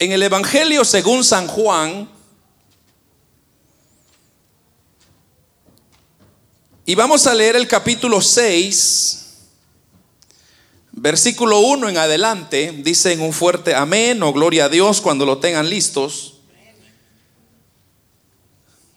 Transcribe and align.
En 0.00 0.12
el 0.12 0.22
Evangelio 0.22 0.84
según 0.84 1.24
San 1.24 1.48
Juan, 1.48 2.08
y 6.86 6.94
vamos 6.94 7.26
a 7.26 7.34
leer 7.34 7.56
el 7.56 7.66
capítulo 7.66 8.20
6, 8.20 9.26
versículo 10.92 11.58
1 11.58 11.88
en 11.88 11.96
adelante, 11.98 12.72
dicen 12.78 13.20
un 13.20 13.32
fuerte 13.32 13.74
amén 13.74 14.22
o 14.22 14.32
gloria 14.32 14.66
a 14.66 14.68
Dios 14.68 15.00
cuando 15.00 15.26
lo 15.26 15.38
tengan 15.38 15.68
listos. 15.68 16.34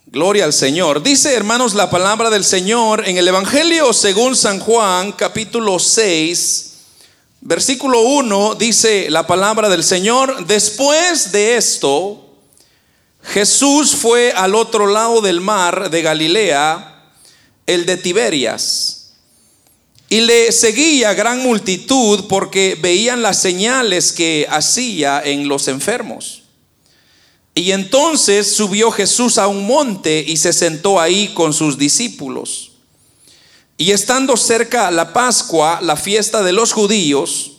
Gloria 0.05 0.43
al 0.43 0.53
Señor. 0.53 1.01
Dice, 1.01 1.33
hermanos, 1.33 1.73
la 1.73 1.89
palabra 1.89 2.29
del 2.29 2.43
Señor 2.43 3.07
en 3.07 3.17
el 3.17 3.27
Evangelio 3.27 3.91
según 3.93 4.35
San 4.35 4.59
Juan, 4.59 5.13
capítulo 5.13 5.79
6, 5.79 6.70
versículo 7.41 8.01
1, 8.01 8.55
dice 8.55 9.09
la 9.09 9.27
palabra 9.27 9.67
del 9.69 9.83
Señor, 9.83 10.45
después 10.45 11.31
de 11.31 11.57
esto, 11.57 12.37
Jesús 13.23 13.95
fue 13.95 14.31
al 14.31 14.55
otro 14.55 14.87
lado 14.87 15.21
del 15.21 15.41
mar 15.41 15.89
de 15.89 16.01
Galilea, 16.01 17.11
el 17.65 17.85
de 17.85 17.97
Tiberias, 17.97 19.13
y 20.09 20.21
le 20.21 20.51
seguía 20.51 21.13
gran 21.13 21.41
multitud 21.41 22.25
porque 22.27 22.77
veían 22.79 23.21
las 23.21 23.41
señales 23.41 24.11
que 24.11 24.45
hacía 24.49 25.21
en 25.23 25.47
los 25.47 25.67
enfermos. 25.67 26.43
Y 27.55 27.71
entonces 27.71 28.55
subió 28.55 28.91
Jesús 28.91 29.37
a 29.37 29.47
un 29.47 29.65
monte 29.65 30.23
y 30.25 30.37
se 30.37 30.53
sentó 30.53 30.99
ahí 30.99 31.33
con 31.33 31.53
sus 31.53 31.77
discípulos. 31.77 32.70
Y 33.81 33.93
estando 33.93 34.37
cerca 34.37 34.91
la 34.91 35.11
Pascua, 35.11 35.79
la 35.81 35.95
fiesta 35.95 36.43
de 36.43 36.51
los 36.51 36.71
judíos, 36.71 37.53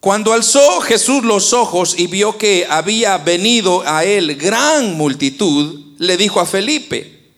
cuando 0.00 0.34
alzó 0.34 0.82
Jesús 0.82 1.24
los 1.24 1.54
ojos 1.54 1.94
y 1.96 2.08
vio 2.08 2.36
que 2.36 2.66
había 2.68 3.16
venido 3.16 3.82
a 3.86 4.04
él 4.04 4.34
gran 4.34 4.98
multitud, 4.98 5.94
le 5.96 6.18
dijo 6.18 6.40
a 6.40 6.44
Felipe, 6.44 7.30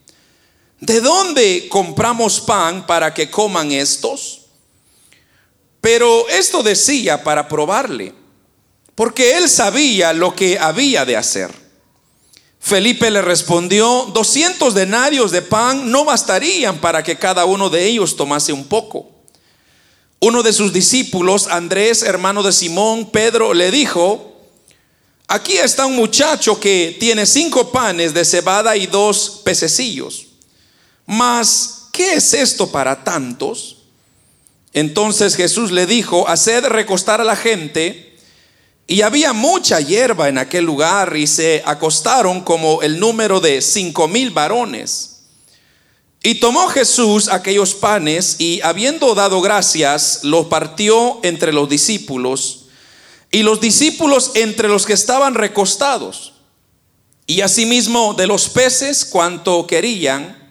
¿de 0.80 1.00
dónde 1.00 1.68
compramos 1.68 2.40
pan 2.40 2.88
para 2.88 3.14
que 3.14 3.30
coman 3.30 3.70
estos? 3.70 4.46
Pero 5.80 6.28
esto 6.28 6.64
decía 6.64 7.22
para 7.22 7.46
probarle, 7.46 8.12
porque 8.96 9.36
él 9.36 9.48
sabía 9.48 10.12
lo 10.12 10.34
que 10.34 10.58
había 10.58 11.04
de 11.04 11.16
hacer. 11.16 11.52
Felipe 12.68 13.10
le 13.10 13.22
respondió, 13.22 14.10
200 14.12 14.74
denarios 14.74 15.30
de 15.30 15.40
pan 15.40 15.90
no 15.90 16.04
bastarían 16.04 16.78
para 16.78 17.02
que 17.02 17.16
cada 17.16 17.46
uno 17.46 17.70
de 17.70 17.86
ellos 17.86 18.14
tomase 18.14 18.52
un 18.52 18.64
poco. 18.64 19.10
Uno 20.20 20.42
de 20.42 20.52
sus 20.52 20.72
discípulos, 20.74 21.46
Andrés, 21.46 22.02
hermano 22.02 22.42
de 22.42 22.52
Simón, 22.52 23.10
Pedro, 23.10 23.54
le 23.54 23.70
dijo, 23.70 24.36
aquí 25.28 25.54
está 25.54 25.86
un 25.86 25.96
muchacho 25.96 26.60
que 26.60 26.94
tiene 27.00 27.24
cinco 27.24 27.72
panes 27.72 28.12
de 28.12 28.26
cebada 28.26 28.76
y 28.76 28.86
dos 28.86 29.40
pececillos. 29.44 30.26
Mas, 31.06 31.86
¿qué 31.90 32.14
es 32.14 32.34
esto 32.34 32.70
para 32.70 33.02
tantos? 33.02 33.78
Entonces 34.74 35.36
Jesús 35.36 35.70
le 35.70 35.86
dijo, 35.86 36.28
haced 36.28 36.66
recostar 36.66 37.22
a 37.22 37.24
la 37.24 37.36
gente. 37.36 38.07
Y 38.90 39.02
había 39.02 39.34
mucha 39.34 39.80
hierba 39.80 40.30
en 40.30 40.38
aquel 40.38 40.64
lugar 40.64 41.14
y 41.14 41.26
se 41.26 41.62
acostaron 41.66 42.40
como 42.40 42.80
el 42.80 42.98
número 42.98 43.38
de 43.38 43.60
cinco 43.60 44.08
mil 44.08 44.30
varones. 44.30 45.24
Y 46.22 46.36
tomó 46.36 46.68
Jesús 46.68 47.28
aquellos 47.28 47.74
panes 47.74 48.36
y 48.38 48.62
habiendo 48.62 49.14
dado 49.14 49.42
gracias, 49.42 50.20
los 50.22 50.46
partió 50.46 51.20
entre 51.22 51.52
los 51.52 51.68
discípulos 51.68 52.64
y 53.30 53.42
los 53.42 53.60
discípulos 53.60 54.30
entre 54.34 54.68
los 54.68 54.86
que 54.86 54.94
estaban 54.94 55.34
recostados. 55.34 56.32
Y 57.26 57.42
asimismo 57.42 58.14
de 58.14 58.26
los 58.26 58.48
peces 58.48 59.04
cuanto 59.04 59.66
querían. 59.66 60.50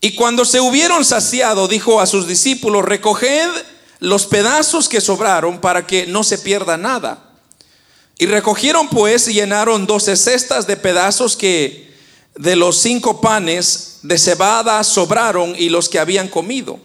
Y 0.00 0.14
cuando 0.14 0.44
se 0.44 0.60
hubieron 0.60 1.04
saciado, 1.04 1.66
dijo 1.66 2.00
a 2.00 2.06
sus 2.06 2.28
discípulos, 2.28 2.84
recoged 2.84 3.50
los 3.98 4.26
pedazos 4.26 4.88
que 4.88 5.00
sobraron 5.00 5.60
para 5.60 5.84
que 5.84 6.06
no 6.06 6.22
se 6.22 6.38
pierda 6.38 6.76
nada. 6.76 7.29
Y 8.20 8.26
recogieron 8.26 8.86
pues 8.90 9.28
y 9.28 9.32
llenaron 9.32 9.86
doce 9.86 10.14
cestas 10.14 10.66
de 10.66 10.76
pedazos 10.76 11.38
que 11.38 11.90
de 12.36 12.54
los 12.54 12.76
cinco 12.76 13.18
panes 13.18 14.00
de 14.02 14.18
cebada 14.18 14.84
sobraron 14.84 15.54
y 15.56 15.70
los 15.70 15.88
que 15.88 15.98
habían 15.98 16.28
comido. 16.28 16.78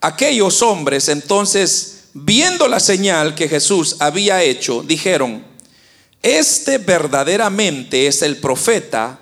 Aquellos 0.00 0.62
hombres 0.62 1.10
entonces, 1.10 2.04
viendo 2.14 2.68
la 2.68 2.80
señal 2.80 3.34
que 3.34 3.50
Jesús 3.50 3.96
había 3.98 4.42
hecho, 4.42 4.82
dijeron, 4.82 5.44
este 6.22 6.78
verdaderamente 6.78 8.06
es 8.06 8.22
el 8.22 8.38
profeta 8.38 9.20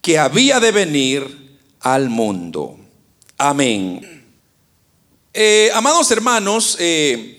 que 0.00 0.16
había 0.16 0.60
de 0.60 0.70
venir 0.70 1.58
al 1.80 2.08
mundo. 2.08 2.78
Amén. 3.36 4.24
Eh, 5.34 5.70
amados 5.74 6.08
hermanos, 6.12 6.76
eh, 6.78 7.37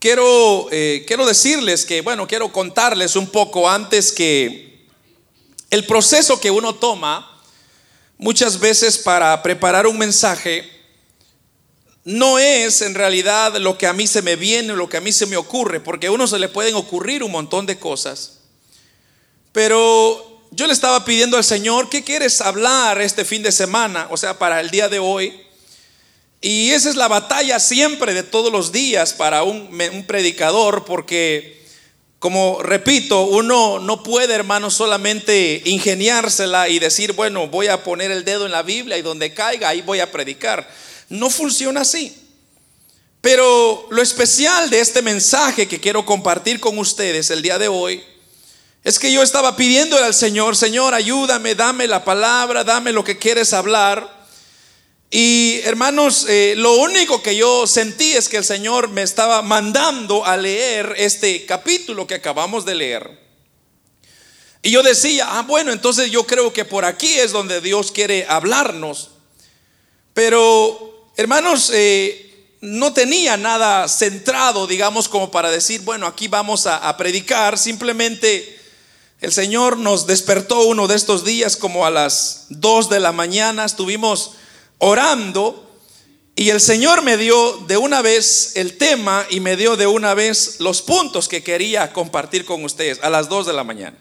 Quiero, 0.00 0.68
eh, 0.72 1.04
quiero 1.06 1.26
decirles 1.26 1.84
que, 1.84 2.00
bueno, 2.00 2.26
quiero 2.26 2.50
contarles 2.50 3.16
un 3.16 3.26
poco 3.26 3.68
antes 3.68 4.12
que 4.12 4.86
el 5.68 5.84
proceso 5.84 6.40
que 6.40 6.50
uno 6.50 6.74
toma 6.74 7.42
muchas 8.16 8.58
veces 8.58 8.96
para 8.96 9.42
preparar 9.42 9.86
un 9.86 9.98
mensaje 9.98 10.66
no 12.04 12.38
es 12.38 12.80
en 12.80 12.94
realidad 12.94 13.54
lo 13.58 13.76
que 13.76 13.86
a 13.86 13.92
mí 13.92 14.06
se 14.06 14.22
me 14.22 14.36
viene, 14.36 14.74
lo 14.74 14.88
que 14.88 14.96
a 14.96 15.02
mí 15.02 15.12
se 15.12 15.26
me 15.26 15.36
ocurre, 15.36 15.80
porque 15.80 16.06
a 16.06 16.12
uno 16.12 16.26
se 16.26 16.38
le 16.38 16.48
pueden 16.48 16.76
ocurrir 16.76 17.22
un 17.22 17.32
montón 17.32 17.66
de 17.66 17.78
cosas. 17.78 18.38
Pero 19.52 20.46
yo 20.50 20.66
le 20.66 20.72
estaba 20.72 21.04
pidiendo 21.04 21.36
al 21.36 21.44
Señor, 21.44 21.90
¿qué 21.90 22.02
quieres 22.02 22.40
hablar 22.40 23.02
este 23.02 23.26
fin 23.26 23.42
de 23.42 23.52
semana? 23.52 24.08
O 24.10 24.16
sea, 24.16 24.38
para 24.38 24.62
el 24.62 24.70
día 24.70 24.88
de 24.88 24.98
hoy. 24.98 25.49
Y 26.40 26.70
esa 26.70 26.88
es 26.88 26.96
la 26.96 27.08
batalla 27.08 27.60
siempre 27.60 28.14
de 28.14 28.22
todos 28.22 28.50
los 28.50 28.72
días 28.72 29.12
para 29.12 29.42
un, 29.42 29.68
predicador, 30.06 30.84
porque, 30.86 31.62
como 32.18 32.62
repito, 32.62 33.22
uno 33.22 33.78
no 33.78 34.02
puede, 34.02 34.34
hermano, 34.34 34.70
solamente 34.70 35.60
ingeniársela 35.66 36.68
y 36.70 36.78
decir, 36.78 37.12
bueno, 37.12 37.48
voy 37.48 37.66
a 37.66 37.84
poner 37.84 38.10
el 38.10 38.24
dedo 38.24 38.46
en 38.46 38.52
la 38.52 38.62
Biblia 38.62 38.96
y 38.96 39.02
donde 39.02 39.34
caiga, 39.34 39.68
ahí 39.68 39.82
voy 39.82 40.00
a 40.00 40.10
predicar. 40.10 40.66
No 41.10 41.28
funciona 41.28 41.82
así. 41.82 42.16
Pero 43.20 43.86
lo 43.90 44.00
especial 44.00 44.70
de 44.70 44.80
este 44.80 45.02
mensaje 45.02 45.68
que 45.68 45.78
quiero 45.78 46.06
compartir 46.06 46.58
con 46.58 46.78
ustedes 46.78 47.30
el 47.30 47.42
día 47.42 47.58
de 47.58 47.68
hoy 47.68 48.02
es 48.82 48.98
que 48.98 49.12
yo 49.12 49.22
estaba 49.22 49.56
pidiéndole 49.56 50.06
al 50.06 50.14
Señor, 50.14 50.56
Señor, 50.56 50.94
ayúdame, 50.94 51.54
dame 51.54 51.86
la 51.86 52.02
palabra, 52.02 52.64
dame 52.64 52.92
lo 52.92 53.04
que 53.04 53.18
quieres 53.18 53.52
hablar. 53.52 54.19
Y 55.12 55.60
hermanos, 55.64 56.26
eh, 56.28 56.54
lo 56.56 56.74
único 56.76 57.20
que 57.20 57.34
yo 57.34 57.66
sentí 57.66 58.12
es 58.12 58.28
que 58.28 58.36
el 58.36 58.44
Señor 58.44 58.90
me 58.90 59.02
estaba 59.02 59.42
mandando 59.42 60.24
a 60.24 60.36
leer 60.36 60.94
este 60.96 61.44
capítulo 61.46 62.06
que 62.06 62.14
acabamos 62.14 62.64
de 62.64 62.76
leer. 62.76 63.18
Y 64.62 64.70
yo 64.70 64.84
decía, 64.84 65.26
ah, 65.28 65.42
bueno, 65.42 65.72
entonces 65.72 66.12
yo 66.12 66.26
creo 66.26 66.52
que 66.52 66.64
por 66.64 66.84
aquí 66.84 67.12
es 67.14 67.32
donde 67.32 67.60
Dios 67.60 67.90
quiere 67.90 68.24
hablarnos. 68.28 69.10
Pero, 70.14 71.10
hermanos, 71.16 71.72
eh, 71.74 72.54
no 72.60 72.92
tenía 72.92 73.36
nada 73.36 73.88
centrado, 73.88 74.68
digamos, 74.68 75.08
como 75.08 75.32
para 75.32 75.50
decir, 75.50 75.80
bueno, 75.80 76.06
aquí 76.06 76.28
vamos 76.28 76.66
a, 76.66 76.76
a 76.88 76.96
predicar. 76.96 77.58
Simplemente 77.58 78.60
el 79.20 79.32
Señor 79.32 79.76
nos 79.76 80.06
despertó 80.06 80.60
uno 80.60 80.86
de 80.86 80.94
estos 80.94 81.24
días 81.24 81.56
como 81.56 81.84
a 81.84 81.90
las 81.90 82.46
dos 82.48 82.88
de 82.88 83.00
la 83.00 83.10
mañana. 83.10 83.64
Estuvimos 83.64 84.32
orando 84.80 85.70
y 86.34 86.50
el 86.50 86.60
Señor 86.60 87.02
me 87.02 87.16
dio 87.16 87.52
de 87.68 87.76
una 87.76 88.02
vez 88.02 88.52
el 88.54 88.78
tema 88.78 89.26
y 89.30 89.40
me 89.40 89.56
dio 89.56 89.76
de 89.76 89.86
una 89.86 90.14
vez 90.14 90.56
los 90.58 90.80
puntos 90.82 91.28
que 91.28 91.42
quería 91.42 91.92
compartir 91.92 92.44
con 92.44 92.64
ustedes 92.64 92.98
a 93.02 93.10
las 93.10 93.28
2 93.28 93.46
de 93.46 93.52
la 93.52 93.62
mañana. 93.62 93.96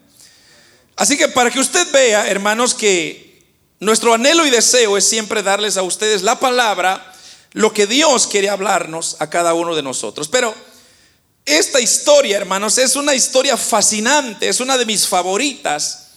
Así 0.95 1.17
que 1.17 1.27
para 1.27 1.51
que 1.51 1.59
usted 1.59 1.85
vea, 1.91 2.27
hermanos, 2.29 2.73
que 2.73 3.45
nuestro 3.79 4.13
anhelo 4.13 4.45
y 4.47 4.49
deseo 4.49 4.97
es 4.97 5.07
siempre 5.07 5.43
darles 5.43 5.75
a 5.77 5.83
ustedes 5.83 6.21
la 6.21 6.39
palabra, 6.39 7.13
lo 7.51 7.73
que 7.73 7.87
Dios 7.87 8.27
quiere 8.27 8.49
hablarnos 8.49 9.17
a 9.19 9.29
cada 9.29 9.53
uno 9.53 9.75
de 9.75 9.83
nosotros. 9.83 10.29
Pero 10.29 10.55
esta 11.45 11.81
historia, 11.81 12.37
hermanos, 12.37 12.77
es 12.77 12.95
una 12.95 13.15
historia 13.15 13.57
fascinante, 13.57 14.47
es 14.47 14.61
una 14.61 14.77
de 14.77 14.85
mis 14.85 15.07
favoritas, 15.07 16.11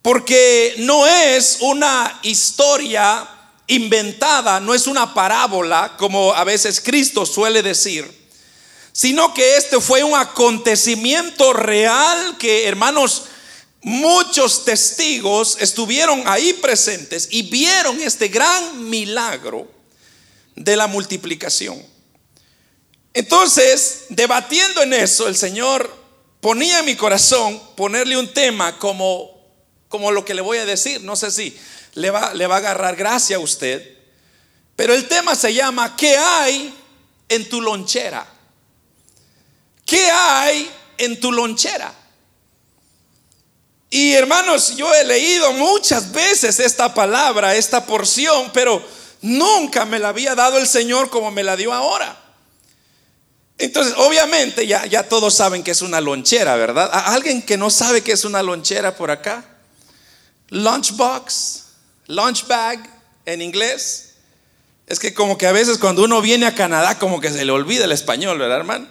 porque 0.00 0.74
no 0.78 1.06
es 1.06 1.58
una 1.60 2.20
historia 2.22 3.35
inventada, 3.66 4.60
no 4.60 4.74
es 4.74 4.86
una 4.86 5.14
parábola 5.14 5.96
como 5.98 6.32
a 6.32 6.44
veces 6.44 6.80
Cristo 6.80 7.26
suele 7.26 7.62
decir, 7.62 8.10
sino 8.92 9.34
que 9.34 9.56
este 9.56 9.80
fue 9.80 10.02
un 10.02 10.14
acontecimiento 10.14 11.52
real 11.52 12.38
que, 12.38 12.66
hermanos, 12.66 13.24
muchos 13.82 14.64
testigos 14.64 15.58
estuvieron 15.60 16.22
ahí 16.26 16.54
presentes 16.54 17.28
y 17.30 17.42
vieron 17.42 18.00
este 18.00 18.28
gran 18.28 18.88
milagro 18.88 19.70
de 20.54 20.76
la 20.76 20.86
multiplicación. 20.86 21.80
Entonces, 23.12 24.06
debatiendo 24.08 24.82
en 24.82 24.92
eso, 24.92 25.28
el 25.28 25.36
Señor 25.36 25.94
ponía 26.40 26.80
en 26.80 26.84
mi 26.84 26.96
corazón 26.96 27.60
ponerle 27.76 28.16
un 28.16 28.32
tema 28.32 28.78
como, 28.78 29.30
como 29.88 30.10
lo 30.10 30.24
que 30.24 30.34
le 30.34 30.42
voy 30.42 30.58
a 30.58 30.66
decir. 30.66 31.02
No 31.02 31.16
sé 31.16 31.30
si 31.30 31.56
le 31.96 32.10
va, 32.10 32.32
le 32.34 32.46
va 32.46 32.56
a 32.56 32.58
agarrar 32.58 32.94
gracia 32.94 33.36
a 33.36 33.40
usted. 33.40 33.96
Pero 34.76 34.94
el 34.94 35.08
tema 35.08 35.34
se 35.34 35.52
llama 35.52 35.96
¿Qué 35.96 36.16
hay 36.16 36.74
en 37.28 37.48
tu 37.48 37.60
lonchera? 37.60 38.26
¿Qué 39.84 40.10
hay 40.10 40.70
en 40.98 41.18
tu 41.18 41.32
lonchera? 41.32 41.92
Y 43.88 44.12
hermanos, 44.12 44.76
yo 44.76 44.92
he 44.94 45.04
leído 45.04 45.52
muchas 45.52 46.12
veces 46.12 46.60
esta 46.60 46.92
palabra, 46.92 47.54
esta 47.54 47.86
porción, 47.86 48.50
pero 48.52 48.84
nunca 49.22 49.84
me 49.86 49.98
la 49.98 50.08
había 50.08 50.34
dado 50.34 50.58
el 50.58 50.66
Señor 50.66 51.08
como 51.08 51.30
me 51.30 51.42
la 51.42 51.56
dio 51.56 51.72
ahora. 51.72 52.20
Entonces, 53.58 53.94
obviamente, 53.96 54.66
ya, 54.66 54.84
ya 54.84 55.08
todos 55.08 55.34
saben 55.34 55.62
que 55.62 55.70
es 55.70 55.80
una 55.80 56.02
lonchera, 56.02 56.56
¿verdad? 56.56 56.90
¿Alguien 56.92 57.40
que 57.40 57.56
no 57.56 57.70
sabe 57.70 58.02
que 58.02 58.12
es 58.12 58.26
una 58.26 58.42
lonchera 58.42 58.94
por 58.96 59.10
acá? 59.10 59.44
Lunchbox, 60.50 61.65
lunch 62.06 62.46
bag 62.46 62.88
en 63.24 63.42
inglés. 63.42 64.14
Es 64.86 64.98
que 64.98 65.14
como 65.14 65.36
que 65.36 65.46
a 65.46 65.52
veces 65.52 65.78
cuando 65.78 66.04
uno 66.04 66.20
viene 66.20 66.46
a 66.46 66.54
Canadá 66.54 66.98
como 66.98 67.20
que 67.20 67.30
se 67.30 67.44
le 67.44 67.52
olvida 67.52 67.84
el 67.84 67.92
español, 67.92 68.38
¿verdad, 68.38 68.58
hermano? 68.58 68.88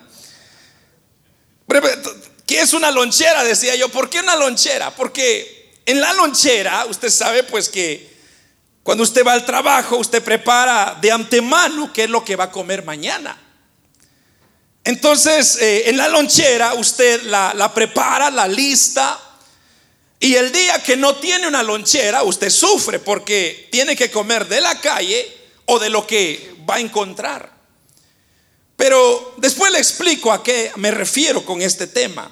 ¿Qué 2.45 2.61
es 2.61 2.73
una 2.73 2.91
lonchera? 2.91 3.43
Decía 3.43 3.75
yo. 3.75 3.89
¿Por 3.89 4.09
qué 4.09 4.19
una 4.19 4.35
lonchera? 4.35 4.91
Porque 4.91 5.73
en 5.85 5.99
la 5.99 6.13
lonchera, 6.13 6.85
usted 6.85 7.09
sabe 7.09 7.43
pues 7.43 7.69
que 7.69 8.15
cuando 8.83 9.03
usted 9.03 9.25
va 9.25 9.33
al 9.33 9.45
trabajo, 9.45 9.97
usted 9.97 10.23
prepara 10.23 10.97
de 11.01 11.11
antemano 11.11 11.91
qué 11.91 12.03
es 12.03 12.09
lo 12.09 12.23
que 12.23 12.35
va 12.35 12.45
a 12.45 12.51
comer 12.51 12.85
mañana. 12.85 13.35
Entonces, 14.83 15.57
eh, 15.59 15.89
en 15.89 15.97
la 15.97 16.07
lonchera 16.07 16.75
usted 16.75 17.23
la, 17.23 17.71
prepara, 17.73 18.29
la 18.29 18.47
lista, 18.47 19.19
y 20.25 20.37
el 20.37 20.51
día 20.51 20.81
que 20.81 20.97
no 20.97 21.17
tiene 21.17 21.47
una 21.47 21.61
lonchera, 21.61 22.23
usted 22.23 22.49
sufre 22.49 22.97
porque 22.97 23.69
tiene 23.71 23.95
que 23.95 24.09
comer 24.09 24.47
de 24.47 24.59
la 24.59 24.81
calle 24.81 25.31
o 25.65 25.77
de 25.77 25.91
lo 25.91 26.07
que 26.07 26.55
va 26.67 26.77
a 26.77 26.79
encontrar. 26.79 27.55
Pero 28.75 29.35
después 29.37 29.71
le 29.71 29.77
explico 29.77 30.31
a 30.31 30.43
qué 30.43 30.71
me 30.77 30.89
refiero 30.89 31.45
con 31.45 31.61
este 31.61 31.85
tema. 31.85 32.31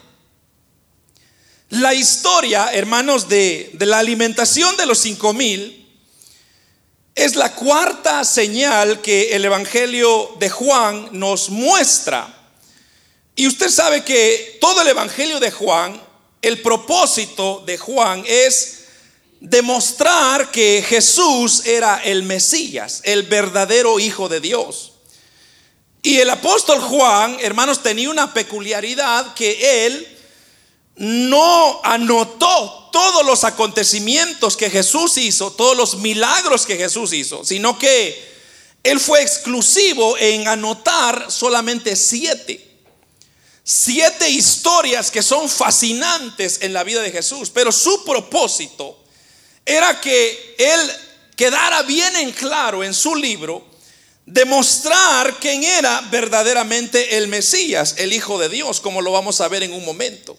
La 1.69 1.93
historia, 1.93 2.73
hermanos, 2.73 3.29
de, 3.29 3.69
de 3.73 3.85
la 3.85 3.99
alimentación 3.99 4.75
de 4.75 4.87
los 4.87 4.97
cinco 4.97 5.31
mil 5.31 5.87
es 7.13 7.35
la 7.35 7.53
cuarta 7.53 8.23
señal 8.25 9.01
que 9.01 9.35
el 9.35 9.45
Evangelio 9.45 10.35
de 10.39 10.49
Juan 10.49 11.09
nos 11.11 11.51
muestra 11.51 12.43
y 13.35 13.45
usted 13.45 13.69
sabe 13.69 14.03
que 14.03 14.57
todo 14.61 14.81
el 14.81 14.87
Evangelio 14.87 15.39
de 15.39 15.51
Juan, 15.51 16.01
el 16.43 16.61
propósito 16.61 17.63
de 17.65 17.77
Juan 17.77 18.23
es 18.27 18.79
demostrar 19.39 20.51
que 20.51 20.83
Jesús 20.87 21.65
era 21.65 22.01
el 22.03 22.23
Mesías, 22.23 23.01
el 23.05 23.23
verdadero 23.23 23.99
Hijo 23.99 24.27
de 24.29 24.41
Dios. 24.41 24.91
Y 26.01 26.19
el 26.19 26.29
apóstol 26.29 26.81
Juan, 26.81 27.37
hermanos, 27.39 27.81
tenía 27.81 28.09
una 28.09 28.33
peculiaridad 28.33 29.33
que 29.33 29.85
él 29.85 30.17
no 30.97 31.79
anotó 31.81 32.89
todos 32.91 33.25
los 33.25 33.45
acontecimientos 33.45 34.57
que 34.57 34.69
Jesús 34.69 35.17
hizo, 35.17 35.51
todos 35.51 35.77
los 35.77 35.95
milagros 35.95 36.65
que 36.65 36.75
Jesús 36.75 37.13
hizo, 37.13 37.45
sino 37.45 37.79
que 37.79 38.33
él 38.83 38.99
fue 38.99 39.21
exclusivo 39.21 40.17
en 40.17 40.45
anotar 40.49 41.31
solamente 41.31 41.95
siete. 41.95 42.72
Siete 43.63 44.29
historias 44.29 45.09
que 45.09 45.23
son 45.23 45.47
fascinantes 45.47 46.59
en 46.61 46.73
la 46.73 46.83
vida 46.83 47.01
de 47.01 47.11
Jesús, 47.11 47.49
pero 47.49 47.71
su 47.71 48.03
propósito 48.03 48.99
era 49.65 50.01
que 50.01 50.55
él 50.57 50.91
quedara 51.37 51.81
bien 51.83 52.13
en 52.17 52.31
claro 52.31 52.83
en 52.83 52.93
su 52.93 53.15
libro 53.15 53.65
demostrar 54.25 55.37
quién 55.39 55.63
era 55.63 56.01
verdaderamente 56.11 57.17
el 57.17 57.29
Mesías, 57.29 57.95
el 57.97 58.13
Hijo 58.13 58.37
de 58.37 58.49
Dios, 58.49 58.81
como 58.81 59.01
lo 59.01 59.11
vamos 59.11 59.39
a 59.41 59.47
ver 59.47 59.63
en 59.63 59.73
un 59.73 59.85
momento. 59.85 60.37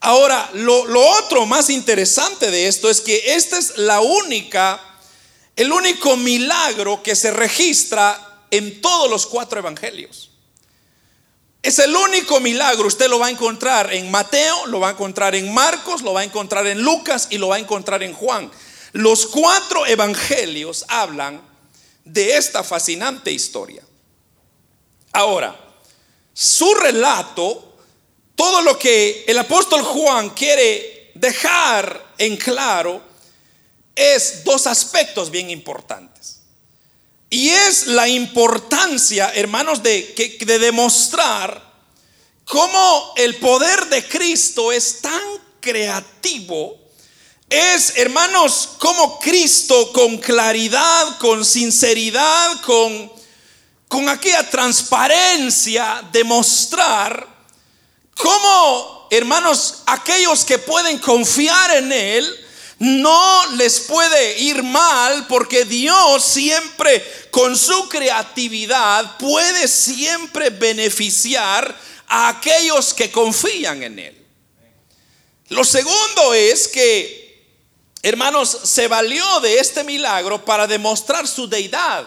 Ahora, 0.00 0.48
lo, 0.54 0.86
lo 0.86 1.06
otro 1.18 1.44
más 1.44 1.70
interesante 1.70 2.50
de 2.50 2.68
esto 2.68 2.88
es 2.88 3.00
que 3.00 3.34
esta 3.34 3.58
es 3.58 3.76
la 3.76 4.00
única, 4.00 4.80
el 5.56 5.72
único 5.72 6.16
milagro 6.16 7.02
que 7.02 7.16
se 7.16 7.32
registra 7.32 8.46
en 8.50 8.80
todos 8.80 9.10
los 9.10 9.26
cuatro 9.26 9.58
evangelios. 9.58 10.30
Es 11.62 11.78
el 11.80 11.94
único 11.94 12.38
milagro, 12.40 12.86
usted 12.86 13.08
lo 13.08 13.18
va 13.18 13.26
a 13.26 13.30
encontrar 13.30 13.92
en 13.92 14.10
Mateo, 14.10 14.66
lo 14.66 14.80
va 14.80 14.88
a 14.88 14.92
encontrar 14.92 15.34
en 15.34 15.52
Marcos, 15.52 16.02
lo 16.02 16.12
va 16.12 16.20
a 16.20 16.24
encontrar 16.24 16.66
en 16.66 16.82
Lucas 16.82 17.26
y 17.30 17.38
lo 17.38 17.48
va 17.48 17.56
a 17.56 17.58
encontrar 17.58 18.02
en 18.02 18.14
Juan. 18.14 18.50
Los 18.92 19.26
cuatro 19.26 19.84
evangelios 19.84 20.84
hablan 20.88 21.42
de 22.04 22.36
esta 22.36 22.62
fascinante 22.62 23.32
historia. 23.32 23.82
Ahora, 25.12 25.58
su 26.32 26.72
relato, 26.74 27.76
todo 28.36 28.62
lo 28.62 28.78
que 28.78 29.24
el 29.26 29.36
apóstol 29.38 29.82
Juan 29.82 30.30
quiere 30.30 31.10
dejar 31.14 32.14
en 32.18 32.36
claro, 32.36 33.02
es 33.96 34.44
dos 34.44 34.68
aspectos 34.68 35.30
bien 35.30 35.50
importantes. 35.50 36.17
Y 37.30 37.50
es 37.50 37.88
la 37.88 38.08
importancia, 38.08 39.32
hermanos, 39.34 39.82
de, 39.82 40.38
de 40.40 40.58
demostrar 40.58 41.62
cómo 42.44 43.12
el 43.16 43.36
poder 43.36 43.86
de 43.86 44.06
Cristo 44.06 44.72
es 44.72 45.02
tan 45.02 45.20
creativo. 45.60 46.78
Es, 47.50 47.94
hermanos, 47.96 48.70
como 48.78 49.18
Cristo 49.18 49.92
con 49.92 50.18
claridad, 50.18 51.18
con 51.18 51.44
sinceridad, 51.44 52.60
con 52.62 54.08
aquella 54.08 54.48
transparencia, 54.48 56.02
demostrar 56.10 57.26
cómo, 58.14 59.06
hermanos, 59.10 59.82
aquellos 59.86 60.44
que 60.44 60.58
pueden 60.58 60.98
confiar 60.98 61.76
en 61.76 61.92
Él, 61.92 62.37
no 62.78 63.46
les 63.56 63.80
puede 63.80 64.38
ir 64.38 64.62
mal 64.62 65.26
porque 65.26 65.64
Dios 65.64 66.24
siempre 66.24 67.04
con 67.30 67.56
su 67.56 67.88
creatividad 67.88 69.16
puede 69.18 69.66
siempre 69.66 70.50
beneficiar 70.50 71.76
a 72.06 72.28
aquellos 72.28 72.94
que 72.94 73.10
confían 73.10 73.82
en 73.82 73.98
Él. 73.98 74.26
Lo 75.48 75.64
segundo 75.64 76.34
es 76.34 76.68
que, 76.68 77.46
hermanos, 78.02 78.56
se 78.64 78.86
valió 78.86 79.40
de 79.40 79.58
este 79.58 79.82
milagro 79.82 80.44
para 80.44 80.66
demostrar 80.66 81.26
su 81.26 81.48
deidad, 81.48 82.06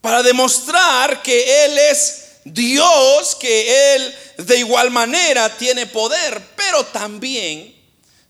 para 0.00 0.22
demostrar 0.22 1.22
que 1.22 1.64
Él 1.64 1.78
es 1.78 2.24
Dios, 2.44 3.34
que 3.34 3.94
Él 3.94 4.14
de 4.38 4.58
igual 4.58 4.90
manera 4.90 5.56
tiene 5.56 5.86
poder, 5.86 6.40
pero 6.54 6.84
también 6.86 7.81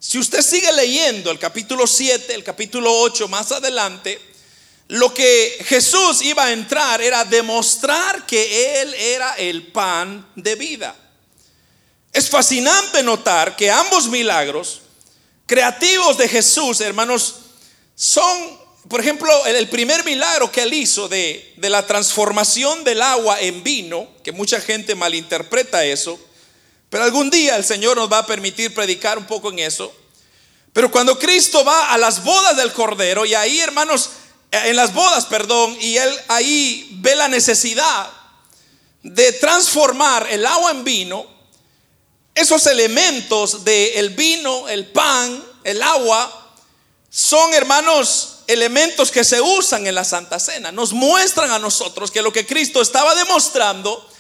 si 0.05 0.19
usted 0.19 0.43
sigue 0.43 0.73
leyendo 0.73 1.31
el 1.31 1.39
capítulo 1.39 1.87
7, 1.87 2.35
el 2.35 2.43
capítulo 2.43 2.93
8 3.03 3.29
más 3.29 3.53
adelante, 3.53 4.21
lo 4.89 5.15
que 5.15 5.65
Jesús 5.65 6.23
iba 6.23 6.47
a 6.47 6.53
entrar 6.53 7.01
era 7.01 7.25
demostrar 7.25 8.27
que 8.27 8.81
Él 8.83 8.93
era 8.95 9.35
el 9.35 9.69
pan 9.69 10.29
de 10.35 10.57
vida. 10.57 10.97
Es 12.13 12.29
fascinante 12.29 13.05
notar 13.05 13.55
que 13.55 13.71
ambos 13.71 14.09
milagros 14.09 14.81
creativos 15.47 16.19
de 16.19 16.29
Jesús, 16.29 16.81
hermanos, 16.81 17.37
son, 17.95 18.59
por 18.89 19.01
ejemplo, 19.01 19.31
el 19.47 19.69
primer 19.69 20.05
milagro 20.05 20.51
que 20.51 20.63
Él 20.63 20.75
hizo 20.75 21.09
de, 21.09 21.55
de 21.59 21.71
la 21.71 21.87
transformación 21.87 22.83
del 22.83 23.03
agua 23.03 23.41
en 23.41 23.63
vino, 23.63 24.09
que 24.25 24.33
mucha 24.33 24.61
gente 24.61 24.97
malinterpreta 24.97 25.85
eso, 25.85 26.19
pero 26.93 27.05
algún 27.05 27.31
día 27.31 27.57
el 27.57 27.65
Señor 27.65 27.97
nos 27.97 28.13
va 28.13 28.19
a 28.19 28.27
permitir 28.27 28.75
predicar 28.75 29.17
un 29.17 29.25
poco 29.25 29.49
en 29.49 29.61
eso. 29.61 29.91
Pero 30.75 30.91
cuando 30.91 31.19
Cristo 31.19 31.65
va 31.65 31.91
a 31.91 31.97
las 31.97 32.23
bodas 32.23 32.55
del 32.55 32.71
Cordero, 32.71 33.25
y 33.25 33.35
ahí, 33.35 33.61
hermanos, 33.61 34.11
en 34.51 34.77
las 34.77 34.93
bodas, 34.93 35.25
perdón, 35.25 35.75
y 35.81 35.97
él 35.97 36.15
ahí 36.29 36.91
ve 37.01 37.17
la 37.17 37.29
necesidad 37.29 38.11
de 39.03 39.33
transformar 39.33 40.27
el 40.29 40.45
agua 40.45 40.71
en 40.71 40.85
vino, 40.85 41.25
esos 42.35 42.67
elementos 42.67 43.65
del 43.65 44.11
vino, 44.11 44.69
el 44.69 44.85
pan, 44.89 45.43
el 45.65 45.83
agua, 45.83 46.53
son, 47.09 47.55
hermanos, 47.55 48.41
elementos 48.49 49.11
que 49.11 49.25
se 49.25 49.41
usan 49.41 49.87
en 49.87 49.95
la 49.95 50.05
Santa 50.05 50.39
Cena. 50.39 50.71
Nos 50.71 50.93
muestran 50.93 51.53
a 51.53 51.59
nosotros 51.59 52.11
que 52.11 52.21
lo 52.21 52.35
que 52.35 52.47
Cristo 52.47 52.83
estaba 52.83 53.15
demostrando 53.15 54.12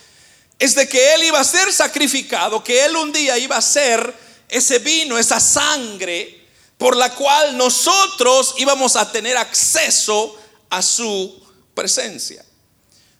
es 0.63 0.77
de 0.77 0.89
que 0.89 1.15
Él 1.15 1.25
iba 1.25 1.41
a 1.41 1.45
ser 1.45 1.73
sacrificado, 1.73 2.63
que 2.63 2.85
Él 2.85 2.95
un 2.95 3.11
día 3.11 3.37
iba 3.37 3.57
a 3.57 3.61
ser 3.61 4.15
ese 4.49 4.79
vino, 4.79 5.19
esa 5.19 5.41
sangre 5.41 6.47
por 6.79 6.97
la 6.97 7.13
cual 7.17 7.57
nosotros 7.57 8.55
íbamos 8.59 8.95
a 8.95 9.11
tener 9.11 9.37
acceso 9.37 10.39
a 10.71 10.81
su 10.81 11.45
presencia. 11.75 12.45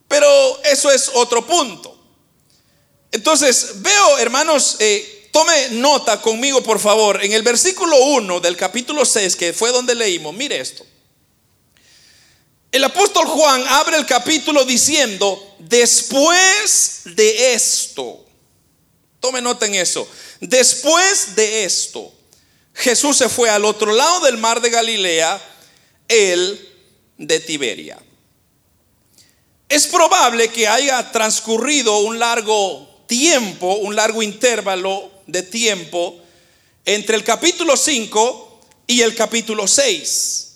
Pero 0.07 0.63
eso 0.63 0.89
es 0.93 1.11
otro 1.15 1.45
punto. 1.45 1.99
Entonces, 3.11 3.83
veo, 3.83 4.19
hermanos, 4.19 4.77
eh, 4.79 5.29
tome 5.33 5.71
nota 5.71 6.23
conmigo, 6.23 6.63
por 6.63 6.79
favor, 6.79 7.25
en 7.25 7.33
el 7.33 7.43
versículo 7.43 7.97
1 8.05 8.39
del 8.39 8.57
capítulo 8.57 9.05
6, 9.05 9.35
que 9.35 9.53
fue 9.53 9.73
donde 9.73 9.97
leímos, 9.97 10.33
mire 10.33 10.61
esto. 10.61 10.87
El 12.73 12.85
apóstol 12.85 13.27
Juan 13.27 13.63
abre 13.69 13.99
el 13.99 14.07
capítulo 14.07 14.65
diciendo, 14.65 15.57
después 15.59 17.03
de 17.05 17.53
esto, 17.53 18.25
tome 19.21 19.43
nota 19.43 19.67
en 19.67 19.75
eso, 19.75 20.09
después 20.41 21.37
de 21.37 21.65
esto, 21.65 22.11
Jesús 22.73 23.19
se 23.19 23.29
fue 23.29 23.51
al 23.51 23.67
otro 23.67 23.93
lado 23.93 24.21
del 24.21 24.39
mar 24.39 24.63
de 24.63 24.71
Galilea, 24.71 25.39
el 26.09 26.69
de 27.19 27.41
Tiberia. 27.41 27.99
Es 29.69 29.87
probable 29.87 30.49
que 30.49 30.67
haya 30.67 31.13
transcurrido 31.13 31.99
un 31.99 32.19
largo 32.19 33.05
tiempo, 33.07 33.75
un 33.75 33.95
largo 33.95 34.23
intervalo 34.23 35.11
de 35.27 35.43
tiempo 35.43 36.19
entre 36.87 37.17
el 37.17 37.25
capítulo 37.25 37.77
5 37.77 38.61
y 38.87 39.03
el 39.03 39.15
capítulo 39.15 39.69
6. 39.69 40.49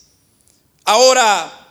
Ahora, 0.84 1.65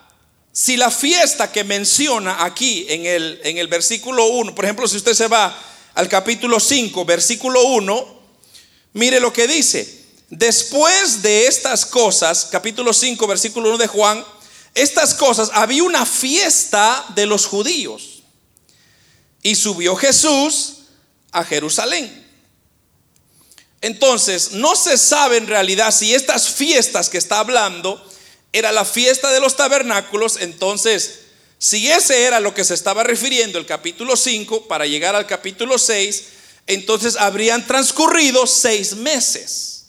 si 0.57 0.77
la 0.77 0.89
fiesta 0.89 1.51
que 1.51 1.65
menciona 1.65 2.45
aquí 2.45 2.85
en 2.87 3.05
el, 3.05 3.41
en 3.43 3.57
el 3.57 3.67
versículo 3.67 4.27
1, 4.27 4.55
por 4.55 4.63
ejemplo, 4.63 4.87
si 4.87 4.95
usted 4.95 5.13
se 5.13 5.27
va 5.27 5.53
al 5.93 6.07
capítulo 6.07 6.61
5, 6.61 7.03
versículo 7.03 7.61
1, 7.61 8.19
mire 8.93 9.19
lo 9.19 9.33
que 9.33 9.49
dice. 9.49 10.05
Después 10.29 11.21
de 11.21 11.47
estas 11.47 11.85
cosas, 11.85 12.47
capítulo 12.49 12.93
5, 12.93 13.27
versículo 13.27 13.67
1 13.67 13.79
de 13.79 13.87
Juan, 13.87 14.23
estas 14.73 15.13
cosas, 15.13 15.49
había 15.53 15.83
una 15.83 16.05
fiesta 16.05 17.05
de 17.15 17.25
los 17.25 17.47
judíos. 17.47 18.23
Y 19.41 19.55
subió 19.55 19.97
Jesús 19.97 20.75
a 21.33 21.43
Jerusalén. 21.43 22.25
Entonces, 23.81 24.53
no 24.53 24.77
se 24.77 24.97
sabe 24.97 25.35
en 25.35 25.47
realidad 25.47 25.91
si 25.91 26.15
estas 26.15 26.47
fiestas 26.47 27.09
que 27.09 27.17
está 27.17 27.39
hablando 27.39 28.01
era 28.57 28.71
la 28.71 28.85
fiesta 28.85 29.33
de 29.33 29.41
los 29.41 29.57
tabernáculos, 29.57 30.37
entonces, 30.39 31.19
si 31.57 31.91
ese 31.91 32.23
era 32.23 32.39
lo 32.39 32.53
que 32.53 32.63
se 32.63 32.73
estaba 32.73 33.03
refiriendo 33.03 33.59
el 33.59 33.65
capítulo 33.65 34.15
5 34.15 34.69
para 34.69 34.85
llegar 34.85 35.13
al 35.13 35.27
capítulo 35.27 35.77
6, 35.77 36.23
entonces 36.65 37.17
habrían 37.17 37.67
transcurrido 37.67 38.47
seis 38.47 38.95
meses. 38.95 39.87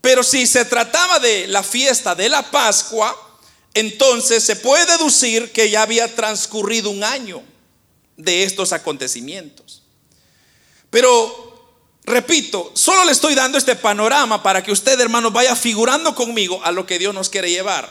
Pero 0.00 0.22
si 0.22 0.46
se 0.46 0.64
trataba 0.64 1.18
de 1.18 1.48
la 1.48 1.64
fiesta 1.64 2.14
de 2.14 2.28
la 2.28 2.48
Pascua, 2.48 3.40
entonces 3.74 4.44
se 4.44 4.54
puede 4.54 4.86
deducir 4.86 5.50
que 5.50 5.68
ya 5.68 5.82
había 5.82 6.14
transcurrido 6.14 6.90
un 6.90 7.02
año 7.02 7.42
de 8.16 8.44
estos 8.44 8.72
acontecimientos. 8.72 9.82
Pero, 10.90 11.53
repito, 12.04 12.72
solo 12.74 13.04
le 13.04 13.12
estoy 13.12 13.34
dando 13.34 13.58
este 13.58 13.76
panorama 13.76 14.42
para 14.42 14.62
que 14.62 14.72
usted, 14.72 14.98
hermano, 15.00 15.30
vaya 15.30 15.56
figurando 15.56 16.14
conmigo 16.14 16.60
a 16.64 16.72
lo 16.72 16.86
que 16.86 16.98
Dios 16.98 17.14
nos 17.14 17.28
quiere 17.28 17.50
llevar. 17.50 17.90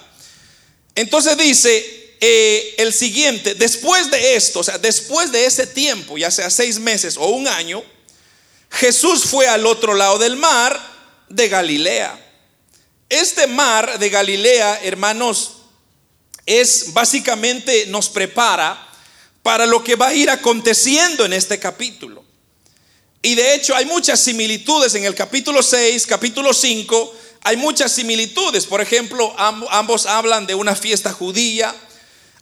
Entonces 0.96 1.38
dice 1.38 2.16
eh, 2.22 2.76
el 2.78 2.94
siguiente, 2.94 3.56
después 3.56 4.10
de 4.12 4.36
esto, 4.36 4.60
o 4.60 4.64
sea, 4.64 4.78
después 4.78 5.32
de 5.32 5.46
ese 5.46 5.68
tiempo, 5.68 6.18
ya 6.18 6.32
sea 6.32 6.50
seis 6.50 6.80
meses 6.80 7.18
o 7.18 7.26
un 7.28 7.48
año, 7.48 7.84
Jesús 8.70 9.26
fue 9.26 9.48
al 9.48 9.66
otro 9.66 9.94
lado 9.94 10.18
del 10.18 10.36
mar 10.36 10.80
de 11.30 11.50
Galilea. 11.50 12.20
Este 13.10 13.48
mar 13.48 14.00
de 14.00 14.10
Galilea, 14.10 14.80
hermanos, 14.84 15.58
es 16.46 16.94
básicamente 16.94 17.86
nos 17.88 18.10
prepara 18.10 18.90
para 19.42 19.66
lo 19.66 19.84
que 19.84 19.96
va 19.96 20.08
a 20.08 20.14
ir 20.14 20.30
aconteciendo 20.30 21.26
en 21.26 21.34
este 21.34 21.60
capítulo. 21.60 22.23
Y 23.26 23.36
de 23.36 23.56
hecho 23.56 23.74
hay 23.74 23.86
muchas 23.86 24.20
similitudes 24.20 24.96
en 24.96 25.06
el 25.06 25.16
capítulo 25.16 25.64
6, 25.64 26.06
capítulo 26.08 26.54
5, 26.54 27.16
hay 27.44 27.56
muchas 27.56 27.94
similitudes. 27.94 28.66
Por 28.66 28.82
ejemplo, 28.82 29.34
ambos 29.38 30.06
hablan 30.06 30.46
de 30.46 30.56
una 30.56 30.76
fiesta 30.76 31.14
judía, 31.14 31.74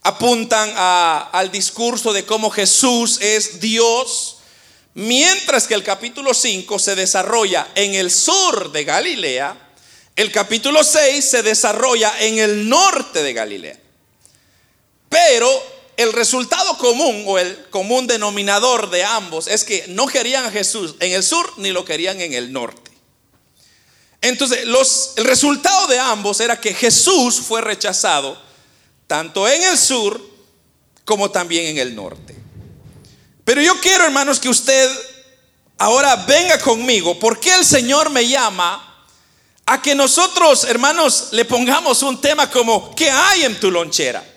apuntan 0.02 0.74
al 0.76 1.52
discurso 1.52 2.14
de 2.14 2.26
cómo 2.26 2.50
Jesús 2.50 3.20
es 3.22 3.60
Dios, 3.60 4.38
mientras 4.96 5.68
que 5.68 5.76
el 5.76 5.84
capítulo 5.84 6.34
5 6.34 6.80
se 6.80 6.96
desarrolla 6.96 7.68
en 7.76 7.94
el 7.94 8.10
sur 8.10 8.72
de 8.72 8.84
Galilea, 8.84 9.56
el 10.16 10.32
capítulo 10.32 10.84
6 10.84 11.24
se 11.24 11.44
desarrolla 11.44 12.12
en 12.22 12.40
el 12.40 12.68
norte 12.68 13.22
de 13.22 13.34
Galilea. 13.34 13.78
Pero 15.10 15.48
el 16.01 16.13
resultado 16.13 16.77
común 16.77 17.24
o 17.27 17.38
el 17.38 17.70
común 17.70 18.08
denominador 18.08 18.89
de 18.89 19.03
ambos 19.03 19.48
es 19.48 19.63
que 19.63 19.86
no 19.89 20.08
querían 20.08 20.46
a 20.46 20.51
Jesús 20.51 20.96
en 21.00 21.12
el 21.12 21.24
sur 21.24 21.53
ni 21.58 21.72
lo 21.72 21.86
querían 21.86 22.20
en 22.22 22.34
el 22.34 22.51
norte. 22.51 22.91
Entonces, 24.22 24.65
los, 24.65 25.13
el 25.17 25.25
resultado 25.25 25.88
de 25.88 26.00
ambos 26.00 26.39
era 26.39 26.60
que 26.60 26.74
Jesús 26.74 27.41
fue 27.41 27.62
rechazado 27.62 28.39
tanto 29.08 29.48
en 29.48 29.63
el 29.63 29.77
sur 29.77 30.22
como 31.05 31.31
también 31.31 31.65
en 31.65 31.77
el 31.77 31.96
norte. 31.96 32.36
Pero 33.43 33.62
yo 33.62 33.79
quiero, 33.81 34.05
hermanos, 34.05 34.39
que 34.39 34.50
usted 34.50 34.89
ahora 35.77 36.15
venga 36.27 36.60
conmigo, 36.60 37.20
porque 37.20 37.53
el 37.53 37.65
Señor 37.65 38.12
me 38.12 38.27
llama 38.27 39.05
a 39.65 39.81
que 39.81 39.96
nosotros, 39.96 40.63
hermanos, 40.65 41.29
le 41.31 41.46
pongamos 41.46 42.03
un 42.03 42.22
tema 42.22 42.50
como, 42.50 42.93
¿qué 42.96 43.10
hay 43.10 43.43
en 43.43 43.60
tu 43.60 43.72
lonchera? 43.72 44.31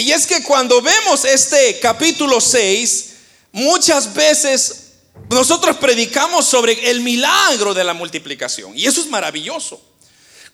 Y 0.00 0.12
es 0.12 0.26
que 0.26 0.42
cuando 0.42 0.80
vemos 0.80 1.24
este 1.24 1.78
capítulo 1.78 2.40
6, 2.40 3.06
muchas 3.52 4.12
veces 4.14 4.92
nosotros 5.28 5.76
predicamos 5.76 6.46
sobre 6.46 6.90
el 6.90 7.00
milagro 7.02 7.74
de 7.74 7.84
la 7.84 7.94
multiplicación. 7.94 8.76
Y 8.76 8.86
eso 8.86 9.00
es 9.00 9.08
maravilloso. 9.08 9.80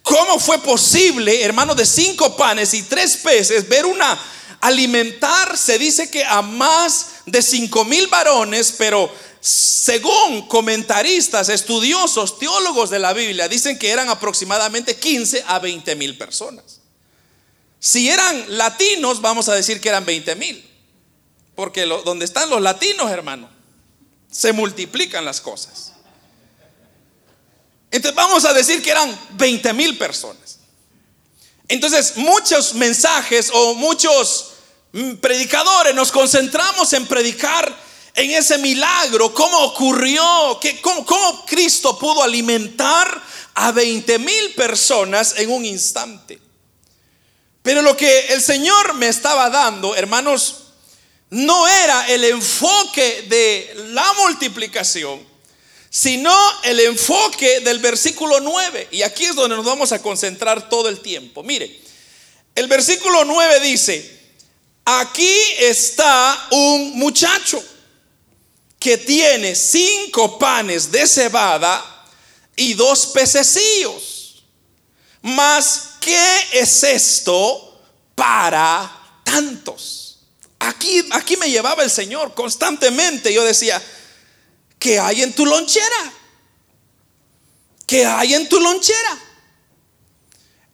¿Cómo 0.03 0.39
fue 0.39 0.59
posible, 0.59 1.43
hermano, 1.43 1.75
de 1.75 1.87
cinco 1.87 2.37
panes 2.37 2.75
y 2.75 2.83
tres 2.83 3.17
peces, 3.17 3.69
ver 3.69 3.87
una 3.87 4.19
alimentar, 4.61 5.57
se 5.57 5.79
dice 5.79 6.11
que 6.11 6.25
a 6.25 6.43
más 6.43 7.07
de 7.27 7.43
cinco 7.43 7.85
mil 7.85 8.07
varones, 8.09 8.75
pero 8.77 9.13
según 9.41 10.49
comentaristas, 10.49 11.49
estudiosos, 11.49 12.39
teólogos 12.39 12.91
de 12.91 12.99
la 12.99 13.13
Biblia, 13.13 13.49
dicen 13.49 13.79
que 13.79 13.91
eran 13.91 14.09
aproximadamente 14.09 14.97
15 14.97 15.45
a 15.47 15.59
20 15.59 15.95
mil 15.97 16.19
personas. 16.19 16.81
Si 17.87 18.09
eran 18.09 18.59
latinos, 18.59 19.21
vamos 19.21 19.49
a 19.49 19.55
decir 19.55 19.81
que 19.81 19.89
eran 19.89 20.05
20 20.05 20.35
mil. 20.35 20.69
Porque 21.55 21.83
donde 21.83 22.25
están 22.25 22.51
los 22.51 22.61
latinos, 22.61 23.09
hermano, 23.13 23.49
se 24.29 24.53
multiplican 24.53 25.25
las 25.25 25.41
cosas. 25.41 25.93
Entonces 27.93 28.17
vamos 28.17 28.45
a 28.45 28.53
decir 28.53 28.83
que 28.83 28.91
eran 28.91 29.17
20 29.35 29.73
mil 29.75 29.97
personas. 29.97 30.59
Entonces 31.69 32.17
muchos 32.17 32.75
mensajes 32.75 33.53
o 33.55 33.75
muchos 33.75 34.55
mm, 34.91 35.15
predicadores 35.19 35.95
nos 35.95 36.11
concentramos 36.11 36.93
en 36.93 37.07
predicar 37.07 37.73
en 38.17 38.33
ese 38.33 38.59
milagro, 38.59 39.33
cómo 39.33 39.59
ocurrió, 39.61 40.59
cómo, 40.83 41.07
cómo 41.07 41.47
Cristo 41.47 41.97
pudo 41.97 42.25
alimentar 42.25 43.23
a 43.55 43.71
20 43.71 44.19
mil 44.19 44.55
personas 44.57 45.37
en 45.39 45.53
un 45.53 45.65
instante. 45.65 46.46
Pero 47.67 47.83
lo 47.83 47.97
que 47.97 48.27
el 48.29 48.41
Señor 48.41 48.95
me 48.95 49.09
estaba 49.09 49.51
dando, 49.51 49.97
hermanos, 49.97 50.67
no 51.31 51.67
era 51.67 52.07
el 52.07 52.23
enfoque 52.23 53.23
de 53.23 53.75
la 53.89 54.13
multiplicación, 54.13 55.21
sino 55.91 56.33
el 56.63 56.79
enfoque 56.79 57.59
del 57.63 57.81
versículo 57.81 58.39
9. 58.39 58.91
Y 58.93 59.03
aquí 59.03 59.25
es 59.25 59.35
donde 59.35 59.57
nos 59.57 59.65
vamos 59.65 59.91
a 59.91 60.01
concentrar 60.01 60.69
todo 60.69 60.89
el 60.89 61.01
tiempo. 61.01 61.43
Mire, 61.43 61.81
el 62.55 62.69
versículo 62.69 63.25
9 63.25 63.59
dice, 63.59 64.17
aquí 64.85 65.37
está 65.59 66.47
un 66.53 66.97
muchacho 66.97 67.61
que 68.79 68.97
tiene 68.97 69.57
cinco 69.57 70.39
panes 70.39 70.93
de 70.93 71.05
cebada 71.05 71.85
y 72.55 72.75
dos 72.75 73.07
pececillos. 73.07 74.45
Más 75.21 75.96
¿qué 76.07 76.61
es 76.61 76.85
esto 76.85 77.83
para 78.15 79.21
tantos? 79.25 80.21
Aquí, 80.61 81.05
aquí 81.11 81.37
me 81.37 81.51
llevaba 81.51 81.83
el 81.83 81.91
Señor 81.91 82.33
constantemente. 82.33 83.35
Yo 83.35 83.43
decía, 83.45 83.83
¿qué 84.79 85.01
hay 85.01 85.23
en 85.23 85.35
tu 85.35 85.45
lonchera? 85.45 86.13
¿Qué 87.87 88.07
hay 88.07 88.35
en 88.35 88.49
tu 88.49 88.61
lonchera? 88.61 89.19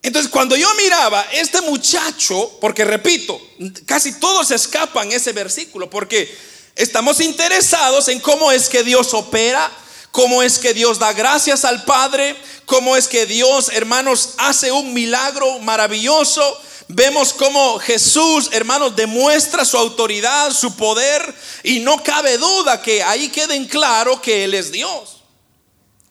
Entonces, 0.03 0.29
cuando 0.31 0.55
yo 0.55 0.71
miraba 0.75 1.25
este 1.31 1.61
muchacho, 1.61 2.57
porque 2.61 2.85
repito, 2.85 3.41
casi 3.87 4.19
todos 4.19 4.51
escapan 4.51 5.11
ese 5.11 5.31
versículo, 5.31 5.89
porque 5.89 6.31
estamos 6.75 7.19
interesados 7.21 8.07
en 8.07 8.19
cómo 8.19 8.51
es 8.51 8.69
que 8.69 8.83
Dios 8.83 9.13
opera, 9.15 9.71
cómo 10.13 10.43
es 10.43 10.59
que 10.59 10.75
Dios 10.75 10.99
da 10.99 11.11
gracias 11.11 11.65
al 11.65 11.85
Padre, 11.85 12.35
cómo 12.67 12.95
es 12.95 13.07
que 13.07 13.25
Dios, 13.25 13.69
hermanos, 13.69 14.35
hace 14.37 14.71
un 14.71 14.93
milagro 14.93 15.57
maravilloso, 15.57 16.61
vemos 16.87 17.33
cómo 17.33 17.79
Jesús, 17.79 18.49
hermanos, 18.51 18.95
demuestra 18.95 19.65
su 19.65 19.75
autoridad, 19.75 20.51
su 20.51 20.75
poder, 20.77 21.33
y 21.63 21.79
no 21.79 22.03
cabe 22.03 22.37
duda 22.37 22.79
que 22.79 23.01
ahí 23.01 23.29
queden 23.29 23.65
claro 23.65 24.21
que 24.21 24.43
Él 24.43 24.53
es 24.53 24.71
Dios. 24.71 25.23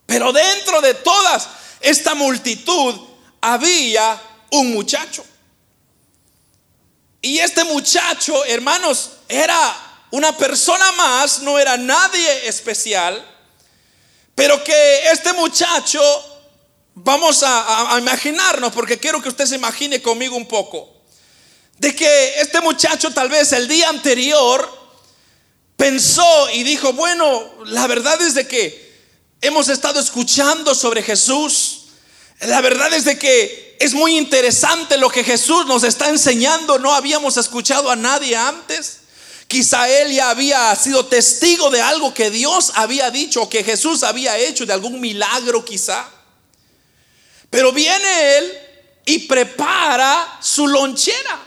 Pero 0.04 0.32
dentro 0.32 0.80
de 0.80 0.94
todas 0.94 1.48
esta 1.80 2.16
multitud 2.16 3.00
había 3.40 4.20
un 4.50 4.72
muchacho. 4.72 5.24
Y 7.20 7.38
este 7.38 7.62
muchacho, 7.62 8.44
hermanos, 8.46 9.12
era 9.28 9.76
una 10.10 10.36
persona 10.36 10.90
más, 10.90 11.42
no 11.42 11.56
era 11.56 11.76
nadie 11.76 12.48
especial, 12.48 13.28
pero 14.34 14.62
que 14.64 15.10
este 15.10 15.32
muchacho, 15.32 16.00
vamos 16.94 17.42
a, 17.42 17.96
imaginarnos, 17.98 18.72
porque 18.72 18.98
quiero 18.98 19.20
que 19.22 19.28
usted 19.28 19.46
se 19.46 19.56
imagine 19.56 20.00
conmigo 20.00 20.36
un 20.36 20.46
poco, 20.46 20.90
de 21.78 21.94
que 21.94 22.40
este 22.40 22.60
muchacho 22.60 23.10
tal 23.12 23.28
vez 23.28 23.52
el 23.52 23.68
día 23.68 23.88
anterior 23.88 24.80
pensó 25.76 26.50
y 26.50 26.62
dijo, 26.62 26.92
bueno, 26.92 27.50
la 27.66 27.86
verdad 27.86 28.20
es 28.22 28.34
de 28.34 28.46
que 28.46 28.92
hemos 29.40 29.68
estado 29.68 30.00
escuchando 30.00 30.74
sobre 30.74 31.02
Jesús, 31.02 31.86
la 32.40 32.60
verdad 32.60 32.92
es 32.94 33.04
de 33.04 33.18
que 33.18 33.76
es 33.78 33.94
muy 33.94 34.16
interesante 34.16 34.96
lo 34.96 35.10
que 35.10 35.24
Jesús 35.24 35.66
nos 35.66 35.82
está 35.82 36.08
enseñando, 36.08 36.78
no 36.78 36.94
habíamos 36.94 37.36
escuchado 37.36 37.90
a 37.90 37.96
nadie 37.96 38.36
antes. 38.36 39.01
Quizá 39.52 39.86
él 39.86 40.14
ya 40.14 40.30
había 40.30 40.74
sido 40.76 41.04
testigo 41.04 41.68
de 41.68 41.82
algo 41.82 42.14
que 42.14 42.30
Dios 42.30 42.72
había 42.74 43.10
dicho 43.10 43.50
que 43.50 43.62
Jesús 43.62 44.02
había 44.02 44.38
hecho, 44.38 44.64
de 44.64 44.72
algún 44.72 44.98
milagro 44.98 45.62
quizá. 45.62 46.08
Pero 47.50 47.70
viene 47.70 48.38
él 48.38 48.58
y 49.04 49.18
prepara 49.28 50.38
su 50.40 50.66
lonchera. 50.66 51.38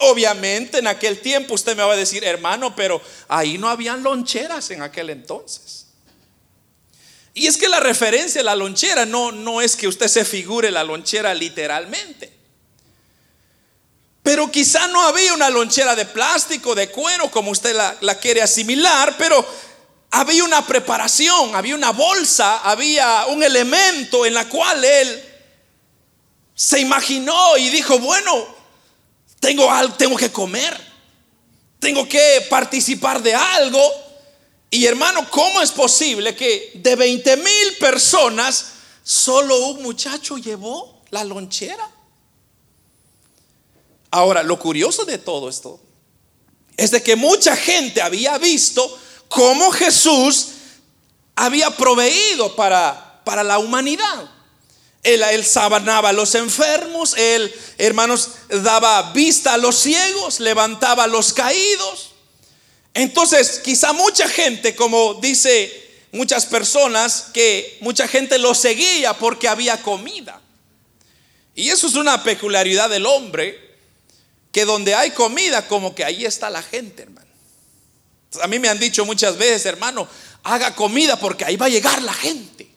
Obviamente 0.00 0.78
en 0.78 0.88
aquel 0.88 1.20
tiempo 1.20 1.54
usted 1.54 1.76
me 1.76 1.84
va 1.84 1.92
a 1.92 1.96
decir, 1.96 2.24
hermano, 2.24 2.74
pero 2.74 3.00
ahí 3.28 3.56
no 3.56 3.68
habían 3.68 4.02
loncheras 4.02 4.72
en 4.72 4.82
aquel 4.82 5.08
entonces. 5.10 5.86
Y 7.34 7.46
es 7.46 7.56
que 7.56 7.68
la 7.68 7.78
referencia 7.78 8.40
a 8.40 8.44
la 8.44 8.56
lonchera 8.56 9.06
no, 9.06 9.30
no 9.30 9.60
es 9.60 9.76
que 9.76 9.86
usted 9.86 10.08
se 10.08 10.24
figure 10.24 10.72
la 10.72 10.82
lonchera 10.82 11.32
literalmente. 11.34 12.27
Pero 14.38 14.52
quizá 14.52 14.86
no 14.86 15.02
había 15.02 15.34
una 15.34 15.50
lonchera 15.50 15.96
de 15.96 16.04
plástico, 16.04 16.72
de 16.72 16.92
cuero, 16.92 17.28
como 17.28 17.50
usted 17.50 17.74
la, 17.74 18.14
quiere 18.20 18.40
asimilar, 18.40 19.16
pero 19.18 19.44
había 20.12 20.44
una 20.44 20.64
preparación, 20.64 21.56
había 21.56 21.74
una 21.74 21.90
bolsa, 21.90 22.58
había 22.58 23.26
un 23.26 23.42
elemento 23.42 24.24
en 24.24 24.34
la 24.34 24.48
cual 24.48 24.84
él 24.84 25.24
se 26.54 26.78
imaginó 26.78 27.56
y 27.56 27.68
dijo, 27.70 27.98
bueno, 27.98 28.46
tengo, 29.40 29.72
algo, 29.72 29.96
tengo 29.96 30.16
que 30.16 30.30
comer, 30.30 30.80
tengo 31.80 32.08
que 32.08 32.46
participar 32.48 33.20
de 33.20 33.34
algo. 33.34 33.82
Y 34.70 34.86
hermano, 34.86 35.28
¿cómo 35.28 35.60
es 35.60 35.72
posible 35.72 36.36
que 36.36 36.70
de 36.74 36.94
20 36.94 37.38
mil 37.38 37.76
personas 37.80 38.66
solo 39.02 39.66
un 39.66 39.82
muchacho 39.82 40.38
llevó 40.38 41.02
la 41.10 41.24
lonchera? 41.24 41.97
Ahora, 44.10 44.42
lo 44.42 44.58
curioso 44.58 45.04
de 45.04 45.18
todo 45.18 45.48
esto 45.48 45.80
es 46.76 46.90
de 46.90 47.02
que 47.02 47.16
mucha 47.16 47.56
gente 47.56 48.00
había 48.00 48.38
visto 48.38 48.98
cómo 49.28 49.70
Jesús 49.72 50.48
había 51.34 51.70
proveído 51.70 52.54
para, 52.56 53.20
para 53.24 53.42
la 53.42 53.58
humanidad. 53.58 54.30
Él, 55.02 55.22
él 55.22 55.44
sabanaba 55.44 56.08
a 56.08 56.12
los 56.12 56.34
enfermos, 56.34 57.14
él, 57.16 57.52
hermanos, 57.78 58.30
daba 58.48 59.12
vista 59.12 59.54
a 59.54 59.58
los 59.58 59.76
ciegos, 59.76 60.40
levantaba 60.40 61.04
a 61.04 61.08
los 61.08 61.32
caídos. 61.32 62.10
Entonces, 62.94 63.60
quizá 63.64 63.92
mucha 63.92 64.28
gente, 64.28 64.74
como 64.74 65.14
dice 65.14 65.88
muchas 66.12 66.46
personas, 66.46 67.26
que 67.32 67.78
mucha 67.80 68.08
gente 68.08 68.38
lo 68.38 68.54
seguía 68.54 69.14
porque 69.14 69.48
había 69.48 69.80
comida. 69.82 70.40
Y 71.54 71.70
eso 71.70 71.86
es 71.86 71.94
una 71.94 72.22
peculiaridad 72.22 72.88
del 72.88 73.06
hombre, 73.06 73.67
que 74.52 74.64
donde 74.64 74.94
hay 74.94 75.10
comida, 75.10 75.66
como 75.68 75.94
que 75.94 76.04
ahí 76.04 76.24
está 76.24 76.50
la 76.50 76.62
gente, 76.62 77.02
hermano. 77.02 77.28
A 78.42 78.46
mí 78.46 78.58
me 78.58 78.68
han 78.68 78.78
dicho 78.78 79.04
muchas 79.04 79.36
veces, 79.38 79.66
hermano, 79.66 80.08
haga 80.42 80.74
comida 80.74 81.18
porque 81.18 81.44
ahí 81.44 81.56
va 81.56 81.66
a 81.66 81.70
llegar 81.70 82.02
la 82.02 82.12
gente. 82.12 82.68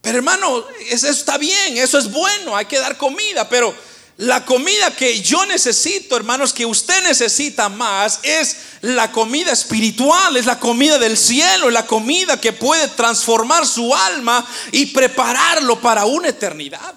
Pero 0.00 0.18
hermano, 0.18 0.66
eso 0.88 1.08
está 1.08 1.38
bien, 1.38 1.76
eso 1.76 1.98
es 1.98 2.10
bueno, 2.10 2.56
hay 2.56 2.64
que 2.66 2.78
dar 2.78 2.96
comida, 2.96 3.48
pero 3.48 3.74
la 4.18 4.44
comida 4.44 4.94
que 4.94 5.20
yo 5.22 5.46
necesito, 5.46 6.16
hermanos, 6.16 6.52
que 6.52 6.66
usted 6.66 7.02
necesita 7.04 7.68
más, 7.68 8.20
es 8.22 8.56
la 8.82 9.10
comida 9.10 9.52
espiritual, 9.52 10.36
es 10.36 10.46
la 10.46 10.58
comida 10.58 10.98
del 10.98 11.16
cielo, 11.16 11.70
la 11.70 11.86
comida 11.86 12.40
que 12.40 12.52
puede 12.52 12.88
transformar 12.88 13.66
su 13.66 13.94
alma 13.94 14.46
y 14.70 14.86
prepararlo 14.86 15.80
para 15.80 16.04
una 16.04 16.28
eternidad. 16.28 16.94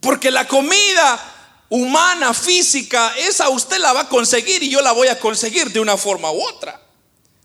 Porque 0.00 0.30
la 0.30 0.46
comida 0.48 1.35
humana, 1.68 2.32
física, 2.32 3.14
esa 3.18 3.48
usted 3.48 3.78
la 3.78 3.92
va 3.92 4.02
a 4.02 4.08
conseguir 4.08 4.62
y 4.62 4.70
yo 4.70 4.80
la 4.80 4.92
voy 4.92 5.08
a 5.08 5.18
conseguir 5.18 5.72
de 5.72 5.80
una 5.80 5.96
forma 5.96 6.30
u 6.30 6.42
otra. 6.42 6.80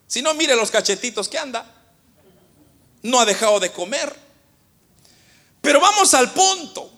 Si 0.08 0.22
no, 0.22 0.34
mire 0.34 0.56
los 0.56 0.72
cachetitos 0.72 1.28
que 1.28 1.38
anda. 1.38 1.66
No 3.02 3.20
ha 3.20 3.26
dejado 3.26 3.60
de 3.60 3.72
comer. 3.72 4.16
Pero 5.62 5.80
vamos 5.80 6.14
al 6.14 6.32
punto 6.32 6.92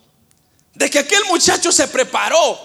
de 0.74 0.90
que 0.90 1.00
aquel 1.00 1.24
muchacho 1.26 1.72
se 1.72 1.88
preparó 1.88 2.60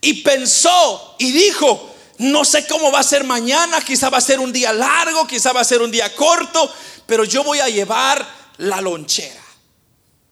y 0.00 0.22
pensó 0.22 1.16
y 1.18 1.32
dijo, 1.32 1.94
no 2.18 2.44
sé 2.44 2.66
cómo 2.66 2.92
va 2.92 3.00
a 3.00 3.04
ser 3.04 3.24
mañana, 3.24 3.80
quizá 3.80 4.10
va 4.10 4.18
a 4.18 4.22
ser 4.22 4.38
un 4.38 4.52
día 4.52 4.72
largo, 4.72 5.26
quizá 5.26 5.52
va 5.52 5.60
a 5.60 5.64
ser 5.64 5.82
un 5.82 5.90
día 5.90 6.14
corto, 6.14 6.72
pero 7.06 7.24
yo 7.24 7.42
voy 7.42 7.60
a 7.60 7.68
llevar 7.68 8.26
la 8.58 8.80
lonchera. 8.80 9.42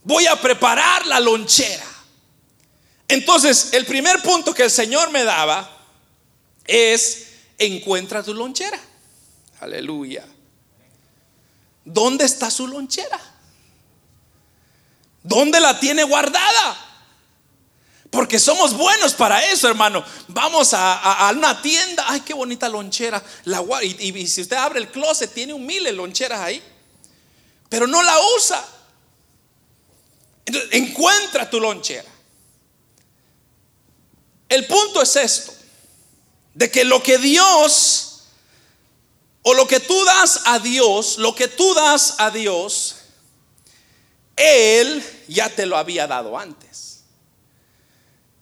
Voy 0.04 0.26
a 0.26 0.40
preparar 0.40 1.06
la 1.06 1.18
lonchera. 1.20 1.89
Entonces, 3.10 3.70
el 3.72 3.86
primer 3.86 4.22
punto 4.22 4.54
que 4.54 4.62
el 4.62 4.70
Señor 4.70 5.10
me 5.10 5.24
daba 5.24 5.68
es, 6.64 7.26
encuentra 7.58 8.22
tu 8.22 8.32
lonchera. 8.32 8.78
Aleluya. 9.58 10.24
¿Dónde 11.84 12.24
está 12.24 12.52
su 12.52 12.68
lonchera? 12.68 13.18
¿Dónde 15.24 15.58
la 15.58 15.80
tiene 15.80 16.04
guardada? 16.04 16.86
Porque 18.10 18.38
somos 18.38 18.74
buenos 18.74 19.14
para 19.14 19.44
eso, 19.44 19.66
hermano. 19.66 20.04
Vamos 20.28 20.72
a, 20.72 21.32
una 21.34 21.60
tienda. 21.60 22.04
Ay, 22.06 22.20
qué 22.20 22.32
bonita 22.32 22.68
lonchera. 22.68 23.20
La, 23.44 23.64
y, 23.82 24.26
si 24.28 24.42
usted 24.42 24.56
abre 24.56 24.78
el 24.78 24.88
closet, 24.88 25.34
tiene 25.34 25.52
un 25.52 25.66
mil 25.66 25.82
loncheras 25.96 26.40
ahí. 26.40 26.62
Pero 27.68 27.88
no 27.88 28.04
la 28.04 28.14
usa. 28.36 28.64
Entonces, 30.46 30.70
encuentra 30.74 31.50
tu 31.50 31.58
lonchera. 31.58 32.09
El 34.50 34.66
punto 34.66 35.00
es 35.00 35.14
esto, 35.14 35.54
de 36.54 36.70
que 36.72 36.84
lo 36.84 37.00
que 37.00 37.18
Dios, 37.18 38.24
o 39.42 39.54
lo 39.54 39.66
que 39.68 39.78
tú 39.78 40.04
das 40.04 40.40
a 40.44 40.58
Dios, 40.58 41.18
lo 41.18 41.36
que 41.36 41.46
tú 41.46 41.72
das 41.72 42.16
a 42.18 42.32
Dios, 42.32 42.96
Él 44.34 45.24
ya 45.28 45.48
te 45.48 45.66
lo 45.66 45.78
había 45.78 46.08
dado 46.08 46.36
antes. 46.36 47.04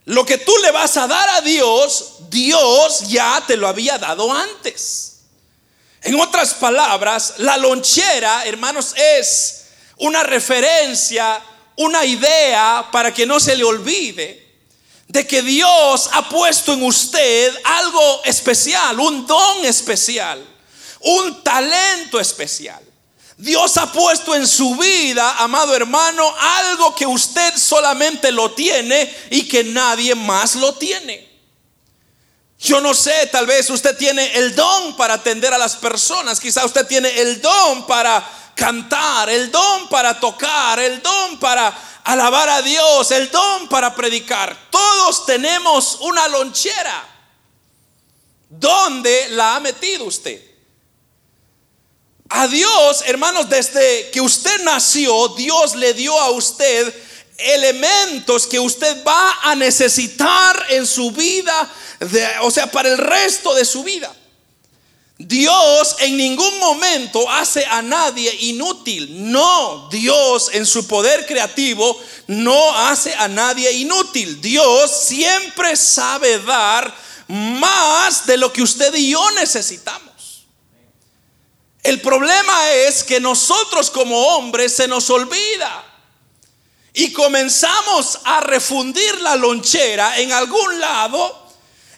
Lo 0.07 0.25
que 0.25 0.39
tú 0.39 0.57
le 0.63 0.71
vas 0.71 0.97
a 0.97 1.07
dar 1.07 1.29
a 1.29 1.43
Dios, 1.43 2.15
Dios 2.31 3.07
ya 3.09 3.45
te 3.47 3.59
lo 3.59 3.69
había 3.69 3.99
dado 3.99 4.33
antes. 4.33 5.19
En 6.01 6.19
otras 6.19 6.55
palabras, 6.55 7.35
la 7.37 7.59
lonchera, 7.59 8.47
hermanos, 8.47 8.95
es 8.97 9.67
una 9.99 10.23
referencia, 10.23 11.45
una 11.77 12.07
idea 12.07 12.89
para 12.91 13.13
que 13.13 13.27
no 13.27 13.39
se 13.39 13.57
le 13.57 13.65
olvide 13.65 14.48
de 15.09 15.27
que 15.27 15.43
Dios 15.43 16.11
ha 16.13 16.29
puesto 16.29 16.75
en 16.75 16.83
usted 16.83 17.55
algo 17.65 18.23
especial, 18.25 19.01
un 19.01 19.27
don 19.27 19.65
especial, 19.65 20.45
un 21.01 21.43
talento 21.43 22.21
especial. 22.21 22.83
Dios 23.39 23.77
ha 23.79 23.91
puesto 23.91 24.35
en 24.35 24.47
su 24.47 24.77
vida, 24.77 25.37
amado 25.39 25.75
hermano, 25.75 26.35
algo 26.39 26.95
que 26.95 27.07
usted 27.07 27.57
solamente 27.57 28.33
lo 28.33 28.51
tiene 28.53 29.13
y 29.31 29.49
que 29.49 29.65
nadie 29.65 30.15
más 30.15 30.57
lo 30.57 30.75
tiene. 30.75 31.27
Yo 32.61 32.81
no 32.81 32.93
sé, 32.93 33.29
tal 33.31 33.47
vez 33.47 33.71
usted 33.71 33.97
tiene 33.97 34.37
el 34.37 34.57
don 34.57 34.97
para 34.97 35.15
atender 35.15 35.55
a 35.55 35.59
las 35.59 35.77
personas, 35.77 36.41
quizá 36.41 36.65
usted 36.67 36.87
tiene 36.87 37.09
el 37.21 37.41
don 37.41 37.87
para 37.87 38.29
cantar, 38.59 39.31
el 39.31 39.53
don 39.53 39.89
para 39.89 40.19
tocar, 40.19 40.81
el 40.81 41.01
don 41.01 41.39
para 41.39 42.01
alabar 42.03 42.49
a 42.49 42.61
Dios, 42.61 43.09
el 43.13 43.31
don 43.31 43.69
para 43.69 43.95
predicar. 43.95 44.69
Todos 44.69 45.25
tenemos 45.25 45.99
una 46.01 46.27
lonchera. 46.27 47.07
¿Dónde 48.49 49.29
la 49.31 49.55
ha 49.55 49.61
metido 49.61 50.07
usted? 50.07 50.43
A 52.31 52.49
Dios, 52.49 53.05
hermanos, 53.07 53.49
desde 53.49 54.11
que 54.11 54.21
usted 54.21 54.65
nació, 54.65 55.29
Dios 55.29 55.77
le 55.77 55.95
dio 55.95 56.19
a 56.19 56.31
usted 56.31 56.93
elementos 57.39 58.49
que 58.49 58.59
usted 58.59 59.05
va 59.07 59.39
a 59.45 59.55
necesitar 59.55 60.67
en 60.71 60.85
su 60.85 61.13
vida, 61.13 61.73
o 62.43 62.51
sea, 62.51 62.69
para 62.71 62.89
el 62.89 62.99
resto 62.99 63.55
de 63.55 63.65
su 63.65 63.85
vida. 63.85 64.13
Dios 65.19 65.97
en 65.99 66.17
ningún 66.17 66.61
momento 66.61 67.29
hace 67.29 67.67
a 67.67 67.83
nadie 67.83 68.33
inútil. 68.43 69.31
No, 69.31 69.89
Dios 69.91 70.51
en 70.53 70.65
su 70.65 70.87
poder 70.87 71.27
creativo 71.27 72.01
no 72.29 72.77
hace 72.77 73.13
a 73.15 73.27
nadie 73.27 73.73
inútil. 73.73 74.41
Dios 74.41 74.91
siempre 75.07 75.75
sabe 75.77 76.39
dar 76.39 76.95
más 77.27 78.27
de 78.27 78.37
lo 78.37 78.53
que 78.53 78.63
usted 78.63 78.95
y 78.95 79.11
yo 79.11 79.31
necesitamos. 79.33 80.47
El 81.83 82.01
problema 82.01 82.71
es 82.71 83.03
que 83.03 83.19
nosotros 83.19 83.91
como 83.91 84.37
hombres 84.37 84.77
se 84.77 84.87
nos 84.87 85.11
olvida 85.11 85.85
y 86.93 87.13
comenzamos 87.13 88.21
a 88.25 88.41
refundir 88.41 89.21
la 89.21 89.35
lonchera 89.35 90.19
en 90.21 90.31
algún 90.33 90.79
lado 90.79 91.48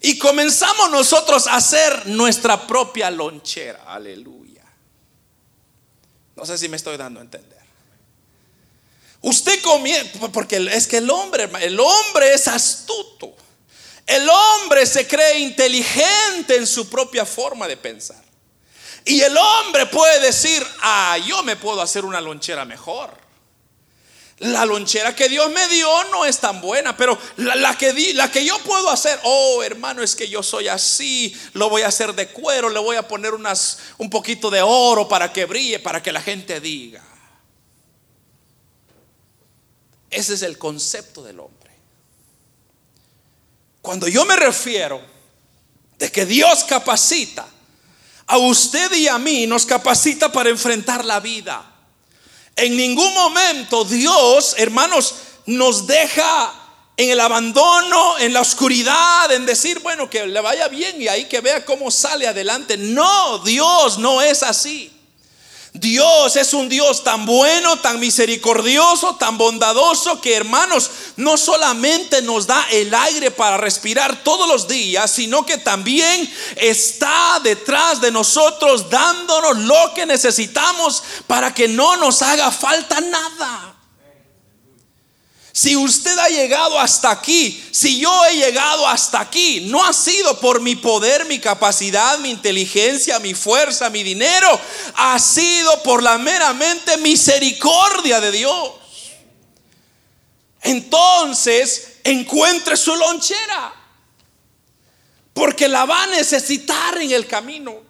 y 0.00 0.18
comenzamos 0.18 0.90
nosotros 0.90 1.46
a 1.46 1.56
hacer 1.56 2.06
nuestra 2.06 2.66
propia 2.66 3.10
lonchera. 3.10 3.84
Aleluya. 3.86 4.64
No 6.36 6.46
sé 6.46 6.56
si 6.56 6.68
me 6.68 6.76
estoy 6.76 6.96
dando 6.96 7.20
a 7.20 7.22
entender. 7.22 7.60
Usted 9.22 9.60
comienza, 9.60 10.28
porque 10.32 10.56
es 10.72 10.86
que 10.86 10.96
el 10.96 11.10
hombre, 11.10 11.50
el 11.60 11.78
hombre 11.78 12.32
es 12.32 12.48
astuto. 12.48 13.34
El 14.06 14.26
hombre 14.28 14.86
se 14.86 15.06
cree 15.06 15.38
inteligente 15.40 16.56
en 16.56 16.66
su 16.66 16.88
propia 16.88 17.26
forma 17.26 17.68
de 17.68 17.76
pensar. 17.76 18.24
Y 19.04 19.20
el 19.20 19.36
hombre 19.36 19.86
puede 19.86 20.20
decir, 20.20 20.66
ah, 20.80 21.18
yo 21.18 21.42
me 21.42 21.56
puedo 21.56 21.82
hacer 21.82 22.04
una 22.04 22.20
lonchera 22.20 22.64
mejor. 22.64 23.29
La 24.40 24.64
lonchera 24.64 25.14
que 25.14 25.28
Dios 25.28 25.50
me 25.50 25.68
dio 25.68 25.86
no 26.04 26.24
es 26.24 26.38
tan 26.38 26.62
buena, 26.62 26.96
pero 26.96 27.18
la, 27.36 27.76
que 27.76 27.92
la 28.14 28.30
que 28.30 28.42
yo 28.42 28.58
puedo 28.60 28.88
hacer, 28.88 29.20
oh 29.24 29.62
hermano, 29.62 30.02
es 30.02 30.16
que 30.16 30.30
yo 30.30 30.42
soy 30.42 30.66
así, 30.66 31.38
lo 31.52 31.68
voy 31.68 31.82
a 31.82 31.88
hacer 31.88 32.14
de 32.14 32.28
cuero, 32.28 32.70
le 32.70 32.80
voy 32.80 32.96
a 32.96 33.06
poner 33.06 33.34
unas, 33.34 33.78
un 33.98 34.08
poquito 34.08 34.48
de 34.48 34.62
oro 34.62 35.06
para 35.06 35.30
que 35.30 35.44
brille, 35.44 35.78
para 35.78 36.02
que 36.02 36.10
la 36.10 36.22
gente 36.22 36.58
diga. 36.58 37.04
Ese 40.08 40.32
es 40.32 40.42
el 40.42 40.56
concepto 40.56 41.22
del 41.22 41.38
hombre. 41.38 41.70
Cuando 43.82 44.08
yo 44.08 44.24
me 44.24 44.36
refiero 44.36 45.02
de 45.98 46.10
que 46.10 46.24
Dios 46.24 46.64
capacita 46.64 47.46
a 48.26 48.38
usted 48.38 48.90
y 48.92 49.06
a 49.06 49.18
mí, 49.18 49.46
nos 49.46 49.66
capacita 49.66 50.32
para 50.32 50.48
enfrentar 50.48 51.04
la 51.04 51.20
vida. 51.20 51.69
En 52.56 52.76
ningún 52.76 53.12
momento 53.14 53.84
Dios, 53.84 54.54
hermanos, 54.58 55.14
nos 55.46 55.86
deja 55.86 56.54
en 56.96 57.10
el 57.10 57.20
abandono, 57.20 58.18
en 58.18 58.32
la 58.32 58.42
oscuridad, 58.42 59.32
en 59.32 59.46
decir, 59.46 59.78
bueno, 59.80 60.10
que 60.10 60.26
le 60.26 60.40
vaya 60.40 60.68
bien 60.68 61.00
y 61.00 61.08
ahí 61.08 61.24
que 61.24 61.40
vea 61.40 61.64
cómo 61.64 61.90
sale 61.90 62.26
adelante. 62.26 62.76
No, 62.76 63.38
Dios 63.38 63.98
no 63.98 64.20
es 64.20 64.42
así. 64.42 64.99
Dios 65.80 66.36
es 66.36 66.52
un 66.52 66.68
Dios 66.68 67.02
tan 67.02 67.24
bueno, 67.24 67.78
tan 67.78 67.98
misericordioso, 67.98 69.16
tan 69.16 69.38
bondadoso 69.38 70.20
que 70.20 70.34
hermanos, 70.34 70.90
no 71.16 71.38
solamente 71.38 72.20
nos 72.20 72.46
da 72.46 72.66
el 72.70 72.94
aire 72.94 73.30
para 73.30 73.56
respirar 73.56 74.22
todos 74.22 74.46
los 74.46 74.68
días, 74.68 75.10
sino 75.10 75.46
que 75.46 75.56
también 75.56 76.30
está 76.56 77.40
detrás 77.42 78.02
de 78.02 78.10
nosotros 78.10 78.90
dándonos 78.90 79.56
lo 79.56 79.94
que 79.94 80.04
necesitamos 80.04 81.02
para 81.26 81.54
que 81.54 81.66
no 81.66 81.96
nos 81.96 82.20
haga 82.20 82.50
falta 82.50 83.00
nada. 83.00 83.79
Si 85.52 85.76
usted 85.76 86.16
ha 86.18 86.28
llegado 86.28 86.78
hasta 86.78 87.10
aquí, 87.10 87.62
si 87.72 88.00
yo 88.00 88.26
he 88.26 88.36
llegado 88.36 88.86
hasta 88.86 89.20
aquí, 89.20 89.62
no 89.62 89.84
ha 89.84 89.92
sido 89.92 90.38
por 90.38 90.60
mi 90.60 90.76
poder, 90.76 91.26
mi 91.26 91.40
capacidad, 91.40 92.18
mi 92.20 92.30
inteligencia, 92.30 93.18
mi 93.18 93.34
fuerza, 93.34 93.90
mi 93.90 94.02
dinero, 94.02 94.60
ha 94.94 95.18
sido 95.18 95.82
por 95.82 96.02
la 96.02 96.18
meramente 96.18 96.96
misericordia 96.98 98.20
de 98.20 98.30
Dios. 98.30 98.72
Entonces, 100.62 101.94
encuentre 102.04 102.76
su 102.76 102.94
lonchera, 102.94 103.74
porque 105.32 105.68
la 105.68 105.84
va 105.84 106.04
a 106.04 106.06
necesitar 106.08 106.98
en 106.98 107.10
el 107.10 107.26
camino. 107.26 107.89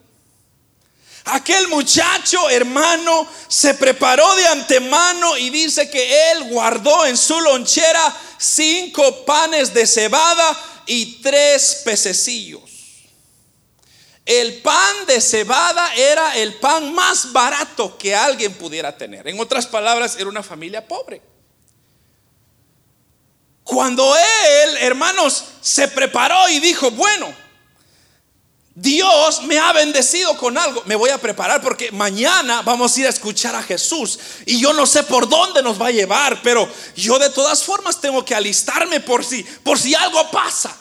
Aquel 1.32 1.68
muchacho, 1.68 2.50
hermano, 2.50 3.26
se 3.48 3.74
preparó 3.74 4.34
de 4.36 4.46
antemano 4.46 5.36
y 5.38 5.50
dice 5.50 5.88
que 5.88 6.32
él 6.32 6.50
guardó 6.50 7.06
en 7.06 7.16
su 7.16 7.40
lonchera 7.40 8.16
cinco 8.38 9.24
panes 9.24 9.72
de 9.72 9.86
cebada 9.86 10.82
y 10.86 11.22
tres 11.22 11.82
pececillos. 11.84 12.62
El 14.26 14.60
pan 14.60 15.06
de 15.06 15.20
cebada 15.20 15.94
era 15.94 16.36
el 16.36 16.54
pan 16.54 16.92
más 16.94 17.32
barato 17.32 17.96
que 17.96 18.14
alguien 18.14 18.54
pudiera 18.54 18.96
tener. 18.96 19.26
En 19.28 19.40
otras 19.40 19.66
palabras, 19.66 20.16
era 20.16 20.28
una 20.28 20.42
familia 20.42 20.86
pobre. 20.86 21.22
Cuando 23.64 24.16
él, 24.16 24.76
hermanos, 24.78 25.44
se 25.60 25.88
preparó 25.88 26.48
y 26.48 26.58
dijo, 26.60 26.90
bueno, 26.90 27.32
Dios 28.74 29.42
me 29.42 29.58
ha 29.58 29.72
bendecido 29.72 30.36
con 30.36 30.56
algo. 30.56 30.82
Me 30.86 30.94
voy 30.94 31.10
a 31.10 31.18
preparar 31.18 31.60
porque 31.60 31.90
mañana 31.90 32.62
vamos 32.62 32.96
a 32.96 33.00
ir 33.00 33.06
a 33.06 33.10
escuchar 33.10 33.54
a 33.54 33.62
Jesús. 33.62 34.18
Y 34.46 34.60
yo 34.60 34.72
no 34.72 34.86
sé 34.86 35.02
por 35.02 35.28
dónde 35.28 35.62
nos 35.62 35.80
va 35.80 35.88
a 35.88 35.92
llevar, 35.92 36.40
pero 36.42 36.68
yo 36.96 37.18
de 37.18 37.30
todas 37.30 37.64
formas 37.64 38.00
tengo 38.00 38.24
que 38.24 38.34
alistarme 38.34 39.00
por 39.00 39.24
si, 39.24 39.42
por 39.42 39.78
si 39.78 39.94
algo 39.94 40.30
pasa. 40.30 40.76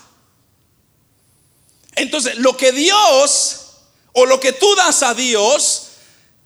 Entonces, 1.95 2.37
lo 2.37 2.55
que 2.55 2.71
Dios 2.71 3.67
o 4.13 4.25
lo 4.25 4.39
que 4.39 4.53
tú 4.53 4.73
das 4.75 5.03
a 5.03 5.13
Dios, 5.13 5.87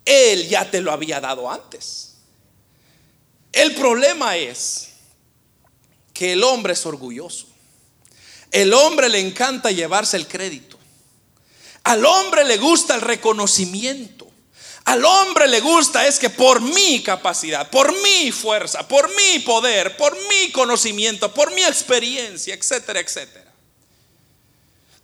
Él 0.06 0.48
ya 0.48 0.70
te 0.70 0.82
lo 0.82 0.92
había 0.92 1.20
dado 1.20 1.52
antes. 1.52 2.16
El 3.52 3.76
problema 3.76 4.38
es 4.38 4.90
que 6.14 6.34
el 6.34 6.44
hombre 6.44 6.74
es 6.74 6.86
orgulloso. 6.86 7.48
El 8.50 8.74
hombre 8.74 9.10
le 9.10 9.20
encanta 9.20 9.72
llevarse 9.72 10.18
el 10.18 10.28
crédito. 10.28 10.73
Al 11.84 12.06
hombre 12.06 12.46
le 12.46 12.58
gusta 12.58 12.96
el 12.96 13.02
reconocimiento. 13.02 14.28
Al 14.86 15.04
hombre 15.06 15.48
le 15.48 15.62
gusta 15.62 16.06
es 16.08 16.20
que 16.20 16.30
por 16.30 16.62
mi 16.62 17.02
capacidad, 17.02 17.70
por 17.70 17.94
mi 18.02 18.32
fuerza, 18.32 18.86
por 18.88 19.10
mi 19.16 19.40
poder, 19.40 19.96
por 19.96 20.18
mi 20.28 20.52
conocimiento, 20.52 21.34
por 21.34 21.54
mi 21.54 21.64
experiencia, 21.64 22.54
etcétera, 22.54 23.00
etcétera. 23.00 23.52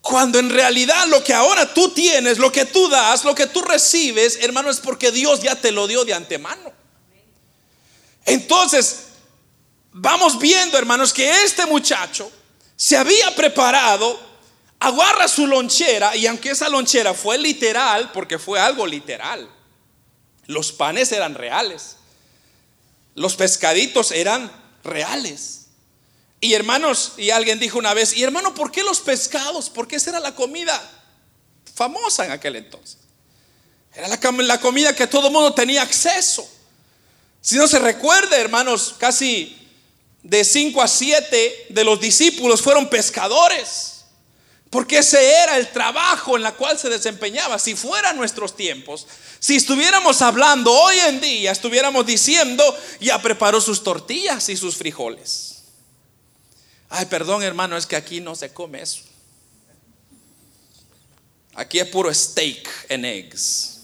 Cuando 0.01 0.39
en 0.39 0.49
realidad 0.49 1.07
lo 1.07 1.23
que 1.23 1.33
ahora 1.33 1.73
tú 1.73 1.89
tienes, 1.89 2.37
lo 2.37 2.51
que 2.51 2.65
tú 2.65 2.89
das, 2.89 3.23
lo 3.23 3.35
que 3.35 3.47
tú 3.47 3.61
recibes, 3.61 4.37
hermano, 4.41 4.69
es 4.69 4.79
porque 4.79 5.11
Dios 5.11 5.41
ya 5.41 5.55
te 5.55 5.71
lo 5.71 5.87
dio 5.87 6.03
de 6.03 6.13
antemano. 6.13 6.73
Entonces, 8.25 9.05
vamos 9.91 10.39
viendo, 10.39 10.77
hermanos, 10.77 11.13
que 11.13 11.43
este 11.43 11.65
muchacho 11.65 12.29
se 12.75 12.97
había 12.97 13.33
preparado 13.35 14.28
agarra 14.79 15.27
su 15.27 15.45
lonchera 15.45 16.15
y 16.15 16.25
aunque 16.27 16.51
esa 16.51 16.69
lonchera 16.69 17.13
fue 17.13 17.37
literal, 17.37 18.11
porque 18.11 18.39
fue 18.39 18.59
algo 18.59 18.87
literal, 18.87 19.49
los 20.45 20.71
panes 20.71 21.11
eran 21.11 21.35
reales, 21.35 21.97
los 23.15 23.35
pescaditos 23.35 24.11
eran 24.11 24.51
reales. 24.83 25.67
Y 26.41 26.53
hermanos, 26.53 27.13
y 27.17 27.31
alguien 27.31 27.59
dijo 27.59 27.77
una 27.77 27.93
vez, 27.93 28.15
y 28.15 28.23
hermano, 28.23 28.55
¿por 28.55 28.71
qué 28.71 28.81
los 28.81 29.01
pescados? 29.01 29.69
Porque 29.69 29.97
esa 29.97 30.11
era 30.11 30.19
la 30.21 30.35
comida 30.35 30.81
famosa 31.75 32.25
en 32.25 32.31
aquel 32.31 32.55
entonces. 32.55 32.97
Era 33.93 34.07
la, 34.07 34.19
la 34.43 34.59
comida 34.61 34.95
que 34.95 35.07
todo 35.07 35.27
el 35.27 35.33
mundo 35.33 35.53
tenía 35.53 35.81
acceso. 35.81 36.49
Si 37.41 37.57
no 37.57 37.67
se 37.67 37.79
recuerda, 37.79 38.37
hermanos, 38.37 38.95
casi 38.97 39.57
de 40.23 40.43
5 40.43 40.81
a 40.81 40.87
7 40.87 41.67
de 41.69 41.83
los 41.83 41.99
discípulos 41.99 42.61
fueron 42.61 42.89
pescadores. 42.89 43.98
Porque 44.69 44.99
ese 44.99 45.31
era 45.31 45.57
el 45.57 45.71
trabajo 45.71 46.35
en 46.35 46.43
la 46.43 46.53
cual 46.53 46.77
se 46.77 46.89
desempeñaba. 46.89 47.57
Si 47.57 47.75
fueran 47.75 48.17
nuestros 48.17 48.55
tiempos, 48.55 49.07
si 49.39 49.55
estuviéramos 49.55 50.21
hablando 50.21 50.71
hoy 50.71 50.97
en 51.07 51.19
día, 51.19 51.51
estuviéramos 51.51 52.05
diciendo, 52.05 52.63
ya 52.99 53.19
preparó 53.19 53.61
sus 53.61 53.83
tortillas 53.83 54.47
y 54.49 54.55
sus 54.55 54.75
frijoles. 54.75 55.63
Ay, 56.89 57.05
perdón 57.07 57.41
hermano, 57.41 57.77
es 57.77 57.87
que 57.87 57.95
aquí 57.95 58.19
no 58.21 58.35
se 58.35 58.53
come 58.53 58.81
eso. 58.81 59.01
Aquí 61.55 61.79
es 61.79 61.87
puro 61.87 62.13
steak 62.13 62.69
and 62.91 63.05
eggs. 63.05 63.79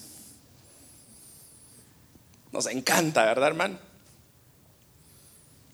Nos 2.51 2.67
encanta, 2.67 3.25
¿verdad, 3.25 3.47
hermano? 3.47 3.79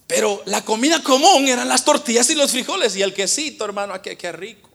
Pero 0.08 0.42
la 0.46 0.64
comida 0.64 1.04
común 1.04 1.48
eran 1.48 1.68
las 1.68 1.84
tortillas 1.84 2.30
y 2.30 2.36
los 2.36 2.52
frijoles 2.52 2.96
y 2.96 3.02
el 3.02 3.14
quesito, 3.14 3.66
hermano, 3.66 3.94
aquí 3.94 4.16
qué 4.16 4.32
rico 4.32 4.71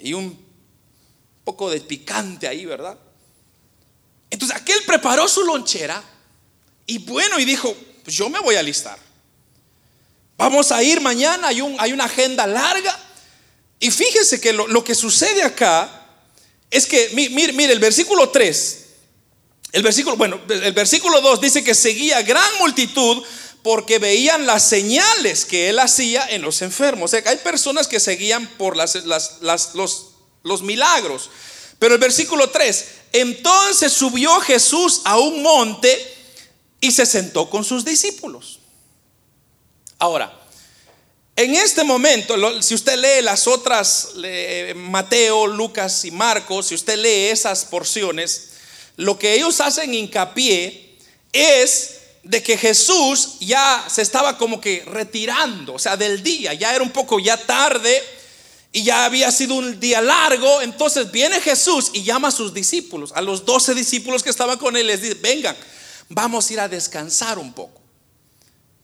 y 0.00 0.14
un 0.14 0.38
poco 1.44 1.70
de 1.70 1.80
picante 1.80 2.46
ahí, 2.46 2.64
¿verdad? 2.66 2.98
Entonces 4.30 4.56
aquel 4.56 4.82
preparó 4.86 5.28
su 5.28 5.42
lonchera 5.44 6.02
y 6.86 6.98
bueno, 6.98 7.38
y 7.38 7.44
dijo, 7.44 7.74
pues 8.04 8.16
yo 8.16 8.28
me 8.28 8.38
voy 8.40 8.56
a 8.56 8.60
alistar. 8.60 8.98
Vamos 10.36 10.72
a 10.72 10.82
ir 10.82 11.00
mañana, 11.00 11.48
hay, 11.48 11.60
un, 11.60 11.76
hay 11.78 11.92
una 11.92 12.04
agenda 12.04 12.46
larga. 12.46 12.98
Y 13.80 13.90
fíjese 13.90 14.40
que 14.40 14.52
lo, 14.52 14.84
que 14.84 14.94
sucede 14.94 15.42
acá 15.42 16.06
es 16.70 16.86
que, 16.86 17.10
mire, 17.14 17.52
mire, 17.52 17.72
el 17.72 17.78
versículo 17.78 18.30
3, 18.30 18.86
el 19.72 19.82
versículo, 19.82 20.16
bueno, 20.16 20.40
el 20.48 20.72
versículo 20.72 21.20
2 21.20 21.40
dice 21.40 21.62
que 21.62 21.74
seguía 21.74 22.22
gran 22.22 22.58
multitud 22.58 23.22
porque 23.68 23.98
veían 23.98 24.46
las 24.46 24.66
señales 24.66 25.44
que 25.44 25.68
él 25.68 25.78
hacía 25.78 26.26
en 26.30 26.40
los 26.40 26.62
enfermos. 26.62 27.04
O 27.04 27.08
sea, 27.08 27.22
hay 27.30 27.36
personas 27.36 27.86
que 27.86 28.00
seguían 28.00 28.46
por 28.56 28.78
las, 28.78 28.94
los, 29.74 30.06
los 30.42 30.62
milagros. 30.62 31.28
Pero 31.78 31.92
el 31.92 32.00
versículo 32.00 32.48
3, 32.48 32.86
entonces 33.12 33.92
subió 33.92 34.40
Jesús 34.40 35.02
a 35.04 35.18
un 35.18 35.42
monte 35.42 36.02
y 36.80 36.92
se 36.92 37.04
sentó 37.04 37.50
con 37.50 37.62
sus 37.62 37.84
discípulos. 37.84 38.58
Ahora, 39.98 40.34
en 41.36 41.54
este 41.54 41.84
momento, 41.84 42.62
si 42.62 42.74
usted 42.74 42.96
lee 42.96 43.22
las 43.22 43.46
otras, 43.46 44.12
Mateo, 44.76 45.46
Lucas 45.46 46.06
y 46.06 46.10
Marcos, 46.10 46.68
si 46.68 46.74
usted 46.74 46.96
lee 46.96 47.26
esas 47.26 47.66
porciones, 47.66 48.48
lo 48.96 49.18
que 49.18 49.34
ellos 49.34 49.60
hacen 49.60 49.92
hincapié 49.92 50.96
es 51.34 51.97
de 52.28 52.42
que 52.42 52.58
Jesús 52.58 53.36
ya 53.40 53.86
se 53.88 54.02
estaba 54.02 54.36
como 54.36 54.60
que 54.60 54.84
retirando, 54.84 55.72
o 55.72 55.78
sea, 55.78 55.96
del 55.96 56.22
día, 56.22 56.52
ya 56.52 56.74
era 56.74 56.84
un 56.84 56.90
poco 56.90 57.18
ya 57.18 57.38
tarde 57.38 58.04
y 58.70 58.82
ya 58.82 59.06
había 59.06 59.32
sido 59.32 59.54
un 59.54 59.80
día 59.80 60.02
largo, 60.02 60.60
entonces 60.60 61.10
viene 61.10 61.40
Jesús 61.40 61.90
y 61.94 62.02
llama 62.02 62.28
a 62.28 62.30
sus 62.30 62.52
discípulos, 62.52 63.12
a 63.14 63.22
los 63.22 63.46
doce 63.46 63.74
discípulos 63.74 64.22
que 64.22 64.28
estaban 64.28 64.58
con 64.58 64.76
él, 64.76 64.88
les 64.88 65.00
dice, 65.00 65.14
vengan, 65.14 65.56
vamos 66.10 66.50
a 66.50 66.52
ir 66.52 66.60
a 66.60 66.68
descansar 66.68 67.38
un 67.38 67.54
poco. 67.54 67.80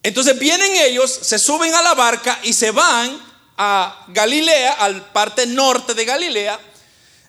Entonces 0.02 0.38
vienen 0.38 0.72
ellos, 0.76 1.12
se 1.12 1.38
suben 1.38 1.74
a 1.74 1.82
la 1.82 1.92
barca 1.92 2.40
y 2.44 2.54
se 2.54 2.70
van 2.70 3.20
a 3.58 4.06
Galilea, 4.08 4.72
al 4.72 5.12
parte 5.12 5.46
norte 5.46 5.92
de 5.92 6.06
Galilea, 6.06 6.58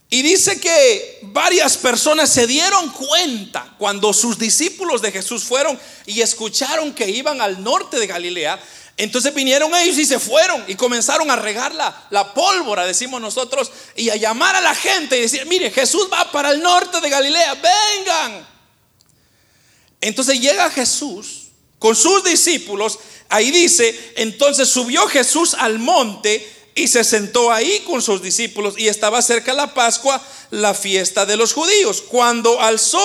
y 0.10 0.22
dice 0.22 0.60
que 0.60 1.20
varias 1.24 1.78
personas 1.78 2.30
se 2.30 2.46
dieron 2.46 2.90
cuenta 2.92 3.76
cuando 3.78 4.14
sus 4.14 4.38
discípulos 4.38 5.02
de 5.02 5.12
Jesús 5.12 5.44
fueron 5.44 5.80
y 6.06 6.22
escucharon 6.22 6.94
que 6.94 7.10
iban 7.10 7.42
al 7.42 7.64
norte 7.64 8.00
de 8.00 8.08
Galilea. 8.08 8.62
Entonces 8.98 9.34
vinieron 9.34 9.76
ellos 9.76 9.98
y 9.98 10.06
se 10.06 10.20
fueron 10.20 10.64
y 10.68 10.76
comenzaron 10.76 11.30
a 11.30 11.36
regar 11.36 11.74
la, 11.74 12.08
la, 12.12 12.34
pólvora, 12.34 12.86
decimos 12.86 13.20
nosotros, 13.20 13.72
y 13.96 14.10
a 14.10 14.16
llamar 14.16 14.56
a 14.56 14.62
la 14.62 14.74
gente 14.74 15.18
y 15.18 15.22
decir, 15.22 15.46
mire, 15.48 15.70
Jesús 15.72 16.08
va 16.14 16.32
para 16.32 16.52
el 16.52 16.62
norte 16.62 17.02
de 17.02 17.10
Galilea, 17.10 17.56
vengan. 17.56 18.48
Entonces 20.00 20.40
llega 20.40 20.70
Jesús 20.70 21.48
con 21.78 21.96
sus 21.96 22.24
discípulos, 22.24 23.00
ahí 23.28 23.52
dice, 23.52 24.14
entonces 24.16 24.70
subió 24.70 25.08
Jesús 25.08 25.56
al 25.56 25.80
monte 25.80 26.55
y 26.76 26.90
se 26.90 27.06
sentó 27.06 27.54
ahí 27.54 27.80
con 27.88 28.02
sus 28.02 28.22
discípulos 28.22 28.76
y 28.78 28.90
estaba 28.90 29.22
cerca 29.22 29.54
la 29.54 29.74
Pascua, 29.74 30.22
la 30.52 30.74
fiesta 30.74 31.26
de 31.26 31.38
los 31.38 31.54
judíos. 31.54 32.02
Cuando 32.02 32.60
alzó 32.60 33.00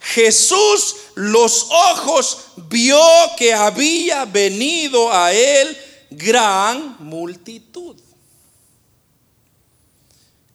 Jesús 0.00 0.96
los 1.14 1.68
ojos, 1.70 2.38
vio 2.70 2.98
que 3.36 3.52
había 3.52 4.24
venido 4.24 5.12
a 5.12 5.32
él 5.34 5.76
gran 6.10 6.96
multitud. 6.98 8.00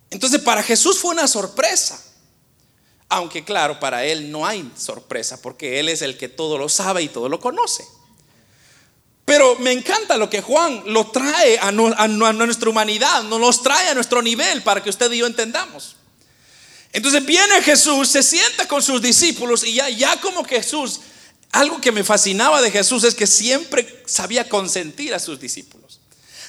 Entonces 0.10 0.42
para 0.42 0.64
Jesús 0.64 0.98
fue 0.98 1.12
una 1.12 1.28
sorpresa. 1.28 2.02
Aunque 3.08 3.44
claro, 3.44 3.80
para 3.80 4.06
él 4.06 4.32
no 4.32 4.48
hay 4.48 4.72
sorpresa, 4.76 5.40
porque 5.40 5.80
él 5.80 5.90
es 5.90 6.02
el 6.02 6.18
que 6.18 6.30
todo 6.30 6.58
lo 6.58 6.68
sabe 6.68 7.04
y 7.04 7.10
todo 7.10 7.30
lo 7.30 7.40
conoce. 7.40 7.86
Pero 9.36 9.58
me 9.58 9.74
encanta 9.74 10.16
lo 10.16 10.30
que 10.30 10.42
Juan 10.42 10.82
lo 10.86 11.08
trae 11.08 11.60
a, 11.60 11.70
nuestra 11.74 12.70
humanidad, 12.70 13.22
nos 13.24 13.42
los 13.42 13.62
trae 13.62 13.90
a 13.90 13.94
nuestro 13.94 14.22
nivel 14.22 14.64
para 14.64 14.82
que 14.82 14.90
usted 14.90 15.12
y 15.12 15.18
yo 15.18 15.28
entendamos. 15.28 15.98
Entonces 16.94 17.26
viene 17.26 17.62
Jesús, 17.62 18.08
se 18.08 18.24
sienta 18.24 18.66
con 18.66 18.82
sus 18.82 19.02
discípulos 19.02 19.66
y 19.66 19.74
ya, 19.74 19.90
ya 19.90 20.22
como 20.22 20.46
Jesús, 20.46 21.02
algo 21.52 21.82
que 21.82 21.92
me 21.92 22.06
fascinaba 22.06 22.62
de 22.62 22.72
Jesús 22.72 23.04
es 23.04 23.14
que 23.14 23.28
siempre 23.28 24.04
sabía 24.06 24.48
consentir 24.48 25.14
a 25.14 25.20
sus 25.20 25.38
discípulos. 25.38 26.00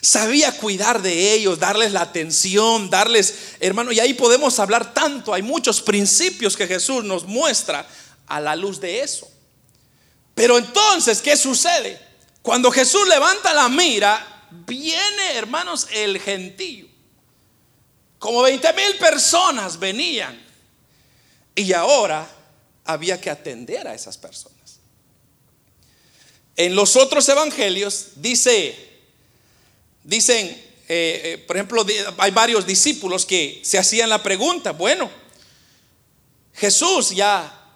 Sabía 0.01 0.57
cuidar 0.57 1.03
de 1.03 1.33
ellos, 1.33 1.59
darles 1.59 1.91
la 1.91 2.03
atención, 2.03 2.89
darles, 2.89 3.35
hermano, 3.59 3.91
y 3.91 3.99
ahí 3.99 4.15
podemos 4.15 4.61
hablar 4.61 4.95
tanto. 4.95 5.35
Hay 5.35 5.43
muchos 5.43 5.83
principios 5.83 6.57
que 6.57 6.69
Jesús 6.69 7.03
nos 7.03 7.25
muestra 7.25 7.85
a 8.29 8.41
la 8.41 8.55
luz 8.55 8.81
de 8.81 9.01
eso. 9.01 9.29
Pero 10.37 10.57
entonces, 10.57 11.21
¿qué 11.21 11.37
sucede? 11.37 12.06
Cuando 12.47 12.71
Jesús 12.71 13.09
levanta 13.09 13.53
la 13.53 13.69
mira, 13.69 14.47
viene, 14.53 15.35
hermanos, 15.35 15.89
el 15.91 16.21
gentío. 16.21 16.87
Como 18.21 18.41
20 18.41 18.73
mil 18.73 18.97
personas 18.99 19.77
venían. 19.81 20.41
Y 21.57 21.73
ahora 21.73 22.25
había 22.85 23.21
que 23.21 23.31
atender 23.31 23.89
a 23.89 23.97
esas 23.97 24.17
personas. 24.17 24.79
En 26.55 26.77
los 26.77 26.95
otros 26.95 27.29
evangelios 27.29 28.11
dice 28.15 29.01
Dicen, 30.05 30.47
eh, 30.47 31.21
eh, 31.25 31.45
por 31.49 31.57
ejemplo, 31.57 31.85
hay 32.17 32.31
varios 32.31 32.65
discípulos 32.65 33.27
que 33.27 33.61
se 33.65 33.77
hacían 33.77 34.09
la 34.09 34.23
pregunta, 34.23 34.71
bueno, 34.71 35.11
Jesús 36.55 37.11
ya, 37.11 37.73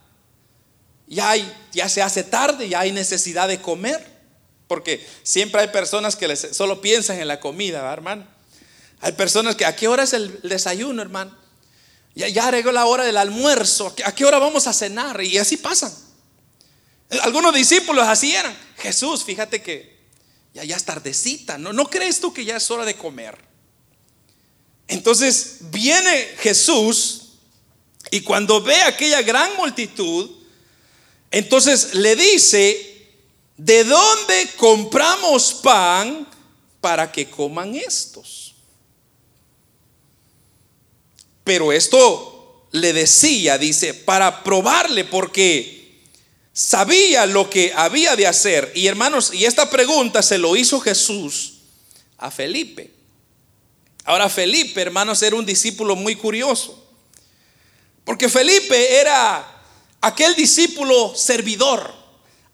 ya, 1.08 1.34
ya 1.72 1.88
se 1.88 2.02
hace 2.02 2.22
tarde, 2.22 2.68
ya 2.68 2.78
hay 2.78 2.92
necesidad 2.92 3.48
de 3.48 3.60
comer, 3.60 4.09
porque 4.70 5.04
siempre 5.24 5.60
hay 5.60 5.66
personas 5.66 6.14
que 6.14 6.36
solo 6.36 6.80
piensan 6.80 7.18
en 7.18 7.26
la 7.26 7.40
comida, 7.40 7.92
hermano. 7.92 8.24
Hay 9.00 9.10
personas 9.10 9.56
que, 9.56 9.64
¿a 9.64 9.74
qué 9.74 9.88
hora 9.88 10.04
es 10.04 10.12
el 10.12 10.40
desayuno, 10.42 11.02
hermano? 11.02 11.36
Ya, 12.14 12.28
ya 12.28 12.52
la 12.52 12.86
hora 12.86 13.02
del 13.02 13.16
almuerzo, 13.16 13.92
¿a 14.04 14.14
qué 14.14 14.24
hora 14.24 14.38
vamos 14.38 14.68
a 14.68 14.72
cenar? 14.72 15.20
Y 15.24 15.38
así 15.38 15.56
pasan. 15.56 15.92
Algunos 17.22 17.52
discípulos 17.52 18.06
así 18.06 18.32
eran. 18.32 18.56
Jesús, 18.78 19.24
fíjate 19.24 19.60
que 19.60 19.98
ya, 20.54 20.62
ya 20.62 20.76
es 20.76 20.84
tardecita, 20.84 21.58
¿no? 21.58 21.72
¿No 21.72 21.90
crees 21.90 22.20
tú 22.20 22.32
que 22.32 22.44
ya 22.44 22.56
es 22.56 22.70
hora 22.70 22.84
de 22.84 22.94
comer? 22.94 23.36
Entonces 24.86 25.56
viene 25.62 26.28
Jesús 26.38 27.32
y 28.12 28.20
cuando 28.20 28.62
ve 28.62 28.80
aquella 28.82 29.20
gran 29.22 29.56
multitud, 29.56 30.30
entonces 31.32 31.94
le 31.94 32.14
dice, 32.14 32.89
¿de 33.64 33.84
dónde 33.84 34.50
compramos 34.56 35.52
pan 35.54 36.26
para 36.80 37.12
que 37.12 37.28
coman 37.28 37.74
estos? 37.74 38.54
Pero 41.44 41.70
esto 41.70 42.68
le 42.72 42.92
decía, 42.92 43.58
dice, 43.58 43.92
para 43.92 44.42
probarle, 44.42 45.04
porque 45.04 46.00
sabía 46.54 47.26
lo 47.26 47.50
que 47.50 47.72
había 47.76 48.16
de 48.16 48.26
hacer. 48.26 48.72
Y 48.74 48.86
hermanos, 48.86 49.32
y 49.34 49.44
esta 49.44 49.68
pregunta 49.68 50.22
se 50.22 50.38
lo 50.38 50.56
hizo 50.56 50.80
Jesús 50.80 51.54
a 52.16 52.30
Felipe. 52.30 52.90
Ahora 54.04 54.30
Felipe, 54.30 54.80
hermanos, 54.80 55.22
era 55.22 55.36
un 55.36 55.44
discípulo 55.44 55.96
muy 55.96 56.16
curioso. 56.16 56.82
Porque 58.04 58.30
Felipe 58.30 58.98
era 59.00 59.62
aquel 60.00 60.34
discípulo 60.34 61.14
servidor, 61.14 61.92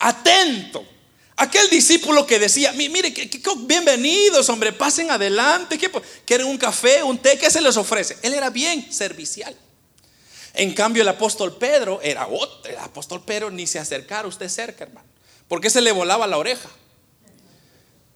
atento. 0.01 0.96
Aquel 1.39 1.69
discípulo 1.69 2.27
que 2.27 2.39
decía, 2.39 2.73
mire, 2.73 3.13
bienvenidos, 3.59 4.49
hombre, 4.49 4.73
pasen 4.73 5.11
adelante. 5.11 5.79
¿Quieren 6.25 6.47
un 6.47 6.57
café, 6.57 7.03
un 7.03 7.19
té? 7.19 7.39
¿Qué 7.39 7.51
se 7.51 7.61
les 7.61 7.77
ofrece? 7.77 8.17
Él 8.23 8.33
era 8.33 8.49
bien 8.49 8.91
servicial. 8.91 9.55
En 10.55 10.73
cambio, 10.73 11.03
el 11.03 11.09
apóstol 11.09 11.57
Pedro 11.59 12.01
era 12.03 12.27
otro. 12.27 12.71
El 12.71 12.79
apóstol 12.79 13.23
Pedro 13.23 13.51
ni 13.51 13.67
se 13.67 13.79
acercara 13.79 14.27
usted 14.27 14.49
cerca, 14.49 14.85
hermano. 14.85 15.07
Porque 15.47 15.69
se 15.69 15.83
le 15.83 15.93
volaba 15.93 16.27
la 16.27 16.39
oreja. 16.39 16.71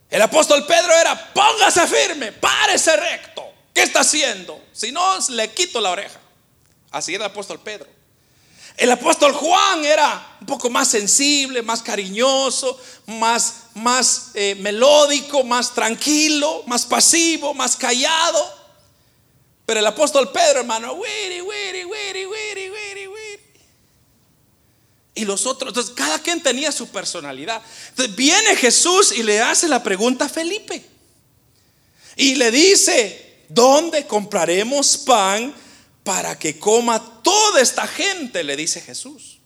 El 0.08 0.22
apóstol 0.22 0.64
Pedro 0.66 0.92
era, 0.94 1.32
póngase 1.34 1.86
firme, 1.86 2.32
párese 2.32 2.96
recto. 2.96 3.44
¿Qué 3.74 3.82
está 3.82 4.00
haciendo? 4.00 4.64
Si 4.72 4.92
no, 4.92 5.18
le 5.28 5.50
quito 5.50 5.78
la 5.80 5.90
oreja. 5.90 6.18
Así 6.90 7.14
era 7.14 7.26
el 7.26 7.30
apóstol 7.30 7.60
Pedro. 7.60 7.86
El 8.80 8.90
apóstol 8.90 9.34
Juan 9.34 9.84
era 9.84 10.38
un 10.40 10.46
poco 10.46 10.70
más 10.70 10.88
sensible, 10.88 11.60
más 11.60 11.82
cariñoso, 11.82 12.80
más, 13.08 13.64
más 13.74 14.30
eh, 14.32 14.56
melódico, 14.58 15.44
más 15.44 15.74
tranquilo, 15.74 16.62
más 16.66 16.86
pasivo, 16.86 17.52
más 17.52 17.76
callado. 17.76 18.42
Pero 19.66 19.80
el 19.80 19.86
apóstol 19.86 20.32
Pedro, 20.32 20.60
hermano, 20.60 20.94
wiri, 20.94 21.42
wiri, 21.42 21.84
wiri, 21.84 22.24
wiri, 22.24 22.70
wiri, 22.70 23.06
wiri. 23.06 23.40
Y 25.14 25.26
los 25.26 25.44
otros, 25.44 25.72
entonces 25.72 25.92
cada 25.94 26.18
quien 26.18 26.42
tenía 26.42 26.72
su 26.72 26.88
personalidad. 26.88 27.60
Entonces 27.90 28.16
viene 28.16 28.56
Jesús 28.56 29.12
y 29.12 29.22
le 29.22 29.42
hace 29.42 29.68
la 29.68 29.82
pregunta 29.82 30.24
a 30.24 30.28
Felipe. 30.30 30.82
Y 32.16 32.36
le 32.36 32.50
dice, 32.50 33.44
¿dónde 33.50 34.06
compraremos 34.06 34.96
pan 34.96 35.54
para 36.10 36.36
que 36.36 36.58
coma 36.58 37.22
toda 37.22 37.60
esta 37.60 37.86
gente? 37.86 38.42
Le 38.42 38.56
dice 38.56 38.80
Jesús. 38.80 39.38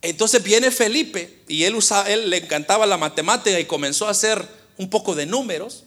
Entonces 0.00 0.42
viene 0.42 0.70
Felipe 0.70 1.42
y 1.46 1.64
él, 1.64 1.74
usaba, 1.74 2.08
le 2.08 2.38
encantaba 2.38 2.86
la 2.86 2.96
matemática 2.96 3.60
y 3.60 3.66
comenzó 3.66 4.08
a 4.08 4.12
hacer 4.12 4.48
un 4.78 4.88
poco 4.88 5.14
de 5.14 5.26
números. 5.26 5.84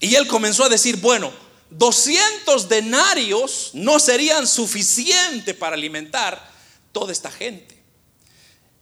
Y 0.00 0.16
él 0.16 0.26
comenzó 0.26 0.64
a 0.64 0.68
decir, 0.68 0.96
bueno, 0.96 1.32
200 1.70 2.68
denarios 2.68 3.70
no 3.72 3.98
serían 4.00 4.46
suficientes 4.46 5.56
para 5.56 5.76
alimentar 5.76 6.50
toda 6.92 7.10
esta 7.10 7.30
gente. 7.30 7.74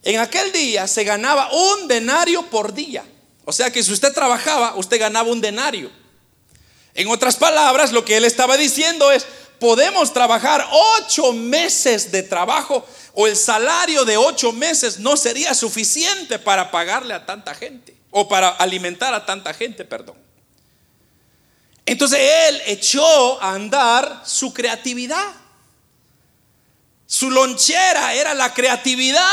En 0.03 0.19
aquel 0.19 0.51
día 0.51 0.85
se 0.85 1.05
ganaba 1.05 1.49
un 1.53 1.87
denario 1.87 2.45
por 2.47 2.73
día. 2.73 3.05
O 3.45 3.53
sea 3.53 3.71
que 3.71 3.81
si 3.81 3.93
usted 3.93 4.11
trabajaba, 4.11 4.75
usted 4.75 4.99
ganaba 4.99 5.31
un 5.31 5.39
denario. 5.39 5.89
En 6.93 7.07
otras 7.07 7.37
palabras, 7.37 7.93
lo 7.93 8.03
que 8.03 8.17
él 8.17 8.25
estaba 8.25 8.57
diciendo 8.57 9.13
es, 9.13 9.25
podemos 9.59 10.13
trabajar 10.13 10.67
ocho 10.71 11.33
meses 11.33 12.11
de 12.11 12.23
trabajo 12.23 12.85
o 13.13 13.27
el 13.27 13.35
salario 13.35 14.05
de 14.05 14.17
ocho 14.17 14.51
meses 14.51 14.99
no 14.99 15.17
sería 15.17 15.53
suficiente 15.53 16.39
para 16.39 16.71
pagarle 16.71 17.13
a 17.13 17.25
tanta 17.25 17.55
gente 17.55 17.95
o 18.11 18.27
para 18.27 18.49
alimentar 18.49 19.13
a 19.13 19.25
tanta 19.25 19.53
gente, 19.53 19.85
perdón. 19.85 20.17
Entonces 21.85 22.19
él 22.19 22.61
echó 22.65 23.41
a 23.41 23.53
andar 23.53 24.23
su 24.25 24.53
creatividad. 24.53 25.33
Su 27.05 27.29
lonchera 27.29 28.13
era 28.13 28.33
la 28.33 28.53
creatividad. 28.53 29.29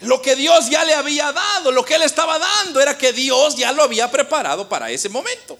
Lo 0.00 0.20
que 0.20 0.34
Dios 0.34 0.68
ya 0.68 0.84
le 0.84 0.94
había 0.94 1.30
dado, 1.30 1.70
lo 1.70 1.84
que 1.84 1.94
él 1.94 2.02
estaba 2.02 2.38
dando, 2.38 2.80
era 2.80 2.98
que 2.98 3.12
Dios 3.12 3.54
ya 3.56 3.70
lo 3.72 3.82
había 3.82 4.10
preparado 4.10 4.68
para 4.68 4.90
ese 4.90 5.08
momento. 5.08 5.58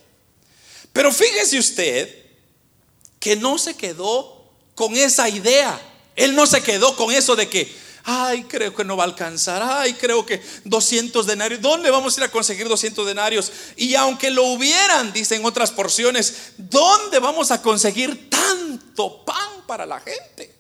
Pero 0.93 1.13
fíjese 1.13 1.59
usted 1.59 2.22
que 3.23 3.37
no 3.37 3.57
se 3.57 3.75
quedó 3.75 4.43
con 4.75 4.97
esa 4.97 5.29
idea. 5.29 5.81
Él 6.17 6.35
no 6.35 6.45
se 6.45 6.61
quedó 6.61 6.97
con 6.97 7.13
eso 7.13 7.37
de 7.37 7.49
que, 7.49 7.73
ay, 8.03 8.43
creo 8.43 8.75
que 8.75 8.83
no 8.83 8.97
va 8.97 9.05
a 9.05 9.07
alcanzar, 9.07 9.63
ay, 9.63 9.95
creo 9.95 10.27
que 10.27 10.43
200 10.65 11.25
denarios, 11.25 11.61
¿dónde 11.61 11.93
vamos 11.93 12.17
a 12.17 12.21
ir 12.21 12.25
a 12.25 12.33
conseguir 12.33 12.69
200 12.69 13.07
denarios? 13.07 13.53
Y 13.77 13.95
aunque 13.95 14.29
lo 14.29 14.43
hubieran, 14.47 15.13
dicen 15.13 15.45
otras 15.45 15.71
porciones, 15.71 16.35
¿dónde 16.59 17.21
vamos 17.21 17.53
a 17.53 17.63
conseguir 17.63 18.29
tanto 18.29 19.25
pan 19.25 19.65
para 19.69 19.87
la 19.87 20.01
gente? 20.01 20.53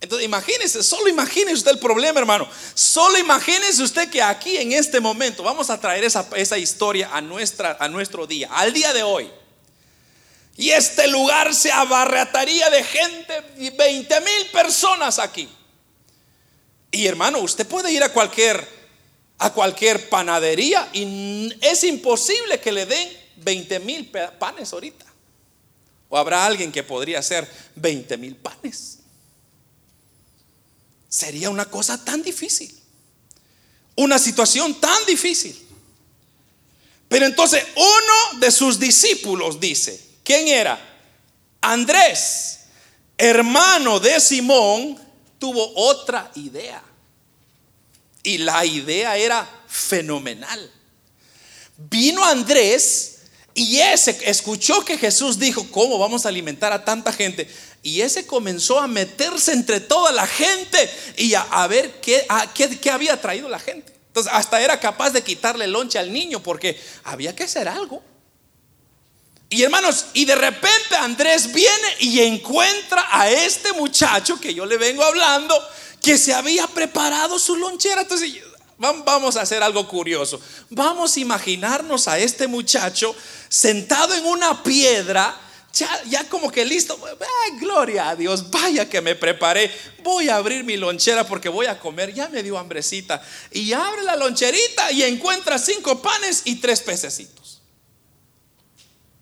Entonces 0.00 0.26
imagínese, 0.26 0.82
solo 0.82 1.08
imagínese 1.08 1.54
usted 1.54 1.70
el 1.70 1.78
problema, 1.78 2.18
hermano. 2.18 2.48
Solo 2.74 3.18
imagínese 3.18 3.84
usted 3.84 4.10
que 4.10 4.20
aquí 4.20 4.56
en 4.56 4.72
este 4.72 4.98
momento 4.98 5.44
vamos 5.44 5.70
a 5.70 5.80
traer 5.80 6.02
esa, 6.02 6.28
esa 6.34 6.58
historia 6.58 7.10
a, 7.12 7.20
nuestra, 7.20 7.76
a 7.78 7.86
nuestro 7.86 8.26
día, 8.26 8.48
al 8.50 8.72
día 8.72 8.92
de 8.92 9.04
hoy. 9.04 9.30
Y 10.58 10.70
este 10.70 11.06
lugar 11.06 11.54
se 11.54 11.70
abarrataría 11.70 12.68
de 12.68 12.82
gente, 12.82 13.40
20 13.78 14.20
mil 14.22 14.50
personas 14.52 15.20
aquí. 15.20 15.48
Y 16.90 17.06
hermano, 17.06 17.38
usted 17.38 17.64
puede 17.64 17.92
ir 17.92 18.02
a 18.02 18.12
cualquier, 18.12 18.68
a 19.38 19.52
cualquier 19.52 20.08
panadería 20.08 20.90
y 20.92 21.56
es 21.60 21.84
imposible 21.84 22.58
que 22.58 22.72
le 22.72 22.86
den 22.86 23.08
20 23.36 23.78
mil 23.78 24.10
panes 24.10 24.72
ahorita. 24.72 25.06
O 26.08 26.18
habrá 26.18 26.44
alguien 26.44 26.72
que 26.72 26.82
podría 26.82 27.20
hacer 27.20 27.48
20 27.76 28.16
mil 28.16 28.34
panes. 28.34 28.98
Sería 31.08 31.50
una 31.50 31.66
cosa 31.66 32.04
tan 32.04 32.20
difícil. 32.20 32.76
Una 33.94 34.18
situación 34.18 34.74
tan 34.80 35.06
difícil. 35.06 35.56
Pero 37.08 37.26
entonces 37.26 37.64
uno 37.76 38.40
de 38.40 38.50
sus 38.50 38.80
discípulos 38.80 39.60
dice, 39.60 40.07
¿quién 40.28 40.46
era? 40.46 40.78
Andrés, 41.62 42.58
hermano 43.16 43.98
de 43.98 44.20
Simón, 44.20 44.98
tuvo 45.38 45.72
otra 45.74 46.30
idea. 46.34 46.82
Y 48.22 48.36
la 48.36 48.62
idea 48.66 49.16
era 49.16 49.48
fenomenal. 49.66 50.70
Vino 51.78 52.22
Andrés 52.22 53.20
y 53.54 53.78
ese 53.78 54.18
escuchó 54.26 54.84
que 54.84 54.98
Jesús 54.98 55.38
dijo, 55.38 55.66
¿cómo 55.70 55.98
vamos 55.98 56.26
a 56.26 56.28
alimentar 56.28 56.74
a 56.74 56.84
tanta 56.84 57.10
gente? 57.10 57.48
Y 57.82 58.02
ese 58.02 58.26
comenzó 58.26 58.78
a 58.80 58.86
meterse 58.86 59.52
entre 59.52 59.80
toda 59.80 60.12
la 60.12 60.26
gente 60.26 60.90
y 61.16 61.32
a, 61.32 61.66
ver 61.68 62.02
qué, 62.02 62.26
qué, 62.82 62.90
había 62.90 63.18
traído 63.18 63.48
la 63.48 63.60
gente. 63.60 63.94
Entonces 64.08 64.30
hasta 64.30 64.60
era 64.60 64.78
capaz 64.78 65.10
de 65.10 65.22
quitarle 65.22 65.66
lonche 65.66 65.98
al 65.98 66.12
niño 66.12 66.42
porque 66.42 66.78
había 67.04 67.34
que 67.34 67.44
hacer 67.44 67.66
algo. 67.66 68.02
Y 69.50 69.62
hermanos, 69.62 70.06
y 70.12 70.24
de 70.24 70.34
repente 70.34 70.96
Andrés 70.98 71.52
viene 71.52 71.96
y 72.00 72.20
encuentra 72.20 73.06
a 73.10 73.30
este 73.30 73.72
muchacho 73.72 74.38
que 74.38 74.52
yo 74.52 74.66
le 74.66 74.76
vengo 74.76 75.02
hablando, 75.02 75.54
que 76.02 76.18
se 76.18 76.34
había 76.34 76.66
preparado 76.66 77.38
su 77.38 77.56
lonchera. 77.56 78.02
Entonces, 78.02 78.30
vamos 78.76 79.36
a 79.36 79.42
hacer 79.42 79.62
algo 79.62 79.88
curioso. 79.88 80.40
Vamos 80.70 81.16
a 81.16 81.20
imaginarnos 81.20 82.08
a 82.08 82.18
este 82.18 82.46
muchacho 82.46 83.14
sentado 83.48 84.14
en 84.14 84.26
una 84.26 84.62
piedra 84.62 85.40
ya, 86.06 86.24
como 86.28 86.50
que 86.50 86.64
listo, 86.64 86.98
gloria 87.60 88.10
a 88.10 88.16
Dios, 88.16 88.50
vaya 88.50 88.88
que 88.88 89.00
me 89.00 89.14
preparé, 89.14 89.70
voy 90.02 90.28
a 90.28 90.36
abrir 90.36 90.64
mi 90.64 90.76
lonchera 90.76 91.26
porque 91.26 91.48
voy 91.48 91.66
a 91.66 91.78
comer, 91.78 92.12
ya 92.12 92.28
me 92.28 92.42
dio 92.42 92.58
hambrecita. 92.58 93.22
Y 93.52 93.72
abre 93.72 94.02
la 94.02 94.16
loncherita 94.16 94.90
y 94.90 95.02
encuentra 95.04 95.58
cinco 95.58 96.00
panes 96.02 96.42
y 96.44 96.56
tres 96.56 96.80
pececitos. 96.80 97.37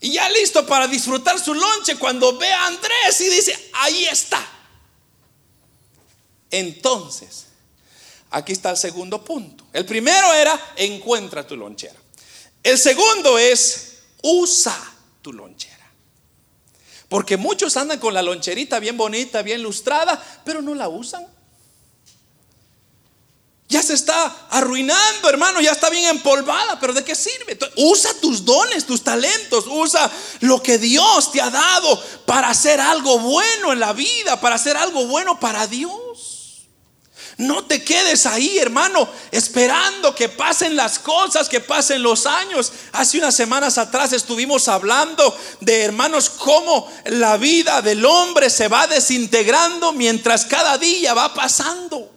Y 0.00 0.12
ya 0.12 0.28
listo 0.28 0.66
para 0.66 0.86
disfrutar 0.86 1.38
su 1.38 1.54
lonche 1.54 1.96
cuando 1.96 2.36
ve 2.36 2.52
a 2.52 2.66
Andrés 2.66 3.20
y 3.20 3.28
dice, 3.28 3.70
ahí 3.72 4.04
está. 4.04 4.44
Entonces, 6.50 7.46
aquí 8.30 8.52
está 8.52 8.70
el 8.70 8.76
segundo 8.76 9.24
punto. 9.24 9.64
El 9.72 9.86
primero 9.86 10.32
era, 10.34 10.74
encuentra 10.76 11.46
tu 11.46 11.56
lonchera. 11.56 11.98
El 12.62 12.78
segundo 12.78 13.38
es, 13.38 13.98
usa 14.22 14.76
tu 15.22 15.32
lonchera. 15.32 15.76
Porque 17.08 17.36
muchos 17.36 17.76
andan 17.76 17.98
con 17.98 18.12
la 18.12 18.22
loncherita 18.22 18.80
bien 18.80 18.96
bonita, 18.96 19.42
bien 19.42 19.62
lustrada, 19.62 20.22
pero 20.44 20.60
no 20.60 20.74
la 20.74 20.88
usan. 20.88 21.26
Ya 23.68 23.82
se 23.82 23.94
está 23.94 24.46
arruinando, 24.50 25.28
hermano, 25.28 25.60
ya 25.60 25.72
está 25.72 25.90
bien 25.90 26.04
empolvada, 26.04 26.78
pero 26.78 26.92
¿de 26.92 27.02
qué 27.02 27.16
sirve? 27.16 27.58
Usa 27.76 28.14
tus 28.20 28.44
dones, 28.44 28.86
tus 28.86 29.02
talentos, 29.02 29.64
usa 29.66 30.08
lo 30.40 30.62
que 30.62 30.78
Dios 30.78 31.32
te 31.32 31.40
ha 31.40 31.50
dado 31.50 32.00
para 32.26 32.50
hacer 32.50 32.80
algo 32.80 33.18
bueno 33.18 33.72
en 33.72 33.80
la 33.80 33.92
vida, 33.92 34.40
para 34.40 34.54
hacer 34.54 34.76
algo 34.76 35.06
bueno 35.06 35.40
para 35.40 35.66
Dios. 35.66 36.68
No 37.38 37.64
te 37.64 37.84
quedes 37.84 38.24
ahí, 38.24 38.56
hermano, 38.56 39.08
esperando 39.30 40.14
que 40.14 40.28
pasen 40.28 40.74
las 40.74 41.00
cosas, 41.00 41.48
que 41.48 41.60
pasen 41.60 42.02
los 42.02 42.24
años. 42.24 42.72
Hace 42.92 43.18
unas 43.18 43.34
semanas 43.34 43.78
atrás 43.78 44.12
estuvimos 44.12 44.68
hablando 44.68 45.36
de, 45.60 45.82
hermanos, 45.82 46.30
cómo 46.30 46.90
la 47.04 47.36
vida 47.36 47.82
del 47.82 48.06
hombre 48.06 48.48
se 48.48 48.68
va 48.68 48.86
desintegrando 48.86 49.92
mientras 49.92 50.46
cada 50.46 50.78
día 50.78 51.12
va 51.12 51.34
pasando. 51.34 52.15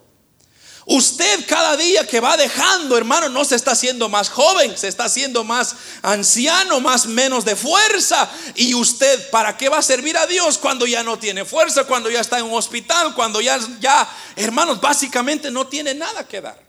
Usted 0.91 1.45
cada 1.45 1.77
día 1.77 2.07
que 2.07 2.19
va 2.19 2.35
dejando, 2.35 2.97
hermano, 2.97 3.29
no 3.29 3.45
se 3.45 3.55
está 3.55 3.73
haciendo 3.73 4.09
más 4.09 4.27
joven, 4.27 4.75
se 4.75 4.87
está 4.87 5.03
haciendo 5.03 5.43
más 5.43 5.75
anciano, 6.01 6.79
más 6.79 7.05
menos 7.05 7.45
de 7.45 7.55
fuerza. 7.55 8.27
Y 8.55 8.73
usted, 8.73 9.29
¿para 9.29 9.55
qué 9.55 9.69
va 9.69 9.77
a 9.77 9.83
servir 9.83 10.17
a 10.17 10.25
Dios 10.25 10.57
cuando 10.57 10.87
ya 10.87 11.03
no 11.03 11.19
tiene 11.19 11.45
fuerza, 11.45 11.83
cuando 11.83 12.09
ya 12.09 12.21
está 12.21 12.39
en 12.39 12.45
un 12.45 12.55
hospital, 12.55 13.13
cuando 13.13 13.39
ya, 13.39 13.59
ya, 13.79 14.09
hermanos, 14.35 14.81
básicamente 14.81 15.51
no 15.51 15.67
tiene 15.67 15.93
nada 15.93 16.27
que 16.27 16.41
dar? 16.41 16.68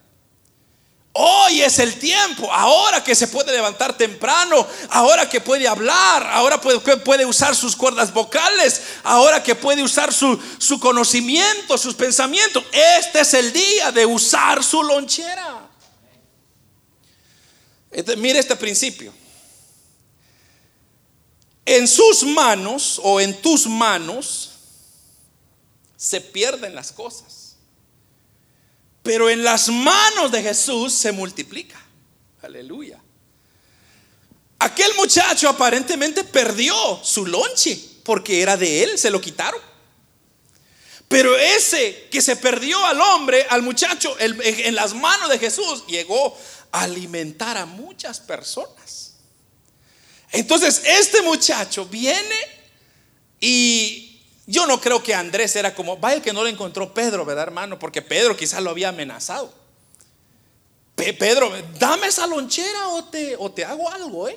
Hoy 1.12 1.60
es 1.60 1.80
el 1.80 1.98
tiempo, 1.98 2.52
ahora 2.52 3.02
que 3.02 3.16
se 3.16 3.26
puede 3.26 3.50
levantar 3.50 3.96
temprano, 3.96 4.64
ahora 4.90 5.28
que 5.28 5.40
puede 5.40 5.66
hablar, 5.66 6.24
ahora 6.30 6.60
puede, 6.60 6.78
puede 6.98 7.26
usar 7.26 7.56
sus 7.56 7.74
cuerdas 7.74 8.12
vocales, 8.12 8.80
ahora 9.02 9.42
que 9.42 9.56
puede 9.56 9.82
usar 9.82 10.12
su, 10.12 10.38
conocimiento, 10.80 11.76
sus 11.76 11.96
pensamientos. 11.96 12.62
Este 13.00 13.20
es 13.20 13.34
el 13.34 13.52
día 13.52 13.90
de 13.90 14.06
usar 14.06 14.62
su 14.62 14.84
lonchera. 14.84 15.68
Este, 17.90 18.14
mire 18.14 18.38
este 18.38 18.54
principio. 18.54 19.12
En 21.66 21.88
sus 21.88 22.22
manos 22.22 23.00
o 23.02 23.20
en 23.20 23.40
tus 23.42 23.66
manos 23.66 24.52
se 25.96 26.20
pierden 26.20 26.72
las 26.72 26.92
cosas. 26.92 27.39
Pero 29.02 29.30
en 29.30 29.42
las 29.42 29.68
manos 29.68 30.30
de 30.30 30.42
Jesús 30.42 30.92
se 30.92 31.12
multiplica. 31.12 31.80
Aleluya. 32.42 33.00
Aquel 34.58 34.94
muchacho 34.94 35.48
aparentemente 35.48 36.22
perdió 36.22 37.00
su 37.02 37.26
lonche 37.26 37.80
porque 38.04 38.42
era 38.42 38.56
de 38.56 38.82
él, 38.82 38.98
se 38.98 39.10
lo 39.10 39.20
quitaron. 39.20 39.60
Pero 41.08 41.36
ese 41.36 42.08
que 42.10 42.22
se 42.22 42.36
perdió 42.36 42.84
al 42.84 43.00
hombre, 43.00 43.46
al 43.48 43.62
muchacho, 43.62 44.14
en 44.18 44.74
las 44.74 44.94
manos 44.94 45.28
de 45.28 45.38
Jesús, 45.38 45.84
llegó 45.86 46.38
a 46.70 46.82
alimentar 46.82 47.56
a 47.56 47.66
muchas 47.66 48.20
personas. 48.20 49.14
Entonces, 50.30 50.82
este 50.84 51.22
muchacho 51.22 51.86
viene 51.86 52.36
y 53.40 54.09
Yo 54.50 54.66
no 54.66 54.80
creo 54.80 55.00
que 55.00 55.14
Andrés 55.14 55.54
era 55.54 55.76
como, 55.76 55.96
vaya 55.96 56.20
que 56.20 56.32
no 56.32 56.42
lo 56.42 56.48
encontró 56.48 56.92
Pedro, 56.92 57.24
¿verdad, 57.24 57.44
hermano? 57.44 57.78
Porque 57.78 58.02
Pedro 58.02 58.36
quizás 58.36 58.60
lo 58.60 58.70
había 58.70 58.88
amenazado. 58.88 59.54
Pedro, 60.96 61.52
dame 61.78 62.08
esa 62.08 62.26
lonchera 62.26 62.88
o 62.88 63.04
te, 63.04 63.36
o 63.38 63.52
te 63.52 63.64
hago 63.64 63.88
algo, 63.88 64.28
¿eh? 64.28 64.36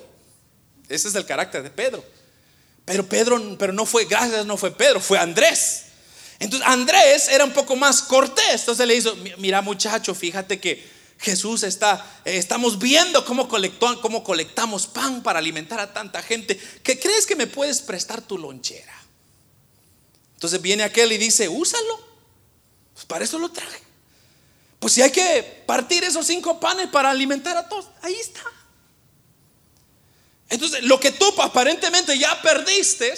Ese 0.88 1.08
es 1.08 1.14
el 1.16 1.26
carácter 1.26 1.64
de 1.64 1.70
Pedro. 1.70 2.04
Pero 2.84 3.04
Pedro, 3.06 3.56
pero 3.58 3.72
no 3.72 3.84
fue, 3.86 4.04
gracias, 4.04 4.46
no 4.46 4.56
fue 4.56 4.70
Pedro, 4.70 5.00
fue 5.00 5.18
Andrés. 5.18 5.86
Entonces 6.38 6.68
Andrés 6.68 7.28
era 7.28 7.44
un 7.44 7.52
poco 7.52 7.74
más 7.74 8.00
cortés. 8.02 8.60
Entonces 8.60 8.86
le 8.86 8.94
hizo, 8.94 9.16
mira 9.38 9.62
muchacho, 9.62 10.14
fíjate 10.14 10.60
que 10.60 10.88
Jesús 11.18 11.64
está, 11.64 12.06
eh, 12.24 12.36
estamos 12.36 12.78
viendo 12.78 13.24
cómo, 13.24 13.48
colectó, 13.48 14.00
cómo 14.00 14.22
colectamos 14.22 14.86
pan 14.86 15.24
para 15.24 15.40
alimentar 15.40 15.80
a 15.80 15.92
tanta 15.92 16.22
gente. 16.22 16.56
¿Qué 16.84 17.00
crees 17.00 17.26
que 17.26 17.34
me 17.34 17.48
puedes 17.48 17.80
prestar 17.80 18.22
tu 18.22 18.38
lonchera? 18.38 19.03
Entonces 20.34 20.60
viene 20.60 20.82
aquel 20.82 21.12
y 21.12 21.18
dice, 21.18 21.48
úsalo. 21.48 22.00
Pues 22.92 23.06
para 23.06 23.24
eso 23.24 23.38
lo 23.38 23.50
traje. 23.50 23.82
Pues 24.78 24.92
si 24.92 25.02
hay 25.02 25.10
que 25.10 25.62
partir 25.66 26.04
esos 26.04 26.26
cinco 26.26 26.60
panes 26.60 26.88
para 26.88 27.10
alimentar 27.10 27.56
a 27.56 27.68
todos, 27.68 27.86
ahí 28.02 28.14
está. 28.14 28.42
Entonces, 30.48 30.82
lo 30.82 31.00
que 31.00 31.10
tú 31.10 31.26
aparentemente 31.40 32.18
ya 32.18 32.40
perdiste, 32.42 33.14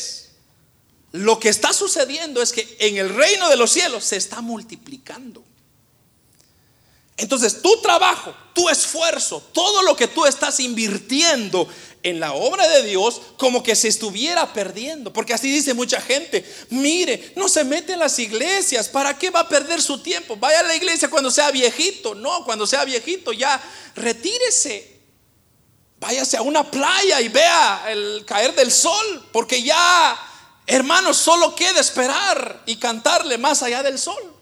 lo 1.13 1.39
que 1.39 1.49
está 1.49 1.73
sucediendo 1.73 2.41
es 2.41 2.53
que 2.53 2.77
en 2.81 2.97
el 2.97 3.15
reino 3.15 3.49
de 3.49 3.57
los 3.57 3.73
cielos 3.73 4.05
se 4.05 4.17
está 4.17 4.41
multiplicando. 4.41 5.45
Entonces, 7.19 7.63
tu 7.63 7.81
trabajo, 7.81 8.35
tu 8.53 8.69
esfuerzo, 8.69 9.43
todo 9.53 9.83
lo 9.83 9.97
que 9.97 10.07
tú 10.07 10.27
estás 10.27 10.61
invirtiendo 10.61 11.67
en 12.03 12.21
la 12.21 12.35
obra 12.35 12.69
de 12.69 12.83
Dios, 12.83 13.23
como 13.39 13.63
que 13.63 13.75
se 13.75 13.89
estuviera 13.89 14.53
perdiendo. 14.53 15.13
Porque 15.13 15.33
así 15.33 15.51
dice 15.51 15.73
mucha 15.73 16.01
gente, 16.01 16.45
mire, 16.69 17.33
no 17.35 17.49
se 17.49 17.65
mete 17.65 17.95
en 17.95 18.01
las 18.01 18.19
iglesias, 18.19 18.89
¿para 18.89 19.19
qué 19.19 19.31
va 19.31 19.41
a 19.41 19.49
perder 19.49 19.81
su 19.81 19.99
tiempo? 19.99 20.37
Vaya 20.37 20.61
a 20.61 20.65
la 20.65 20.77
iglesia 20.77 21.09
cuando 21.09 21.31
sea 21.31 21.51
viejito. 21.51 22.15
No, 22.15 22.45
cuando 22.45 22.67
sea 22.67 22.85
viejito 22.85 23.33
ya 23.33 23.61
retírese. 23.95 24.95
Váyase 25.99 26.37
a 26.37 26.43
una 26.43 26.71
playa 26.71 27.23
y 27.23 27.29
vea 27.29 27.87
el 27.89 28.25
caer 28.27 28.55
del 28.55 28.71
sol, 28.71 29.29
porque 29.33 29.63
ya, 29.63 30.17
hermanos, 30.67 31.17
solo 31.17 31.57
queda 31.57 31.81
esperar 31.81 32.63
y 32.67 32.77
cantarle 32.77 33.39
más 33.39 33.63
allá 33.63 33.83
del 33.83 33.99
sol. 33.99 34.36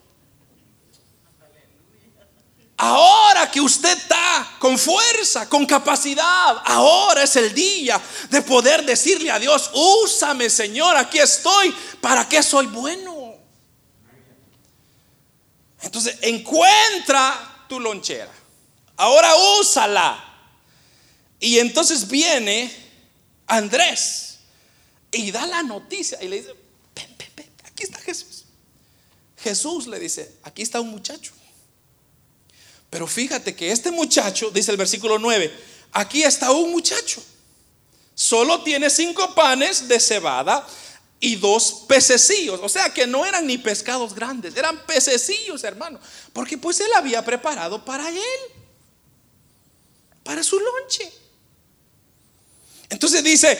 Ahora 2.77 3.49
que 3.51 3.61
usted 3.61 3.97
está 3.97 4.57
con 4.59 4.77
fuerza, 4.77 5.49
con 5.49 5.65
capacidad, 5.65 6.61
ahora 6.65 7.23
es 7.23 7.37
el 7.37 7.55
día 7.55 8.01
de 8.31 8.43
poder 8.43 8.85
decirle 8.85 9.31
a 9.31 9.39
Dios, 9.39 9.71
úsame 9.73 10.51
Señor, 10.51 10.97
aquí 10.97 11.19
estoy, 11.19 11.73
¿para 12.01 12.29
qué 12.29 12.43
soy 12.43 12.67
bueno? 12.67 13.37
Entonces 15.83 16.17
encuentra 16.23 17.67
tu 17.69 17.79
lonchera, 17.79 18.33
ahora 18.97 19.31
úsala. 19.61 20.33
Y 21.39 21.59
entonces 21.59 22.09
viene 22.09 22.75
Andrés 23.47 24.39
y 25.13 25.31
da 25.31 25.47
la 25.47 25.63
noticia 25.63 26.21
y 26.23 26.29
le 26.29 26.41
dice, 26.41 26.55
aquí 27.65 27.85
está 27.85 28.01
Jesús. 28.01 28.47
Jesús 29.37 29.87
le 29.87 30.01
dice, 30.01 30.39
aquí 30.43 30.63
está 30.63 30.81
un 30.81 30.91
muchacho 30.91 31.35
pero 32.95 33.09
fíjate 33.09 33.57
que 33.57 33.73
este 33.73 33.91
muchacho, 33.91 34.53
dice 34.53 34.71
el 34.71 34.77
versículo 34.77 35.19
9, 35.19 35.53
aquí 35.91 36.23
está 36.23 36.53
un 36.53 36.71
muchacho. 36.71 37.21
Solo 38.15 38.63
tiene 38.63 38.89
cinco 38.89 39.35
panes 39.35 39.89
de 39.89 39.99
cebada 39.99 40.65
y 41.19 41.35
dos 41.35 41.87
pececillos. 41.89 42.61
O 42.63 42.69
sea 42.69 42.95
que 42.95 43.05
no 43.05 43.27
eran 43.27 43.49
ni 43.49 43.59
pescados 43.59 44.15
grandes, 44.15 44.57
eran 44.57 44.87
pececillos, 44.87 45.65
hermano. 45.65 45.99
Porque 46.33 46.57
pues 46.57 46.79
él 46.79 46.91
había 46.95 47.25
preparado 47.25 47.85
para 47.85 48.09
él, 48.09 48.41
para 50.23 50.45
su 50.45 50.61
lonche. 50.61 51.13
Entonces 52.91 53.25
dice, 53.25 53.59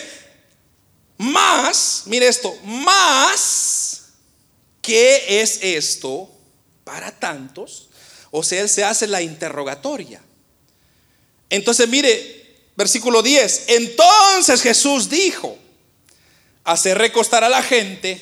más, 1.19 2.05
mire 2.07 2.29
esto, 2.29 2.57
más, 2.63 4.11
¿qué 4.81 5.43
es 5.43 5.59
esto 5.61 6.31
para 6.85 7.11
tantos? 7.11 7.84
O 8.37 8.43
sea, 8.43 8.63
él 8.63 8.69
se 8.69 8.83
hace 8.83 9.07
la 9.07 9.23
interrogatoria. 9.23 10.21
Entonces, 11.49 11.89
mire, 11.89 12.57
versículo 12.75 13.23
10. 13.23 13.67
Entonces 13.69 14.61
Jesús 14.61 15.09
dijo, 15.09 15.57
hacer 16.65 16.99
recostar 16.99 17.45
a 17.45 17.49
la 17.49 17.63
gente 17.63 18.21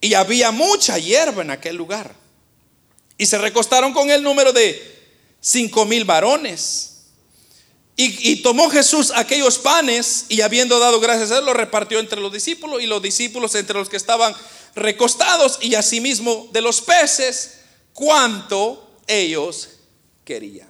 y 0.00 0.14
había 0.14 0.50
mucha 0.50 0.96
hierba 0.96 1.42
en 1.42 1.50
aquel 1.50 1.76
lugar. 1.76 2.14
Y 3.18 3.26
se 3.26 3.36
recostaron 3.36 3.92
con 3.92 4.08
el 4.08 4.22
número 4.22 4.50
de 4.54 4.96
cinco 5.42 5.84
mil 5.84 6.06
varones. 6.06 7.02
Y, 7.96 8.30
y, 8.30 8.36
tomó 8.36 8.70
Jesús 8.70 9.12
aquellos 9.14 9.58
panes 9.58 10.24
y 10.30 10.40
habiendo 10.40 10.78
dado 10.78 11.00
gracias 11.00 11.32
a 11.32 11.38
él, 11.40 11.44
los 11.44 11.54
repartió 11.54 11.98
entre 11.98 12.18
los 12.18 12.32
discípulos 12.32 12.80
y 12.80 12.86
los 12.86 13.02
discípulos 13.02 13.54
entre 13.56 13.76
los 13.76 13.90
que 13.90 13.98
estaban 13.98 14.34
recostados 14.74 15.58
y 15.60 15.74
asimismo 15.74 16.48
de 16.50 16.62
los 16.62 16.80
peces, 16.80 17.58
cuanto 17.92 18.87
ellos 19.08 19.70
querían. 20.24 20.68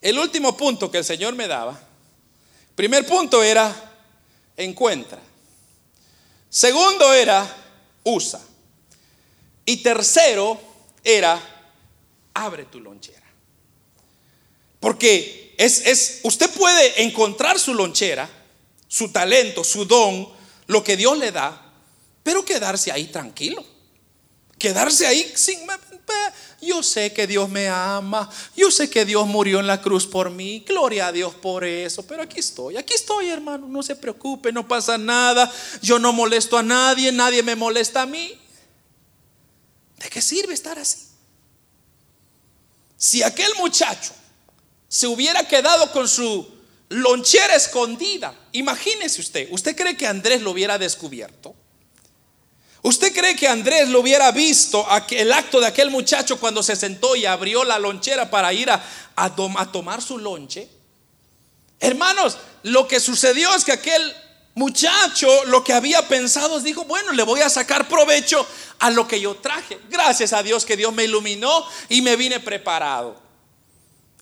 El 0.00 0.18
último 0.18 0.56
punto 0.56 0.90
que 0.90 0.98
el 0.98 1.04
Señor 1.04 1.34
me 1.34 1.48
daba, 1.48 1.80
primer 2.76 3.06
punto 3.06 3.42
era 3.42 3.74
encuentra. 4.56 5.20
Segundo 6.48 7.12
era 7.12 7.56
usa. 8.04 8.40
Y 9.64 9.78
tercero 9.78 10.60
era 11.04 11.40
abre 12.34 12.64
tu 12.64 12.80
lonchera. 12.80 13.26
Porque 14.80 15.54
es, 15.58 15.86
es, 15.86 16.20
usted 16.22 16.50
puede 16.50 17.02
encontrar 17.02 17.58
su 17.58 17.74
lonchera, 17.74 18.28
su 18.88 19.12
talento, 19.12 19.62
su 19.62 19.84
don, 19.84 20.28
lo 20.66 20.82
que 20.82 20.96
Dios 20.96 21.18
le 21.18 21.30
da, 21.30 21.72
pero 22.22 22.44
quedarse 22.44 22.90
ahí 22.90 23.06
tranquilo. 23.06 23.64
Quedarse 24.60 25.06
ahí 25.06 25.32
sin... 25.34 25.58
Yo 26.60 26.82
sé 26.82 27.12
que 27.14 27.26
Dios 27.26 27.48
me 27.48 27.68
ama, 27.68 28.28
yo 28.54 28.70
sé 28.70 28.90
que 28.90 29.06
Dios 29.06 29.26
murió 29.26 29.60
en 29.60 29.66
la 29.66 29.80
cruz 29.80 30.06
por 30.06 30.30
mí, 30.30 30.62
gloria 30.66 31.06
a 31.06 31.12
Dios 31.12 31.34
por 31.34 31.64
eso, 31.64 32.06
pero 32.06 32.22
aquí 32.22 32.38
estoy, 32.38 32.76
aquí 32.76 32.92
estoy 32.92 33.30
hermano, 33.30 33.66
no 33.66 33.82
se 33.82 33.96
preocupe, 33.96 34.52
no 34.52 34.68
pasa 34.68 34.98
nada, 34.98 35.50
yo 35.80 35.98
no 35.98 36.12
molesto 36.12 36.58
a 36.58 36.62
nadie, 36.62 37.12
nadie 37.12 37.42
me 37.42 37.56
molesta 37.56 38.02
a 38.02 38.06
mí. 38.06 38.38
¿De 39.96 40.10
qué 40.10 40.20
sirve 40.20 40.52
estar 40.52 40.78
así? 40.78 40.98
Si 42.98 43.22
aquel 43.22 43.54
muchacho 43.56 44.12
se 44.86 45.06
hubiera 45.06 45.48
quedado 45.48 45.90
con 45.92 46.06
su 46.06 46.46
lonchera 46.90 47.56
escondida, 47.56 48.34
imagínese 48.52 49.22
usted, 49.22 49.48
¿usted 49.50 49.74
cree 49.74 49.96
que 49.96 50.06
Andrés 50.06 50.42
lo 50.42 50.50
hubiera 50.50 50.76
descubierto? 50.76 51.54
¿Usted 52.82 53.12
cree 53.12 53.36
que 53.36 53.46
Andrés 53.46 53.88
lo 53.88 54.00
hubiera 54.00 54.32
visto 54.32 54.86
el 55.10 55.32
acto 55.32 55.60
de 55.60 55.66
aquel 55.66 55.90
muchacho 55.90 56.40
cuando 56.40 56.62
se 56.62 56.76
sentó 56.76 57.14
y 57.14 57.26
abrió 57.26 57.62
la 57.64 57.78
lonchera 57.78 58.30
para 58.30 58.52
ir 58.54 58.70
a, 58.70 58.82
a, 59.16 59.34
tomar 59.70 60.00
su 60.00 60.16
lonche? 60.16 60.68
Hermanos, 61.78 62.38
lo 62.62 62.88
que 62.88 62.98
sucedió 62.98 63.54
es 63.54 63.64
que 63.64 63.72
aquel 63.72 64.14
muchacho 64.54 65.44
lo 65.46 65.62
que 65.62 65.74
había 65.74 66.08
pensado 66.08 66.56
es, 66.56 66.64
dijo, 66.64 66.84
bueno, 66.84 67.12
le 67.12 67.22
voy 67.22 67.40
a 67.40 67.50
sacar 67.50 67.86
provecho 67.86 68.46
a 68.78 68.90
lo 68.90 69.06
que 69.06 69.20
yo 69.20 69.34
traje. 69.36 69.78
Gracias 69.90 70.32
a 70.32 70.42
Dios 70.42 70.64
que 70.64 70.76
Dios 70.76 70.92
me 70.94 71.04
iluminó 71.04 71.66
y 71.90 72.00
me 72.00 72.16
vine 72.16 72.40
preparado. 72.40 73.20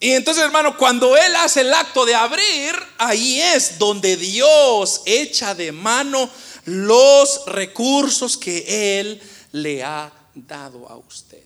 Y 0.01 0.13
entonces, 0.13 0.45
hermano, 0.45 0.77
cuando 0.77 1.17
él 1.17 1.35
hace 1.37 1.63
el 1.63 1.75
acto 1.75 2.05
de 2.05 2.15
abrir, 2.15 2.75
ahí 2.99 3.41
es 3.41 3.79
donde 3.79 4.17
Dios 4.17 5.03
echa 5.07 5.55
de 5.55 5.73
mano 5.73 6.31
los 6.69 7.47
recursos 7.47 8.37
que 8.37 9.01
Él 9.01 9.21
le 9.53 9.83
ha 9.83 10.12
dado 10.35 10.89
a 10.89 10.97
usted. 10.97 11.43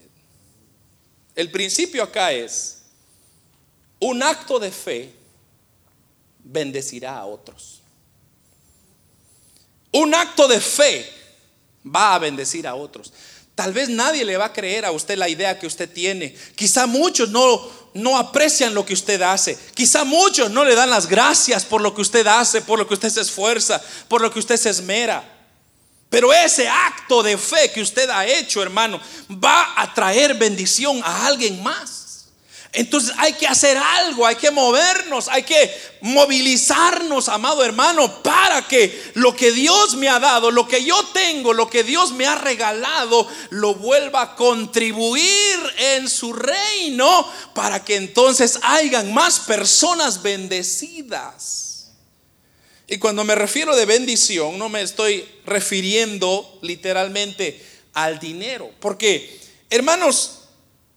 El 1.35 1.49
principio 1.49 2.03
acá 2.03 2.31
es, 2.31 2.81
un 3.99 4.21
acto 4.21 4.59
de 4.59 4.71
fe 4.71 5.13
bendecirá 6.43 7.17
a 7.17 7.25
otros. 7.25 7.81
Un 9.91 10.13
acto 10.13 10.47
de 10.47 10.59
fe 10.59 11.09
va 11.85 12.15
a 12.15 12.19
bendecir 12.19 12.67
a 12.67 12.75
otros. 12.75 13.13
Tal 13.55 13.71
vez 13.71 13.89
nadie 13.89 14.25
le 14.25 14.37
va 14.37 14.45
a 14.45 14.53
creer 14.53 14.85
a 14.85 14.91
usted 14.91 15.17
la 15.17 15.29
idea 15.29 15.59
que 15.59 15.67
usted 15.67 15.91
tiene. 15.91 16.35
Quizá 16.55 16.87
muchos 16.87 17.29
no, 17.29 17.69
no 17.93 18.17
aprecian 18.17 18.73
lo 18.73 18.85
que 18.85 18.93
usted 18.93 19.21
hace. 19.21 19.57
Quizá 19.73 20.03
muchos 20.03 20.49
no 20.51 20.63
le 20.63 20.75
dan 20.75 20.89
las 20.89 21.07
gracias 21.07 21.65
por 21.65 21.81
lo 21.81 21.93
que 21.93 22.01
usted 22.01 22.25
hace, 22.27 22.61
por 22.61 22.79
lo 22.79 22.87
que 22.87 22.93
usted 22.93 23.09
se 23.09 23.21
esfuerza, 23.21 23.81
por 24.07 24.21
lo 24.21 24.31
que 24.31 24.39
usted 24.39 24.57
se 24.57 24.69
esmera. 24.69 25.23
Pero 26.09 26.31
ese 26.31 26.67
acto 26.67 27.23
de 27.23 27.37
fe 27.37 27.71
que 27.71 27.81
usted 27.81 28.09
ha 28.09 28.25
hecho, 28.25 28.61
hermano, 28.61 28.99
va 29.31 29.73
a 29.75 29.93
traer 29.93 30.35
bendición 30.35 31.01
a 31.03 31.25
alguien 31.25 31.61
más. 31.63 32.02
Entonces 32.75 33.13
hay 33.19 33.33
que 33.33 33.45
hacer 33.45 33.77
algo, 33.77 34.25
hay 34.25 34.35
que 34.35 34.49
movernos, 34.49 35.27
hay 35.27 35.43
que 35.43 35.71
movilizarnos, 36.01 37.29
amado 37.29 37.63
hermano, 37.63 38.23
para 38.23 38.67
que 38.67 39.11
lo 39.13 39.35
que 39.35 39.51
Dios 39.51 39.95
me 39.95 40.09
ha 40.09 40.19
dado, 40.19 40.49
lo 40.49 40.67
que 40.67 40.83
yo 40.83 40.99
tengo, 41.13 41.53
lo 41.53 41.69
que 41.69 41.83
Dios 41.83 42.13
me 42.13 42.25
ha 42.25 42.33
regalado, 42.33 43.27
lo 43.51 43.75
vuelva 43.75 44.23
a 44.23 44.35
contribuir 44.35 45.59
en 45.77 46.09
su 46.09 46.33
reino 46.33 47.31
para 47.53 47.85
que 47.85 47.95
entonces 47.95 48.57
hayan 48.63 49.13
más 49.13 49.41
personas 49.41 50.23
bendecidas. 50.23 51.91
Y 52.87 52.97
cuando 52.97 53.23
me 53.23 53.35
refiero 53.35 53.75
de 53.75 53.85
bendición, 53.85 54.57
no 54.57 54.67
me 54.67 54.81
estoy 54.81 55.23
refiriendo 55.45 56.57
literalmente 56.63 57.63
al 57.93 58.19
dinero, 58.19 58.71
porque 58.79 59.39
hermanos, 59.69 60.42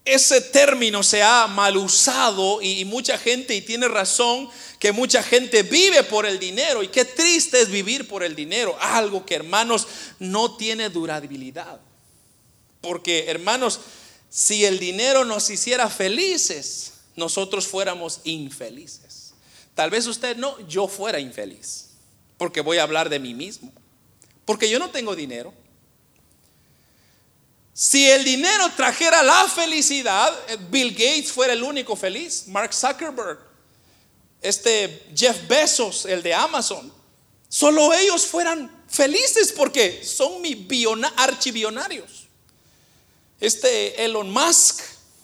ese 0.07 0.41
término 0.41 1.03
se 1.03 1.23
ha 1.23 1.47
mal 1.49 1.77
usado 1.77 2.63
y, 2.63 2.85
mucha 2.85 3.19
gente, 3.19 3.55
y 3.55 3.61
tiene 3.61 3.89
razón, 3.89 4.49
que 4.79 4.93
mucha 4.93 5.23
gente 5.23 5.65
vive 5.65 6.05
por 6.05 6.25
el 6.25 6.39
dinero. 6.39 6.83
Y 6.83 6.89
qué 6.89 7.05
triste 7.05 7.61
es 7.61 7.69
vivir 7.69 8.07
por 8.07 8.23
el 8.23 8.37
dinero. 8.37 8.77
Algo 8.81 9.27
que, 9.27 9.35
hermanos, 9.35 9.87
no 10.21 10.57
tiene 10.57 10.89
durabilidad. 10.89 11.81
Porque, 12.81 13.27
hermanos, 13.27 13.81
si 14.31 14.65
el 14.65 14.79
dinero 14.79 15.25
nos 15.25 15.51
hiciera 15.51 15.91
felices, 15.91 16.93
nosotros 17.17 17.67
fuéramos 17.67 18.21
infelices. 18.23 19.35
Tal 19.75 19.91
vez 19.91 20.07
usted 20.07 20.37
no, 20.37 20.57
yo 20.69 20.87
fuera 20.87 21.19
infeliz. 21.19 21.89
Porque 22.39 22.61
voy 22.61 22.79
a 22.79 22.85
hablar 22.85 23.09
de 23.09 23.19
mí 23.19 23.35
mismo. 23.35 23.73
Porque 24.45 24.71
yo 24.71 24.79
no 24.79 24.91
tengo 24.91 25.17
dinero. 25.17 25.53
Si 27.79 28.09
el 28.09 28.25
dinero 28.25 28.71
trajera 28.75 29.23
la 29.23 29.47
felicidad, 29.51 30.35
eh, 30.49 30.57
Bill 30.71 30.93
Gates 30.93 31.31
fuera 31.31 31.53
el 31.53 31.63
único 31.63 31.95
feliz, 31.95 32.45
Mark 32.47 32.73
Zuckerberg, 32.73 33.39
este 34.41 35.07
Jeff 35.15 35.47
Bezos, 35.47 36.07
el 36.07 36.23
de 36.23 36.33
Amazon, 36.33 36.91
solo 37.51 37.93
ellos 37.93 38.25
fueran 38.25 38.75
felices 38.89 39.53
porque 39.53 40.03
son 40.03 40.41
mi 40.41 40.67
archibionarios. 41.17 42.29
Este 43.39 44.03
Elon 44.03 44.31
Musk, 44.31 44.81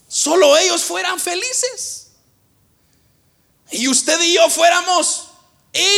solo 0.07 0.55
ellos 0.59 0.83
fueran 0.83 1.19
felices. 1.19 2.09
Y 3.71 3.89
usted 3.89 4.21
y 4.21 4.35
yo 4.35 4.51
fuéramos 4.51 5.29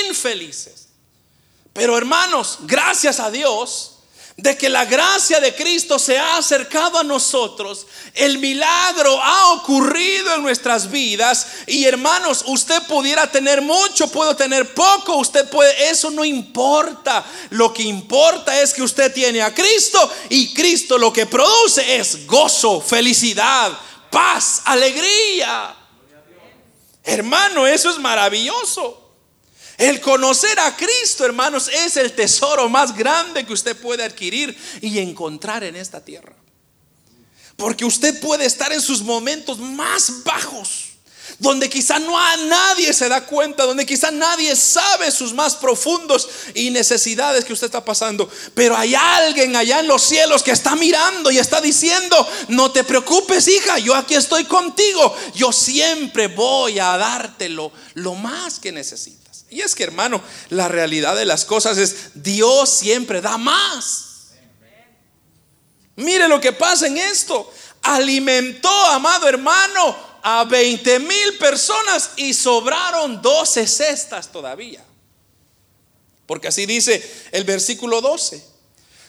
infelices. 0.06 0.86
Pero 1.72 1.98
hermanos, 1.98 2.58
gracias 2.60 3.18
a 3.18 3.32
Dios, 3.32 3.93
de 4.36 4.58
que 4.58 4.68
la 4.68 4.84
gracia 4.84 5.38
de 5.38 5.54
Cristo 5.54 5.96
se 5.96 6.18
ha 6.18 6.36
acercado 6.36 6.98
a 6.98 7.04
nosotros, 7.04 7.86
el 8.14 8.38
milagro 8.38 9.22
ha 9.22 9.52
ocurrido 9.52 10.34
en 10.34 10.42
nuestras 10.42 10.90
vidas 10.90 11.46
y 11.68 11.84
hermanos, 11.84 12.42
usted 12.46 12.82
pudiera 12.88 13.30
tener 13.30 13.62
mucho, 13.62 14.08
puedo 14.08 14.34
tener 14.34 14.74
poco, 14.74 15.16
usted 15.16 15.48
puede, 15.48 15.88
eso 15.88 16.10
no 16.10 16.24
importa, 16.24 17.24
lo 17.50 17.72
que 17.72 17.84
importa 17.84 18.60
es 18.60 18.72
que 18.74 18.82
usted 18.82 19.12
tiene 19.12 19.40
a 19.40 19.54
Cristo 19.54 20.12
y 20.30 20.52
Cristo 20.52 20.98
lo 20.98 21.12
que 21.12 21.26
produce 21.26 21.96
es 21.96 22.26
gozo, 22.26 22.80
felicidad, 22.80 23.72
paz, 24.10 24.62
alegría. 24.64 25.76
Hermano, 27.04 27.66
eso 27.66 27.90
es 27.90 27.98
maravilloso. 27.98 29.03
El 29.76 30.00
conocer 30.00 30.58
a 30.60 30.76
Cristo, 30.76 31.24
hermanos, 31.24 31.68
es 31.68 31.96
el 31.96 32.12
tesoro 32.12 32.68
más 32.68 32.94
grande 32.94 33.44
que 33.44 33.52
usted 33.52 33.76
puede 33.76 34.04
adquirir 34.04 34.56
y 34.80 34.98
encontrar 34.98 35.64
en 35.64 35.74
esta 35.74 36.04
tierra. 36.04 36.34
Porque 37.56 37.84
usted 37.84 38.20
puede 38.20 38.44
estar 38.44 38.72
en 38.72 38.80
sus 38.80 39.02
momentos 39.02 39.58
más 39.58 40.22
bajos, 40.24 40.90
donde 41.38 41.68
quizá 41.68 41.98
no 41.98 42.18
a 42.18 42.36
nadie 42.36 42.92
se 42.92 43.08
da 43.08 43.26
cuenta, 43.26 43.64
donde 43.64 43.86
quizá 43.86 44.12
nadie 44.12 44.54
sabe 44.54 45.10
sus 45.10 45.32
más 45.32 45.56
profundos 45.56 46.28
y 46.54 46.70
necesidades 46.70 47.44
que 47.44 47.52
usted 47.52 47.66
está 47.66 47.84
pasando. 47.84 48.30
Pero 48.54 48.76
hay 48.76 48.94
alguien 48.94 49.56
allá 49.56 49.80
en 49.80 49.88
los 49.88 50.02
cielos 50.02 50.44
que 50.44 50.52
está 50.52 50.76
mirando 50.76 51.32
y 51.32 51.38
está 51.38 51.60
diciendo, 51.60 52.28
no 52.48 52.70
te 52.70 52.84
preocupes 52.84 53.48
hija, 53.48 53.78
yo 53.78 53.94
aquí 53.96 54.14
estoy 54.14 54.44
contigo, 54.44 55.16
yo 55.34 55.50
siempre 55.50 56.28
voy 56.28 56.78
a 56.78 56.96
dártelo 56.96 57.72
lo 57.94 58.14
más 58.14 58.60
que 58.60 58.70
necesitas. 58.70 59.23
Y 59.54 59.60
es 59.60 59.76
que, 59.76 59.84
hermano, 59.84 60.20
la 60.50 60.66
realidad 60.66 61.14
de 61.14 61.24
las 61.24 61.44
cosas 61.44 61.78
es 61.78 62.10
Dios 62.14 62.68
siempre 62.68 63.20
da 63.20 63.38
más. 63.38 64.32
Mire 65.94 66.26
lo 66.26 66.40
que 66.40 66.52
pasa 66.52 66.88
en 66.88 66.98
esto. 66.98 67.52
Alimentó, 67.82 68.68
amado 68.86 69.28
hermano, 69.28 69.96
a 70.24 70.42
20 70.42 70.98
mil 70.98 71.38
personas 71.38 72.10
y 72.16 72.34
sobraron 72.34 73.22
12 73.22 73.64
cestas 73.68 74.32
todavía. 74.32 74.84
Porque 76.26 76.48
así 76.48 76.66
dice 76.66 77.28
el 77.30 77.44
versículo 77.44 78.00
12. 78.00 78.44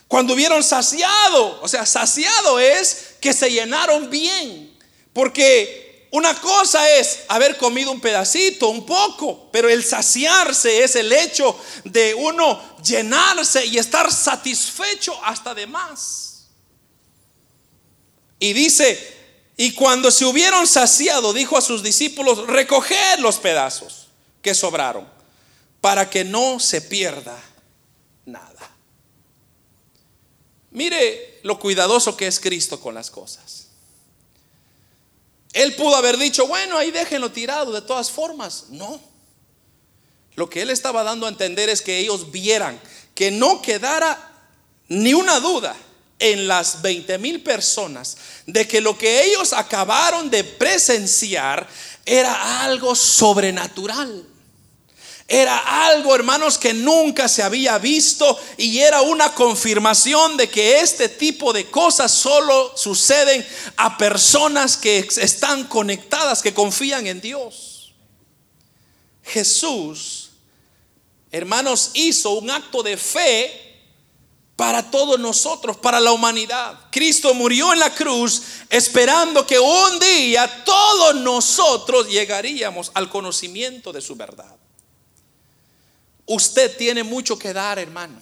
Cuando 0.08 0.36
hubieron 0.36 0.64
saciado, 0.64 1.60
o 1.60 1.68
sea, 1.68 1.88
saciado 1.88 2.60
es 2.60 3.16
que 3.20 3.34
se 3.34 3.50
llenaron 3.50 4.12
bien. 4.12 4.78
Porque 5.12 5.85
una 6.16 6.34
cosa 6.39 6.89
es 6.91 7.24
haber 7.28 7.57
comido 7.57 7.91
un 7.91 7.99
pedacito, 7.99 8.70
un 8.70 8.86
poco, 8.86 9.49
pero 9.51 9.68
el 9.68 9.84
saciarse 9.84 10.82
es 10.82 10.95
el 10.95 11.11
hecho 11.11 11.59
de 11.84 12.13
uno 12.13 12.78
llenarse 12.82 13.66
y 13.66 13.78
estar 13.78 14.09
satisfecho 14.09 15.13
hasta 15.26 15.53
de 15.53 15.68
más. 15.68 16.45
Y 18.39 18.53
dice, 18.53 19.13
y 19.57 19.74
cuando 19.74 20.09
se 20.09 20.24
hubieron 20.24 20.66
saciado, 20.68 21.34
dijo 21.34 21.57
a 21.57 21.61
sus 21.61 21.84
discípulos, 21.84 22.47
recoged 22.47 23.20
los 23.20 23.36
pedazos 23.36 24.07
que 24.41 24.55
sobraron, 24.55 25.05
para 25.82 26.09
que 26.09 26.24
no 26.24 26.61
se 26.61 26.80
pierda 26.80 27.38
nada. 28.26 28.72
Mire 30.72 31.41
lo 31.43 31.59
cuidadoso 31.59 32.16
que 32.16 32.28
es 32.28 32.39
Cristo 32.39 32.80
con 32.80 32.95
las 32.95 33.11
cosas. 33.11 33.55
Él 35.56 35.74
pudo 35.74 35.95
haber 35.95 36.18
dicho, 36.18 36.45
bueno, 36.47 36.78
ahí 36.78 36.91
déjenlo 36.91 37.32
tirado 37.32 37.72
de 37.72 37.82
todas 37.82 38.12
formas. 38.12 38.66
No. 38.72 38.99
Lo 40.36 40.49
que 40.49 40.62
él 40.62 40.70
estaba 40.70 41.01
dando 41.03 41.26
a 41.26 41.30
entender 41.30 41.70
es 41.70 41.82
que 41.82 41.97
ellos 41.97 42.30
vieran 42.30 42.78
que 43.16 43.32
no 43.32 43.62
quedara 43.62 44.34
ni 44.89 45.14
una 45.14 45.39
duda 45.39 45.74
en 46.20 46.49
las 46.49 46.82
20 46.82 47.18
mil 47.20 47.41
personas 47.41 48.18
de 48.45 48.68
que 48.68 48.82
lo 48.82 48.97
que 48.97 49.24
ellos 49.24 49.53
acabaron 49.53 50.30
de 50.30 50.43
presenciar 50.43 51.66
era 52.06 52.66
algo 52.66 52.93
sobrenatural. 52.93 54.35
Era 55.28 55.88
algo, 55.88 56.14
hermanos, 56.14 56.60
que 56.60 56.74
nunca 56.74 57.28
se 57.28 57.42
había 57.42 57.80
visto 57.80 58.40
y 58.58 58.78
era 58.80 59.02
una 59.02 59.34
confirmación 59.34 60.38
de 60.38 60.50
que 60.50 60.80
este 60.82 61.10
tipo 61.10 61.52
de 61.52 61.70
cosas 61.72 62.12
solo 62.12 62.78
suceden 62.78 63.46
a 63.76 63.98
personas 63.98 64.78
que 64.78 65.00
están 65.00 65.64
conectadas, 65.64 66.44
que 66.44 66.54
confían 66.54 67.08
en 67.08 67.22
Dios. 67.22 67.94
Jesús, 69.24 70.30
hermanos, 71.32 71.90
hizo 71.96 72.30
un 72.32 72.52
acto 72.52 72.84
de 72.84 72.96
fe 72.96 73.66
para 74.56 74.92
todos 74.92 75.20
nosotros, 75.20 75.76
para 75.78 76.00
la 76.00 76.12
humanidad. 76.12 76.80
Cristo 76.92 77.34
murió 77.34 77.74
en 77.74 77.80
la 77.80 77.96
cruz 77.96 78.44
esperando 78.70 79.46
que 79.48 79.58
un 79.58 80.00
día 80.00 80.64
todos 80.64 81.16
nosotros 81.16 82.08
llegaríamos 82.08 82.92
al 82.94 83.10
conocimiento 83.10 83.92
de 83.92 84.02
su 84.02 84.16
verdad. 84.16 84.56
Usted 86.26 86.76
tiene 86.78 87.04
mucho 87.04 87.38
que 87.38 87.54
dar, 87.54 87.80
hermano. 87.80 88.20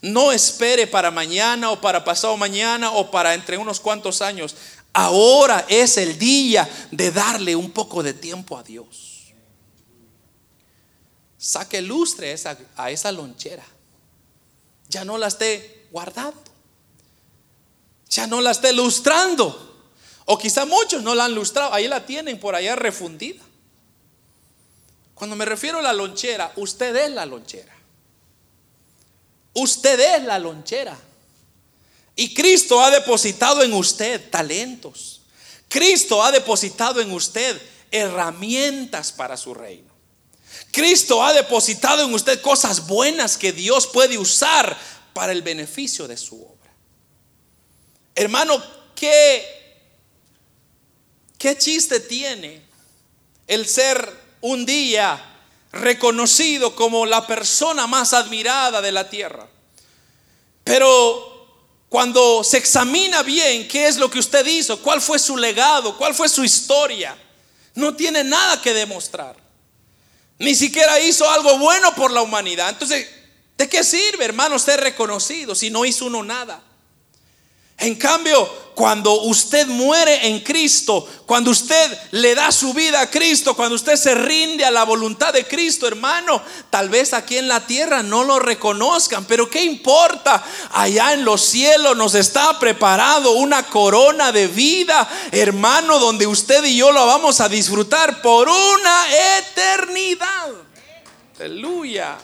No 0.00 0.32
espere 0.32 0.86
para 0.86 1.10
mañana 1.10 1.70
o 1.70 1.80
para 1.80 2.04
pasado 2.04 2.36
mañana 2.36 2.90
o 2.90 3.10
para 3.10 3.34
entre 3.34 3.56
unos 3.56 3.78
cuantos 3.78 4.20
años. 4.20 4.56
Ahora 4.92 5.64
es 5.68 5.96
el 5.96 6.18
día 6.18 6.68
de 6.90 7.10
darle 7.12 7.54
un 7.56 7.70
poco 7.70 8.02
de 8.02 8.12
tiempo 8.12 8.58
a 8.58 8.62
Dios. 8.62 9.32
Saque 11.38 11.80
lustre 11.80 12.34
a 12.76 12.90
esa 12.90 13.12
lonchera. 13.12 13.64
Ya 14.88 15.04
no 15.04 15.18
la 15.18 15.28
esté 15.28 15.86
guardando. 15.90 16.42
Ya 18.08 18.26
no 18.26 18.40
la 18.40 18.50
esté 18.50 18.72
lustrando. 18.72 19.88
O 20.26 20.36
quizá 20.36 20.66
muchos 20.66 21.02
no 21.02 21.14
la 21.14 21.24
han 21.24 21.34
lustrado. 21.34 21.72
Ahí 21.72 21.88
la 21.88 22.04
tienen 22.04 22.38
por 22.38 22.54
allá 22.54 22.76
refundida. 22.76 23.42
Cuando 25.14 25.36
me 25.36 25.44
refiero 25.44 25.78
a 25.78 25.82
la 25.82 25.92
lonchera, 25.92 26.52
usted 26.56 26.94
es 26.96 27.10
la 27.10 27.26
lonchera. 27.26 27.74
Usted 29.54 30.16
es 30.16 30.24
la 30.24 30.38
lonchera. 30.38 30.98
Y 32.16 32.34
Cristo 32.34 32.80
ha 32.82 32.90
depositado 32.90 33.62
en 33.62 33.72
usted 33.72 34.30
talentos. 34.30 35.22
Cristo 35.68 36.22
ha 36.22 36.30
depositado 36.32 37.00
en 37.00 37.10
usted 37.12 37.60
herramientas 37.90 39.12
para 39.12 39.36
su 39.36 39.54
reino. 39.54 39.92
Cristo 40.70 41.24
ha 41.24 41.32
depositado 41.32 42.04
en 42.04 42.12
usted 42.12 42.40
cosas 42.40 42.86
buenas 42.86 43.36
que 43.36 43.52
Dios 43.52 43.86
puede 43.86 44.18
usar 44.18 44.76
para 45.12 45.32
el 45.32 45.42
beneficio 45.42 46.08
de 46.08 46.16
su 46.16 46.42
obra. 46.42 46.72
Hermano, 48.14 48.62
qué 48.94 49.62
¿qué 51.42 51.58
chiste 51.58 51.98
tiene 51.98 52.62
el 53.48 53.66
ser 53.66 54.21
un 54.42 54.66
día 54.66 55.20
reconocido 55.72 56.76
como 56.76 57.06
la 57.06 57.26
persona 57.26 57.86
más 57.86 58.12
admirada 58.12 58.82
de 58.82 58.92
la 58.92 59.08
tierra? 59.08 59.48
Pero 60.62 61.32
cuando 61.88 62.44
se 62.44 62.58
examina 62.58 63.22
bien 63.22 63.66
qué 63.68 63.88
es 63.88 63.96
lo 63.96 64.10
que 64.10 64.18
usted 64.18 64.46
hizo, 64.46 64.80
cuál 64.80 65.00
fue 65.00 65.18
su 65.18 65.36
legado, 65.36 65.96
cuál 65.96 66.14
fue 66.14 66.28
su 66.28 66.44
historia, 66.44 67.16
no 67.74 67.94
tiene 67.94 68.22
nada 68.24 68.60
que 68.60 68.72
demostrar. 68.72 69.36
Ni 70.38 70.54
siquiera 70.54 70.98
hizo 71.00 71.28
algo 71.30 71.58
bueno 71.58 71.94
por 71.94 72.10
la 72.10 72.22
humanidad. 72.22 72.68
Entonces, 72.70 73.08
¿de 73.56 73.68
qué 73.68 73.84
sirve, 73.84 74.24
hermano, 74.24 74.58
ser 74.58 74.80
reconocido 74.80 75.54
si 75.54 75.70
no 75.70 75.84
hizo 75.84 76.06
uno 76.06 76.22
nada? 76.22 76.62
En 77.82 77.96
cambio, 77.96 78.48
cuando 78.74 79.22
usted 79.22 79.66
muere 79.66 80.28
en 80.28 80.40
Cristo, 80.40 81.06
cuando 81.26 81.50
usted 81.50 81.98
le 82.12 82.34
da 82.34 82.52
su 82.52 82.72
vida 82.72 83.00
a 83.00 83.10
Cristo, 83.10 83.54
cuando 83.54 83.74
usted 83.74 83.96
se 83.96 84.14
rinde 84.14 84.64
a 84.64 84.70
la 84.70 84.84
voluntad 84.84 85.32
de 85.32 85.44
Cristo, 85.44 85.88
hermano, 85.88 86.40
tal 86.70 86.88
vez 86.88 87.12
aquí 87.12 87.38
en 87.38 87.48
la 87.48 87.66
tierra 87.66 88.04
no 88.04 88.22
lo 88.22 88.38
reconozcan, 88.38 89.24
pero 89.24 89.50
¿qué 89.50 89.64
importa? 89.64 90.44
Allá 90.70 91.12
en 91.12 91.24
los 91.24 91.42
cielos 91.42 91.96
nos 91.96 92.14
está 92.14 92.56
preparado 92.60 93.32
una 93.32 93.64
corona 93.64 94.30
de 94.30 94.46
vida, 94.46 95.08
hermano, 95.32 95.98
donde 95.98 96.28
usted 96.28 96.62
y 96.64 96.76
yo 96.76 96.92
lo 96.92 97.04
vamos 97.04 97.40
a 97.40 97.48
disfrutar 97.48 98.22
por 98.22 98.48
una 98.48 99.06
eternidad. 99.38 100.50
Aleluya. 101.40 102.16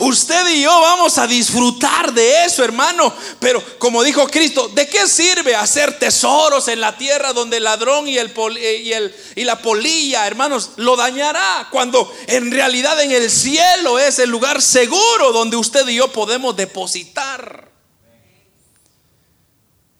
Usted 0.00 0.48
y 0.48 0.62
yo 0.62 0.80
vamos 0.80 1.18
a 1.18 1.26
disfrutar 1.26 2.14
de 2.14 2.46
eso, 2.46 2.64
hermano. 2.64 3.14
Pero 3.38 3.62
como 3.78 4.02
dijo 4.02 4.26
Cristo, 4.28 4.68
¿de 4.68 4.88
qué 4.88 5.06
sirve 5.06 5.54
hacer 5.54 5.98
tesoros 5.98 6.68
en 6.68 6.80
la 6.80 6.96
tierra 6.96 7.34
donde 7.34 7.58
el 7.58 7.64
ladrón 7.64 8.08
y, 8.08 8.16
el, 8.16 8.32
eh, 8.56 8.76
y, 8.76 8.92
el, 8.94 9.14
y 9.36 9.44
la 9.44 9.60
polilla, 9.60 10.26
hermanos, 10.26 10.70
lo 10.76 10.96
dañará? 10.96 11.68
Cuando 11.70 12.10
en 12.28 12.50
realidad 12.50 12.98
en 13.02 13.12
el 13.12 13.30
cielo 13.30 13.98
es 13.98 14.18
el 14.18 14.30
lugar 14.30 14.62
seguro 14.62 15.32
donde 15.32 15.58
usted 15.58 15.86
y 15.86 15.96
yo 15.96 16.10
podemos 16.10 16.56
depositar. 16.56 17.70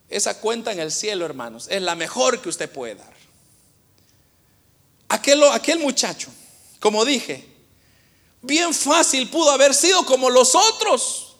Esa 0.08 0.40
cuenta 0.40 0.72
en 0.72 0.80
el 0.80 0.92
cielo, 0.92 1.26
hermanos, 1.26 1.66
es 1.68 1.82
la 1.82 1.94
mejor 1.94 2.40
que 2.40 2.48
usted 2.48 2.70
puede 2.70 2.94
dar. 2.94 3.12
Aquel, 5.10 5.44
aquel 5.44 5.78
muchacho, 5.78 6.30
como 6.80 7.04
dije, 7.04 7.49
Bien 8.42 8.72
fácil 8.72 9.28
pudo 9.28 9.50
haber 9.50 9.74
sido 9.74 10.04
como 10.04 10.30
los 10.30 10.54
otros, 10.54 11.36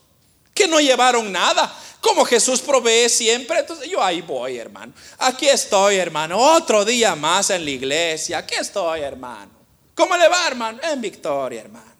que 0.55 0.69
no 0.69 0.81
llevaron 0.81 1.33
nada. 1.33 1.75
Como 2.01 2.25
Jesús 2.25 2.61
provee 2.61 3.09
siempre, 3.09 3.61
entonces 3.61 3.89
yo 3.91 4.03
ahí 4.03 4.23
voy, 4.23 4.57
hermano. 4.57 4.93
Aquí 5.19 5.49
estoy, 5.49 5.97
hermano. 5.97 6.39
Otro 6.39 6.85
día 6.85 7.15
más 7.15 7.51
en 7.51 7.65
la 7.65 7.71
iglesia. 7.71 8.39
Aquí 8.39 8.55
estoy, 8.55 9.01
hermano. 9.01 9.51
¿Cómo 9.95 10.17
le 10.17 10.29
va, 10.29 10.47
hermano? 10.47 10.79
En 10.83 11.01
victoria, 11.01 11.61
hermano. 11.61 11.93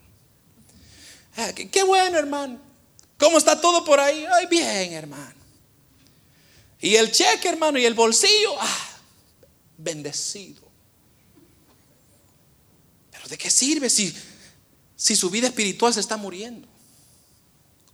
Ah, 1.37 1.51
qué, 1.53 1.83
bueno, 1.83 2.17
hermano. 2.17 2.59
¿Cómo 3.19 3.37
está 3.37 3.59
todo 3.61 3.85
por 3.85 3.99
ahí? 3.99 4.25
Ay, 4.33 4.47
bien, 4.47 4.93
hermano. 4.93 5.35
Y 6.79 6.95
el 6.95 7.11
cheque, 7.11 7.47
hermano, 7.47 7.77
y 7.77 7.85
el 7.85 7.93
bolsillo, 7.93 8.55
ah, 8.59 8.89
bendecido. 9.77 10.63
Pero 13.11 13.27
¿de 13.27 13.37
qué 13.37 13.51
sirve 13.51 13.87
si 13.87 14.15
si 15.01 15.15
su 15.15 15.31
vida 15.31 15.47
espiritual 15.47 15.91
se 15.91 15.99
está 15.99 16.15
muriendo? 16.15 16.67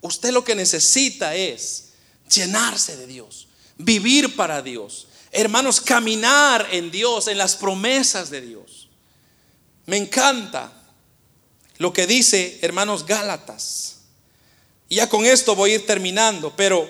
Usted 0.02 0.32
lo 0.32 0.44
que 0.44 0.56
necesita 0.56 1.36
es 1.36 1.94
llenarse 2.30 2.98
de 2.98 3.08
Dios, 3.08 3.48
vivir 3.78 4.36
para 4.36 4.62
Dios. 4.62 5.08
Hermanos, 5.32 5.80
caminar 5.80 6.68
en 6.70 6.92
Dios, 6.92 7.30
en 7.30 7.38
las 7.38 7.56
promesas 7.56 8.30
de 8.30 8.42
Dios. 8.42 8.90
Me 9.86 9.96
encanta 9.96 10.74
lo 11.78 11.94
que 11.94 12.08
dice, 12.08 12.60
hermanos 12.62 13.06
Gálatas. 13.06 14.00
Ya 14.90 15.08
con 15.08 15.26
esto 15.26 15.56
voy 15.56 15.72
a 15.72 15.76
ir 15.76 15.86
terminando, 15.86 16.54
pero 16.58 16.90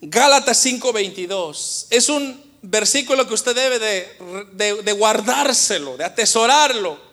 Gálatas 0.00 0.64
5:22 0.64 1.88
es 1.90 2.08
un 2.08 2.42
versículo 2.62 3.28
que 3.28 3.34
usted 3.34 3.54
debe 3.54 3.78
de, 3.78 4.82
de 4.82 4.92
guardárselo, 4.92 5.98
de 5.98 6.04
atesorarlo 6.04 7.09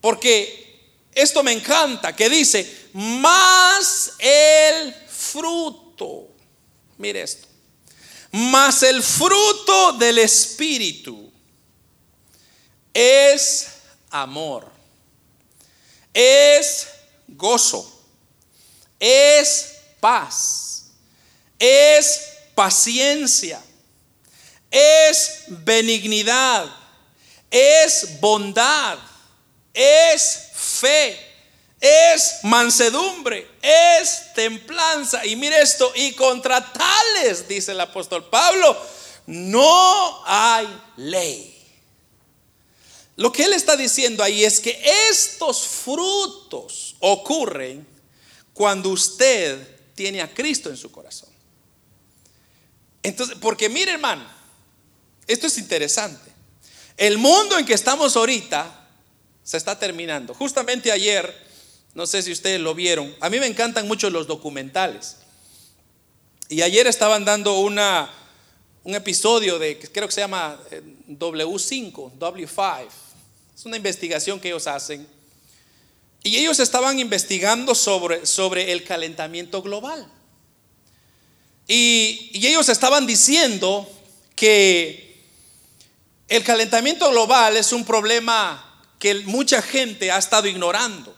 porque 0.00 0.68
esto 1.12 1.42
me 1.42 1.52
encanta, 1.52 2.14
que 2.14 2.28
dice, 2.28 2.90
más 2.92 4.12
el 4.18 4.94
fruto. 4.94 6.28
Mire 6.96 7.22
esto. 7.22 7.48
Más 8.30 8.82
el 8.82 9.02
fruto 9.02 9.92
del 9.92 10.18
Espíritu 10.18 11.32
es 12.92 13.68
amor, 14.10 14.70
es 16.12 16.88
gozo, 17.26 18.04
es 19.00 19.76
paz, 19.98 20.90
es 21.58 22.20
paciencia, 22.54 23.62
es 24.70 25.44
benignidad, 25.48 26.66
es 27.50 28.20
bondad 28.20 28.98
es 29.78 30.50
fe, 30.54 31.16
es 31.80 32.40
mansedumbre, 32.42 33.48
es 33.62 34.32
templanza. 34.34 35.24
Y 35.24 35.36
mire 35.36 35.62
esto, 35.62 35.92
y 35.94 36.12
contra 36.14 36.72
tales, 36.72 37.46
dice 37.46 37.70
el 37.70 37.80
apóstol 37.80 38.28
Pablo, 38.28 38.76
no 39.26 40.22
hay 40.26 40.66
ley. 40.96 41.54
Lo 43.14 43.30
que 43.30 43.44
él 43.44 43.52
está 43.52 43.76
diciendo 43.76 44.24
ahí 44.24 44.44
es 44.44 44.58
que 44.58 44.80
estos 45.10 45.66
frutos 45.66 46.96
ocurren 46.98 47.86
cuando 48.52 48.90
usted 48.90 49.76
tiene 49.94 50.20
a 50.20 50.32
Cristo 50.34 50.70
en 50.70 50.76
su 50.76 50.90
corazón. 50.90 51.28
Entonces, 53.02 53.36
porque 53.40 53.68
mire 53.68 53.92
hermano, 53.92 54.28
esto 55.26 55.46
es 55.46 55.56
interesante. 55.58 56.32
El 56.96 57.18
mundo 57.18 57.56
en 57.58 57.64
que 57.64 57.74
estamos 57.74 58.16
ahorita 58.16 58.77
se 59.48 59.56
está 59.56 59.78
terminando. 59.78 60.34
Justamente 60.34 60.92
ayer, 60.92 61.34
no 61.94 62.06
sé 62.06 62.22
si 62.22 62.30
ustedes 62.30 62.60
lo 62.60 62.74
vieron, 62.74 63.16
a 63.18 63.30
mí 63.30 63.40
me 63.40 63.46
encantan 63.46 63.88
mucho 63.88 64.10
los 64.10 64.26
documentales. 64.26 65.16
Y 66.50 66.60
ayer 66.60 66.86
estaban 66.86 67.24
dando 67.24 67.58
una, 67.60 68.10
un 68.84 68.94
episodio 68.94 69.58
de, 69.58 69.78
creo 69.78 70.06
que 70.06 70.12
se 70.12 70.20
llama 70.20 70.60
eh, 70.70 70.82
W5, 71.08 72.18
W5. 72.18 72.88
Es 73.56 73.64
una 73.64 73.78
investigación 73.78 74.38
que 74.38 74.48
ellos 74.48 74.66
hacen. 74.66 75.08
Y 76.22 76.36
ellos 76.36 76.60
estaban 76.60 76.98
investigando 76.98 77.74
sobre, 77.74 78.26
sobre 78.26 78.70
el 78.72 78.84
calentamiento 78.84 79.62
global. 79.62 80.06
Y, 81.66 82.32
y 82.34 82.46
ellos 82.48 82.68
estaban 82.68 83.06
diciendo 83.06 83.90
que 84.36 85.22
el 86.28 86.44
calentamiento 86.44 87.10
global 87.10 87.56
es 87.56 87.72
un 87.72 87.86
problema 87.86 88.67
que 88.98 89.14
mucha 89.26 89.62
gente 89.62 90.10
ha 90.10 90.18
estado 90.18 90.48
ignorando. 90.48 91.14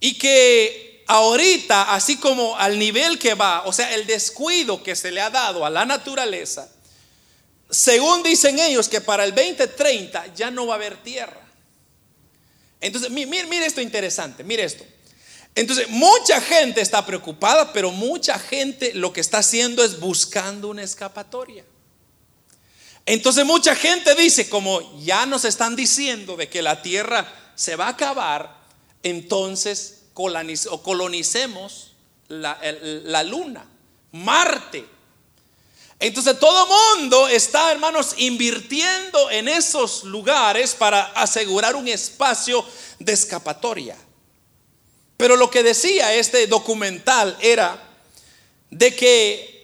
Y 0.00 0.18
que 0.18 1.04
ahorita, 1.06 1.94
así 1.94 2.16
como 2.16 2.56
al 2.56 2.78
nivel 2.78 3.18
que 3.18 3.34
va, 3.34 3.64
o 3.66 3.72
sea, 3.72 3.94
el 3.94 4.06
descuido 4.06 4.82
que 4.82 4.96
se 4.96 5.10
le 5.10 5.20
ha 5.20 5.30
dado 5.30 5.66
a 5.66 5.70
la 5.70 5.84
naturaleza, 5.84 6.70
según 7.68 8.22
dicen 8.22 8.58
ellos 8.58 8.88
que 8.88 9.00
para 9.00 9.24
el 9.24 9.34
2030 9.34 10.34
ya 10.34 10.50
no 10.50 10.66
va 10.66 10.74
a 10.74 10.76
haber 10.76 10.96
tierra. 11.02 11.40
Entonces, 12.80 13.10
mire, 13.10 13.46
mire 13.46 13.66
esto 13.66 13.80
interesante, 13.80 14.42
mire 14.42 14.64
esto. 14.64 14.84
Entonces, 15.54 15.88
mucha 15.88 16.40
gente 16.40 16.80
está 16.80 17.04
preocupada, 17.04 17.72
pero 17.72 17.90
mucha 17.90 18.38
gente 18.38 18.94
lo 18.94 19.12
que 19.12 19.20
está 19.20 19.38
haciendo 19.38 19.84
es 19.84 20.00
buscando 20.00 20.68
una 20.68 20.82
escapatoria. 20.82 21.64
Entonces 23.06 23.44
mucha 23.44 23.74
gente 23.74 24.14
dice, 24.14 24.48
como 24.48 24.98
ya 25.00 25.26
nos 25.26 25.44
están 25.44 25.74
diciendo 25.76 26.36
de 26.36 26.48
que 26.48 26.62
la 26.62 26.82
tierra 26.82 27.26
se 27.54 27.76
va 27.76 27.86
a 27.86 27.90
acabar, 27.90 28.60
entonces 29.02 30.02
colonicemos 30.14 31.92
la, 32.28 32.58
la 32.82 33.22
luna, 33.22 33.66
Marte. 34.12 34.86
Entonces 35.98 36.38
todo 36.38 36.66
mundo 36.66 37.28
está, 37.28 37.72
hermanos, 37.72 38.14
invirtiendo 38.16 39.30
en 39.30 39.48
esos 39.48 40.04
lugares 40.04 40.74
para 40.74 41.02
asegurar 41.12 41.76
un 41.76 41.88
espacio 41.88 42.64
de 42.98 43.12
escapatoria. 43.12 43.96
Pero 45.18 45.36
lo 45.36 45.50
que 45.50 45.62
decía 45.62 46.14
este 46.14 46.46
documental 46.46 47.36
era 47.42 47.78
de 48.70 48.96
que 48.96 49.59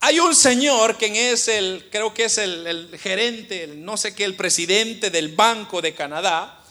hay 0.00 0.18
un 0.18 0.34
señor 0.34 0.96
que 0.96 1.32
es 1.32 1.48
el, 1.48 1.88
creo 1.90 2.12
que 2.14 2.24
es 2.24 2.38
el, 2.38 2.98
gerente, 3.00 3.66
no 3.66 3.96
sé 3.96 4.14
qué, 4.14 4.24
el 4.24 4.34
presidente 4.34 5.10
del 5.10 5.28
Banco 5.28 5.82
de 5.82 5.94
Canadá, 5.94 6.62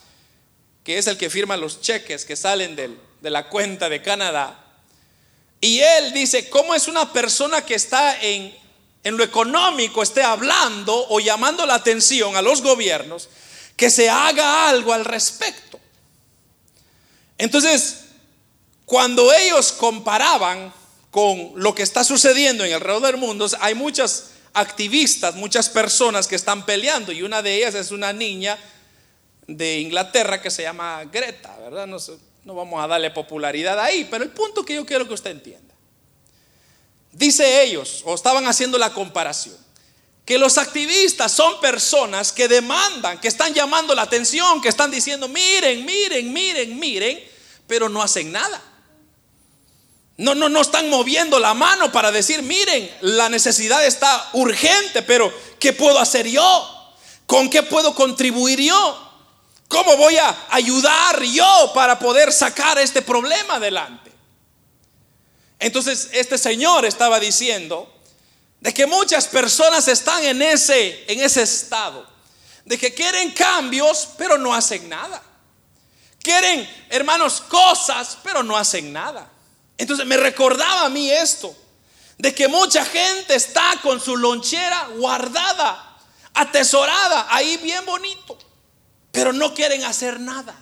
que 0.84 0.98
es 0.98 1.06
el 1.06 1.16
que 1.16 1.30
firma 1.30 1.56
los 1.56 1.80
cheques 1.80 2.24
que 2.24 2.36
salen 2.36 2.76
de 2.76 3.30
la 3.30 3.48
cuenta 3.48 3.88
de 3.88 4.02
Canadá. 4.02 4.64
Y 5.60 5.78
él 5.78 6.12
dice, 6.12 6.48
¿cómo 6.48 6.74
es 6.74 6.88
una 6.88 7.12
persona 7.12 7.64
que 7.64 7.74
está 7.74 8.20
en, 8.20 8.54
en 9.02 9.16
lo 9.16 9.24
económico 9.24 10.02
esté 10.02 10.22
hablando 10.22 11.06
o 11.08 11.20
llamando 11.20 11.64
la 11.66 11.74
atención 11.74 12.36
a 12.36 12.42
los 12.42 12.62
gobiernos 12.62 13.28
que 13.76 13.88
se 13.88 14.10
haga 14.10 14.68
algo 14.68 14.92
al 14.92 15.06
respecto. 15.06 15.80
Entonces, 17.38 18.04
cuando 18.84 19.32
ellos 19.32 19.72
comparaban 19.72 20.70
con 21.10 21.52
lo 21.56 21.74
que 21.74 21.82
está 21.82 22.04
sucediendo 22.04 22.64
en 22.64 22.70
el 22.70 22.76
alrededor 22.76 23.02
del 23.02 23.16
mundo, 23.16 23.48
hay 23.60 23.74
muchas 23.74 24.30
activistas, 24.52 25.34
muchas 25.34 25.68
personas 25.68 26.26
que 26.26 26.36
están 26.36 26.64
peleando 26.64 27.12
y 27.12 27.22
una 27.22 27.42
de 27.42 27.56
ellas 27.56 27.74
es 27.74 27.90
una 27.90 28.12
niña 28.12 28.58
de 29.46 29.80
Inglaterra 29.80 30.40
que 30.40 30.50
se 30.50 30.62
llama 30.62 31.04
Greta, 31.04 31.56
¿verdad? 31.58 31.86
No 31.86 32.54
vamos 32.54 32.82
a 32.82 32.86
darle 32.86 33.10
popularidad 33.10 33.78
ahí, 33.80 34.06
pero 34.10 34.24
el 34.24 34.30
punto 34.30 34.64
que 34.64 34.74
yo 34.74 34.86
quiero 34.86 35.06
que 35.06 35.14
usted 35.14 35.30
entienda. 35.30 35.74
Dice 37.12 37.64
ellos, 37.64 38.02
o 38.04 38.14
estaban 38.14 38.46
haciendo 38.46 38.78
la 38.78 38.92
comparación, 38.92 39.56
que 40.24 40.38
los 40.38 40.58
activistas 40.58 41.32
son 41.32 41.60
personas 41.60 42.32
que 42.32 42.46
demandan, 42.46 43.20
que 43.20 43.26
están 43.26 43.52
llamando 43.52 43.96
la 43.96 44.02
atención, 44.02 44.60
que 44.60 44.68
están 44.68 44.90
diciendo, 44.92 45.26
miren, 45.26 45.84
miren, 45.84 46.32
miren, 46.32 46.78
miren, 46.78 47.20
pero 47.66 47.88
no 47.88 48.00
hacen 48.00 48.30
nada. 48.30 48.62
No, 50.20 50.34
no, 50.34 50.50
no 50.50 50.60
están 50.60 50.90
moviendo 50.90 51.38
la 51.38 51.54
mano 51.54 51.90
para 51.90 52.12
decir, 52.12 52.42
miren, 52.42 52.94
la 53.00 53.30
necesidad 53.30 53.82
está 53.86 54.28
urgente, 54.34 55.00
pero 55.00 55.32
¿qué 55.58 55.72
puedo 55.72 55.98
hacer 55.98 56.28
yo? 56.28 56.92
¿Con 57.24 57.48
qué 57.48 57.62
puedo 57.62 57.94
contribuir 57.94 58.60
yo? 58.60 59.12
¿Cómo 59.66 59.96
voy 59.96 60.18
a 60.18 60.46
ayudar 60.50 61.22
yo 61.22 61.72
para 61.74 61.98
poder 61.98 62.34
sacar 62.34 62.78
este 62.78 63.00
problema 63.00 63.54
adelante? 63.54 64.12
Entonces, 65.58 66.10
este 66.12 66.36
señor 66.36 66.84
estaba 66.84 67.18
diciendo 67.18 67.90
de 68.60 68.74
que 68.74 68.84
muchas 68.84 69.26
personas 69.26 69.88
están 69.88 70.22
en 70.22 70.42
ese, 70.42 71.02
en 71.10 71.20
ese 71.20 71.44
estado, 71.44 72.06
de 72.66 72.76
que 72.76 72.92
quieren 72.92 73.30
cambios, 73.30 74.10
pero 74.18 74.36
no 74.36 74.52
hacen 74.52 74.86
nada. 74.86 75.22
Quieren, 76.22 76.68
hermanos, 76.90 77.40
cosas, 77.40 78.18
pero 78.22 78.42
no 78.42 78.58
hacen 78.58 78.92
nada. 78.92 79.30
Entonces 79.80 80.04
me 80.04 80.18
recordaba 80.18 80.84
a 80.84 80.88
mí 80.90 81.10
esto, 81.10 81.56
de 82.18 82.34
que 82.34 82.48
mucha 82.48 82.84
gente 82.84 83.34
está 83.34 83.80
con 83.82 83.98
su 83.98 84.14
lonchera 84.14 84.88
guardada, 84.98 85.98
atesorada, 86.34 87.26
ahí 87.30 87.56
bien 87.62 87.86
bonito, 87.86 88.36
pero 89.10 89.32
no 89.32 89.54
quieren 89.54 89.82
hacer 89.84 90.20
nada. 90.20 90.54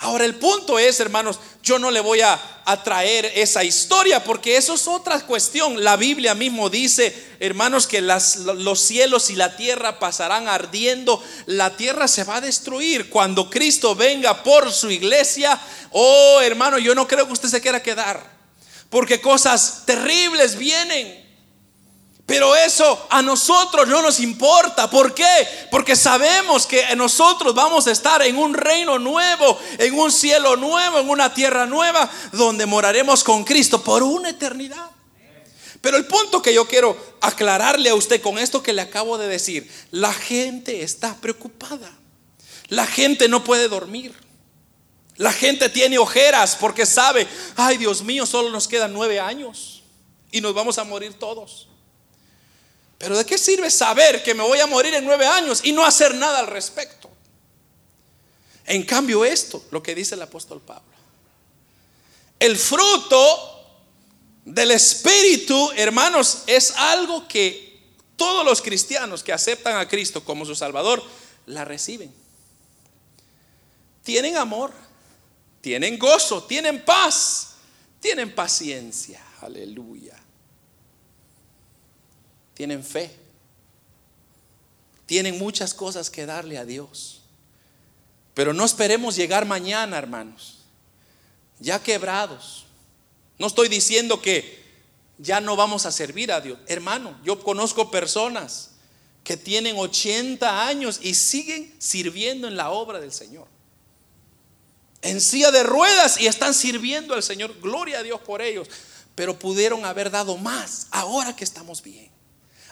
Ahora 0.00 0.24
el 0.24 0.36
punto 0.36 0.78
es, 0.78 1.00
hermanos, 1.00 1.40
yo 1.64 1.80
no 1.80 1.90
le 1.90 2.00
voy 2.00 2.20
a, 2.20 2.40
traer 2.84 3.32
esa 3.34 3.64
historia 3.64 4.22
porque 4.22 4.58
eso 4.58 4.74
es 4.74 4.86
otra 4.86 5.18
cuestión. 5.20 5.82
La 5.82 5.96
Biblia 5.96 6.34
mismo 6.34 6.68
dice, 6.68 7.14
hermanos, 7.40 7.86
que 7.86 8.02
los 8.02 8.78
cielos 8.78 9.30
y 9.30 9.36
la 9.36 9.56
tierra 9.56 9.98
pasarán 9.98 10.48
ardiendo, 10.48 11.22
la 11.46 11.76
tierra 11.78 12.06
se 12.06 12.24
va 12.24 12.36
a 12.36 12.40
destruir 12.42 13.08
cuando 13.08 13.48
Cristo 13.48 13.96
venga 13.96 14.42
por 14.42 14.70
su 14.70 14.90
iglesia. 14.90 15.58
Oh, 15.90 16.40
hermano, 16.42 16.78
yo 16.78 16.94
no 16.94 17.06
creo 17.06 17.26
que 17.26 17.32
usted 17.32 17.48
se 17.48 17.60
quiera 17.60 17.82
quedar 17.82 18.38
porque 18.90 19.20
cosas 19.20 19.82
terribles 19.84 20.56
vienen. 20.56 21.26
Pero 22.26 22.54
eso 22.54 23.06
a 23.08 23.22
nosotros 23.22 23.88
no 23.88 24.02
nos 24.02 24.20
importa. 24.20 24.90
¿Por 24.90 25.14
qué? 25.14 25.24
Porque 25.70 25.96
sabemos 25.96 26.66
que 26.66 26.94
nosotros 26.94 27.54
vamos 27.54 27.86
a 27.86 27.90
estar 27.90 28.20
en 28.20 28.36
un 28.36 28.52
reino 28.52 28.98
nuevo, 28.98 29.58
en 29.78 29.98
un 29.98 30.12
cielo 30.12 30.54
nuevo, 30.56 30.98
en 30.98 31.08
una 31.08 31.32
tierra 31.32 31.64
nueva, 31.64 32.10
donde 32.32 32.66
moraremos 32.66 33.24
con 33.24 33.44
Cristo 33.44 33.82
por 33.82 34.02
una 34.02 34.28
eternidad. 34.28 34.90
Pero 35.80 35.96
el 35.96 36.06
punto 36.06 36.42
que 36.42 36.52
yo 36.52 36.68
quiero 36.68 36.98
aclararle 37.22 37.88
a 37.88 37.94
usted 37.94 38.20
con 38.20 38.38
esto 38.38 38.62
que 38.62 38.74
le 38.74 38.82
acabo 38.82 39.16
de 39.16 39.28
decir, 39.28 39.70
la 39.90 40.12
gente 40.12 40.82
está 40.82 41.14
preocupada. 41.16 41.90
La 42.68 42.86
gente 42.86 43.28
no 43.28 43.42
puede 43.42 43.68
dormir. 43.68 44.14
La 45.18 45.32
gente 45.32 45.68
tiene 45.68 45.98
ojeras 45.98 46.56
porque 46.58 46.86
sabe, 46.86 47.26
ay 47.56 47.76
Dios 47.76 48.02
mío, 48.02 48.24
solo 48.24 48.50
nos 48.50 48.68
quedan 48.68 48.92
nueve 48.92 49.18
años 49.18 49.82
y 50.30 50.40
nos 50.40 50.54
vamos 50.54 50.78
a 50.78 50.84
morir 50.84 51.14
todos. 51.18 51.66
Pero 52.98 53.16
¿de 53.16 53.26
qué 53.26 53.36
sirve 53.36 53.68
saber 53.70 54.22
que 54.22 54.32
me 54.32 54.44
voy 54.44 54.60
a 54.60 54.66
morir 54.66 54.94
en 54.94 55.04
nueve 55.04 55.26
años 55.26 55.60
y 55.64 55.72
no 55.72 55.84
hacer 55.84 56.14
nada 56.14 56.38
al 56.38 56.46
respecto? 56.46 57.10
En 58.64 58.84
cambio 58.84 59.24
esto, 59.24 59.64
lo 59.72 59.82
que 59.82 59.94
dice 59.94 60.14
el 60.14 60.22
apóstol 60.22 60.60
Pablo. 60.60 60.92
El 62.38 62.56
fruto 62.56 63.66
del 64.44 64.70
Espíritu, 64.70 65.72
hermanos, 65.74 66.44
es 66.46 66.70
algo 66.76 67.26
que 67.26 67.82
todos 68.16 68.44
los 68.44 68.62
cristianos 68.62 69.24
que 69.24 69.32
aceptan 69.32 69.78
a 69.78 69.88
Cristo 69.88 70.22
como 70.22 70.46
su 70.46 70.54
Salvador, 70.54 71.02
la 71.46 71.64
reciben. 71.64 72.14
Tienen 74.04 74.36
amor, 74.36 74.72
tienen 75.68 75.98
gozo, 75.98 76.44
tienen 76.44 76.84
paz, 76.84 77.54
tienen 78.00 78.34
paciencia. 78.34 79.22
Aleluya 79.40 80.18
tienen 82.58 82.82
fe, 82.82 83.08
tienen 85.06 85.38
muchas 85.38 85.74
cosas 85.74 86.10
que 86.10 86.26
darle 86.26 86.58
a 86.58 86.64
Dios. 86.64 87.20
Pero 88.34 88.52
no 88.52 88.64
esperemos 88.64 89.14
llegar 89.14 89.46
mañana, 89.46 89.96
hermanos, 89.96 90.58
ya 91.60 91.80
quebrados. 91.80 92.66
No 93.38 93.46
estoy 93.46 93.68
diciendo 93.68 94.20
que 94.20 94.60
ya 95.18 95.40
no 95.40 95.54
vamos 95.54 95.86
a 95.86 95.92
servir 95.92 96.32
a 96.32 96.40
Dios. 96.40 96.58
Hermano, 96.66 97.16
yo 97.22 97.40
conozco 97.44 97.92
personas 97.92 98.72
que 99.22 99.36
tienen 99.36 99.76
80 99.78 100.66
años 100.66 100.98
y 101.00 101.14
siguen 101.14 101.72
sirviendo 101.78 102.48
en 102.48 102.56
la 102.56 102.70
obra 102.70 102.98
del 102.98 103.12
Señor. 103.12 103.46
En 105.02 105.20
silla 105.20 105.50
de 105.50 105.62
ruedas 105.62 106.20
y 106.20 106.26
están 106.26 106.54
sirviendo 106.54 107.14
al 107.14 107.22
Señor. 107.22 107.58
Gloria 107.60 107.98
a 107.98 108.02
Dios 108.02 108.20
por 108.20 108.42
ellos. 108.42 108.68
Pero 109.14 109.38
pudieron 109.38 109.84
haber 109.84 110.10
dado 110.10 110.36
más 110.36 110.86
ahora 110.90 111.34
que 111.34 111.44
estamos 111.44 111.82
bien 111.82 112.18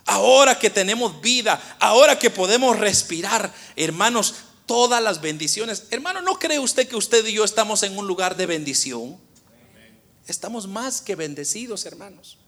ahora 0.06 0.58
que 0.58 0.70
tenemos 0.70 1.20
vida, 1.20 1.60
ahora 1.80 2.18
que 2.18 2.30
podemos 2.30 2.78
respirar, 2.78 3.52
hermanos, 3.74 4.36
todas 4.64 5.02
las 5.02 5.20
bendiciones. 5.20 5.84
Hermano, 5.90 6.22
¿no 6.22 6.38
cree 6.38 6.58
usted 6.58 6.88
que 6.88 6.96
usted 6.96 7.26
y 7.26 7.34
yo 7.34 7.44
estamos 7.44 7.82
en 7.82 7.98
un 7.98 8.06
lugar 8.06 8.36
de 8.36 8.46
bendición? 8.46 9.18
Estamos 10.26 10.66
más 10.66 11.02
que 11.02 11.14
bendecidos, 11.14 11.84
hermanos. 11.86 12.38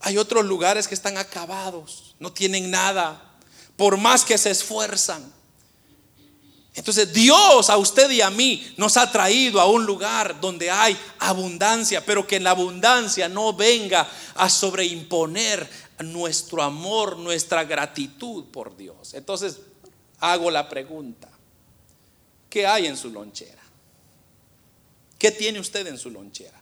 Hay 0.00 0.18
otros 0.18 0.44
lugares 0.44 0.86
que 0.86 0.94
están 0.94 1.16
acabados, 1.16 2.14
no 2.18 2.32
tienen 2.32 2.70
nada, 2.70 3.34
por 3.76 3.96
más 3.96 4.24
que 4.24 4.38
se 4.38 4.50
esfuerzan. 4.50 5.32
Entonces 6.74 7.12
Dios 7.12 7.70
a 7.70 7.76
usted 7.76 8.10
y 8.10 8.20
a 8.20 8.30
mí 8.30 8.74
nos 8.76 8.96
ha 8.96 9.10
traído 9.10 9.60
a 9.60 9.66
un 9.66 9.86
lugar 9.86 10.40
donde 10.40 10.70
hay 10.70 10.96
abundancia, 11.20 12.04
pero 12.04 12.26
que 12.26 12.40
la 12.40 12.50
abundancia 12.50 13.28
no 13.28 13.52
venga 13.52 14.08
a 14.34 14.50
sobreimponer 14.50 15.68
nuestro 16.00 16.62
amor, 16.62 17.16
nuestra 17.16 17.62
gratitud 17.62 18.46
por 18.46 18.76
Dios. 18.76 19.14
Entonces, 19.14 19.60
hago 20.18 20.50
la 20.50 20.68
pregunta, 20.68 21.28
¿qué 22.50 22.66
hay 22.66 22.86
en 22.86 22.96
su 22.96 23.10
lonchera? 23.10 23.62
¿Qué 25.16 25.30
tiene 25.30 25.60
usted 25.60 25.86
en 25.86 25.96
su 25.96 26.10
lonchera? 26.10 26.60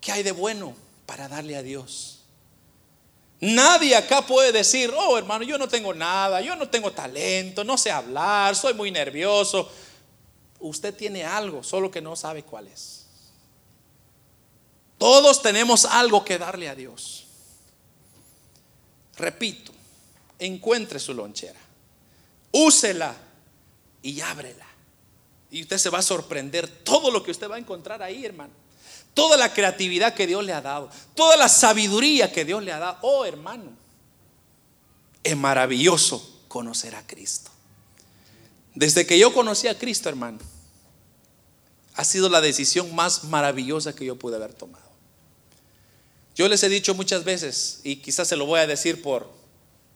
¿Qué 0.00 0.10
hay 0.10 0.22
de 0.22 0.32
bueno 0.32 0.74
para 1.04 1.28
darle 1.28 1.56
a 1.56 1.62
Dios? 1.62 2.13
Nadie 3.40 3.94
acá 3.96 4.26
puede 4.26 4.52
decir, 4.52 4.92
oh 4.96 5.18
hermano, 5.18 5.44
yo 5.44 5.58
no 5.58 5.68
tengo 5.68 5.92
nada, 5.92 6.40
yo 6.40 6.56
no 6.56 6.68
tengo 6.68 6.92
talento, 6.92 7.64
no 7.64 7.76
sé 7.76 7.90
hablar, 7.90 8.56
soy 8.56 8.74
muy 8.74 8.90
nervioso. 8.90 9.70
Usted 10.60 10.94
tiene 10.94 11.24
algo, 11.24 11.62
solo 11.62 11.90
que 11.90 12.00
no 12.00 12.16
sabe 12.16 12.42
cuál 12.42 12.68
es. 12.68 13.06
Todos 14.98 15.42
tenemos 15.42 15.84
algo 15.84 16.24
que 16.24 16.38
darle 16.38 16.68
a 16.68 16.74
Dios. 16.74 17.26
Repito, 19.16 19.72
encuentre 20.38 20.98
su 20.98 21.12
lonchera, 21.12 21.60
úsela 22.52 23.14
y 24.02 24.20
ábrela. 24.20 24.66
Y 25.50 25.62
usted 25.62 25.78
se 25.78 25.90
va 25.90 25.98
a 25.98 26.02
sorprender 26.02 26.66
todo 26.68 27.10
lo 27.10 27.22
que 27.22 27.30
usted 27.30 27.50
va 27.50 27.56
a 27.56 27.58
encontrar 27.58 28.02
ahí, 28.02 28.24
hermano. 28.24 28.63
Toda 29.14 29.36
la 29.36 29.52
creatividad 29.52 30.14
que 30.14 30.26
Dios 30.26 30.44
le 30.44 30.52
ha 30.52 30.60
dado, 30.60 30.90
toda 31.14 31.36
la 31.36 31.48
sabiduría 31.48 32.32
que 32.32 32.44
Dios 32.44 32.62
le 32.62 32.72
ha 32.72 32.78
dado. 32.78 32.98
Oh, 33.02 33.24
hermano, 33.24 33.70
es 35.22 35.36
maravilloso 35.36 36.42
conocer 36.48 36.94
a 36.94 37.06
Cristo. 37.06 37.50
Desde 38.74 39.06
que 39.06 39.18
yo 39.18 39.32
conocí 39.32 39.68
a 39.68 39.78
Cristo, 39.78 40.08
hermano, 40.08 40.38
ha 41.94 42.04
sido 42.04 42.28
la 42.28 42.40
decisión 42.40 42.94
más 42.94 43.24
maravillosa 43.24 43.94
que 43.94 44.04
yo 44.04 44.16
pude 44.16 44.36
haber 44.36 44.52
tomado. 44.52 44.84
Yo 46.34 46.48
les 46.48 46.62
he 46.64 46.68
dicho 46.68 46.94
muchas 46.94 47.22
veces, 47.22 47.80
y 47.84 47.96
quizás 47.96 48.26
se 48.26 48.36
lo 48.36 48.46
voy 48.46 48.58
a 48.58 48.66
decir 48.66 49.00
por, 49.00 49.30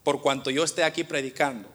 por 0.04 0.22
cuanto 0.22 0.50
yo 0.50 0.62
esté 0.62 0.84
aquí 0.84 1.02
predicando, 1.02 1.68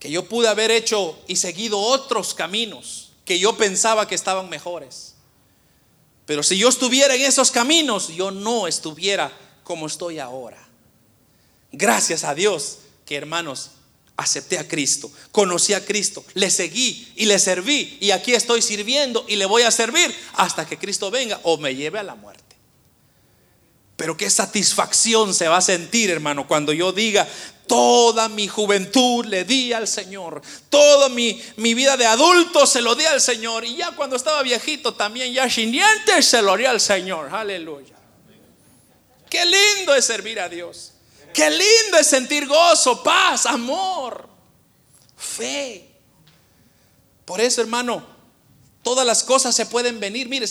que 0.00 0.10
yo 0.10 0.28
pude 0.28 0.48
haber 0.48 0.72
hecho 0.72 1.16
y 1.28 1.36
seguido 1.36 1.78
otros 1.78 2.34
caminos 2.34 3.12
que 3.24 3.38
yo 3.38 3.56
pensaba 3.56 4.08
que 4.08 4.14
estaban 4.14 4.48
mejores. 4.48 5.14
Pero 6.28 6.42
si 6.42 6.58
yo 6.58 6.68
estuviera 6.68 7.14
en 7.14 7.22
esos 7.22 7.50
caminos, 7.50 8.08
yo 8.08 8.30
no 8.30 8.68
estuviera 8.68 9.32
como 9.64 9.86
estoy 9.86 10.18
ahora. 10.18 10.58
Gracias 11.72 12.22
a 12.22 12.34
Dios 12.34 12.80
que 13.06 13.16
hermanos, 13.16 13.70
acepté 14.14 14.58
a 14.58 14.68
Cristo, 14.68 15.10
conocí 15.32 15.72
a 15.72 15.82
Cristo, 15.82 16.22
le 16.34 16.50
seguí 16.50 17.10
y 17.16 17.24
le 17.24 17.38
serví 17.38 17.96
y 18.02 18.10
aquí 18.10 18.34
estoy 18.34 18.60
sirviendo 18.60 19.24
y 19.26 19.36
le 19.36 19.46
voy 19.46 19.62
a 19.62 19.70
servir 19.70 20.14
hasta 20.34 20.66
que 20.66 20.76
Cristo 20.76 21.10
venga 21.10 21.40
o 21.44 21.56
me 21.56 21.74
lleve 21.74 21.98
a 21.98 22.02
la 22.02 22.14
muerte. 22.14 22.47
Pero 23.98 24.16
qué 24.16 24.30
satisfacción 24.30 25.34
se 25.34 25.48
va 25.48 25.56
a 25.56 25.60
sentir, 25.60 26.08
hermano, 26.08 26.46
cuando 26.46 26.72
yo 26.72 26.92
diga, 26.92 27.26
toda 27.66 28.28
mi 28.28 28.46
juventud 28.46 29.24
le 29.24 29.42
di 29.42 29.72
al 29.72 29.88
Señor, 29.88 30.40
toda 30.70 31.08
mi, 31.08 31.42
mi, 31.56 31.74
vida 31.74 31.96
de 31.96 32.06
adulto 32.06 32.64
se 32.64 32.80
lo 32.80 32.94
di 32.94 33.04
al 33.06 33.20
Señor, 33.20 33.64
y 33.64 33.74
ya 33.74 33.90
cuando 33.96 34.14
estaba 34.14 34.40
viejito 34.42 34.94
también, 34.94 35.32
ya 35.32 35.50
sin 35.50 35.72
dientes, 35.72 36.26
se 36.26 36.40
lo 36.42 36.56
di 36.56 36.64
al 36.64 36.80
Señor, 36.80 37.34
aleluya. 37.34 37.96
Qué 39.28 39.44
lindo 39.44 39.92
es 39.96 40.04
servir 40.04 40.38
a 40.38 40.48
Dios, 40.48 40.92
qué 41.34 41.50
lindo 41.50 41.98
es 41.98 42.06
sentir 42.06 42.46
gozo, 42.46 43.02
paz, 43.02 43.46
amor, 43.46 44.28
fe. 45.16 45.90
Por 47.24 47.40
eso, 47.40 47.62
hermano, 47.62 48.06
todas 48.84 49.04
las 49.04 49.24
cosas 49.24 49.56
se 49.56 49.66
pueden 49.66 49.98
venir, 49.98 50.28
mire, 50.28 50.46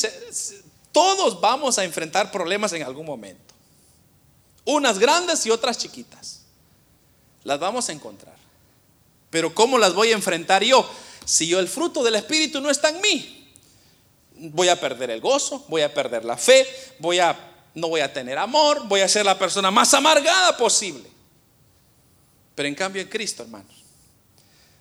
todos 0.97 1.39
vamos 1.39 1.77
a 1.77 1.83
enfrentar 1.83 2.31
problemas 2.31 2.73
en 2.73 2.81
algún 2.81 3.05
momento. 3.05 3.53
Unas 4.65 4.97
grandes 4.97 5.45
y 5.45 5.51
otras 5.51 5.77
chiquitas. 5.77 6.41
Las 7.43 7.59
vamos 7.59 7.87
a 7.87 7.91
encontrar. 7.91 8.33
Pero 9.29 9.53
¿cómo 9.53 9.77
las 9.77 9.93
voy 9.93 10.09
a 10.09 10.15
enfrentar 10.15 10.63
yo? 10.63 10.89
Si 11.23 11.47
yo 11.47 11.59
el 11.59 11.67
fruto 11.67 12.03
del 12.03 12.15
Espíritu 12.15 12.61
no 12.61 12.71
está 12.71 12.89
en 12.89 12.99
mí, 12.99 13.53
voy 14.37 14.69
a 14.69 14.81
perder 14.81 15.11
el 15.11 15.21
gozo, 15.21 15.63
voy 15.67 15.83
a 15.83 15.93
perder 15.93 16.25
la 16.25 16.35
fe, 16.35 16.65
voy 16.97 17.19
a 17.19 17.53
no 17.75 17.89
voy 17.89 18.01
a 18.01 18.11
tener 18.11 18.39
amor, 18.39 18.87
voy 18.87 19.01
a 19.01 19.07
ser 19.07 19.23
la 19.23 19.37
persona 19.37 19.69
más 19.69 19.93
amargada 19.93 20.57
posible. 20.57 21.07
Pero 22.55 22.67
en 22.67 22.73
cambio 22.73 23.03
en 23.03 23.07
Cristo, 23.07 23.43
hermanos, 23.43 23.83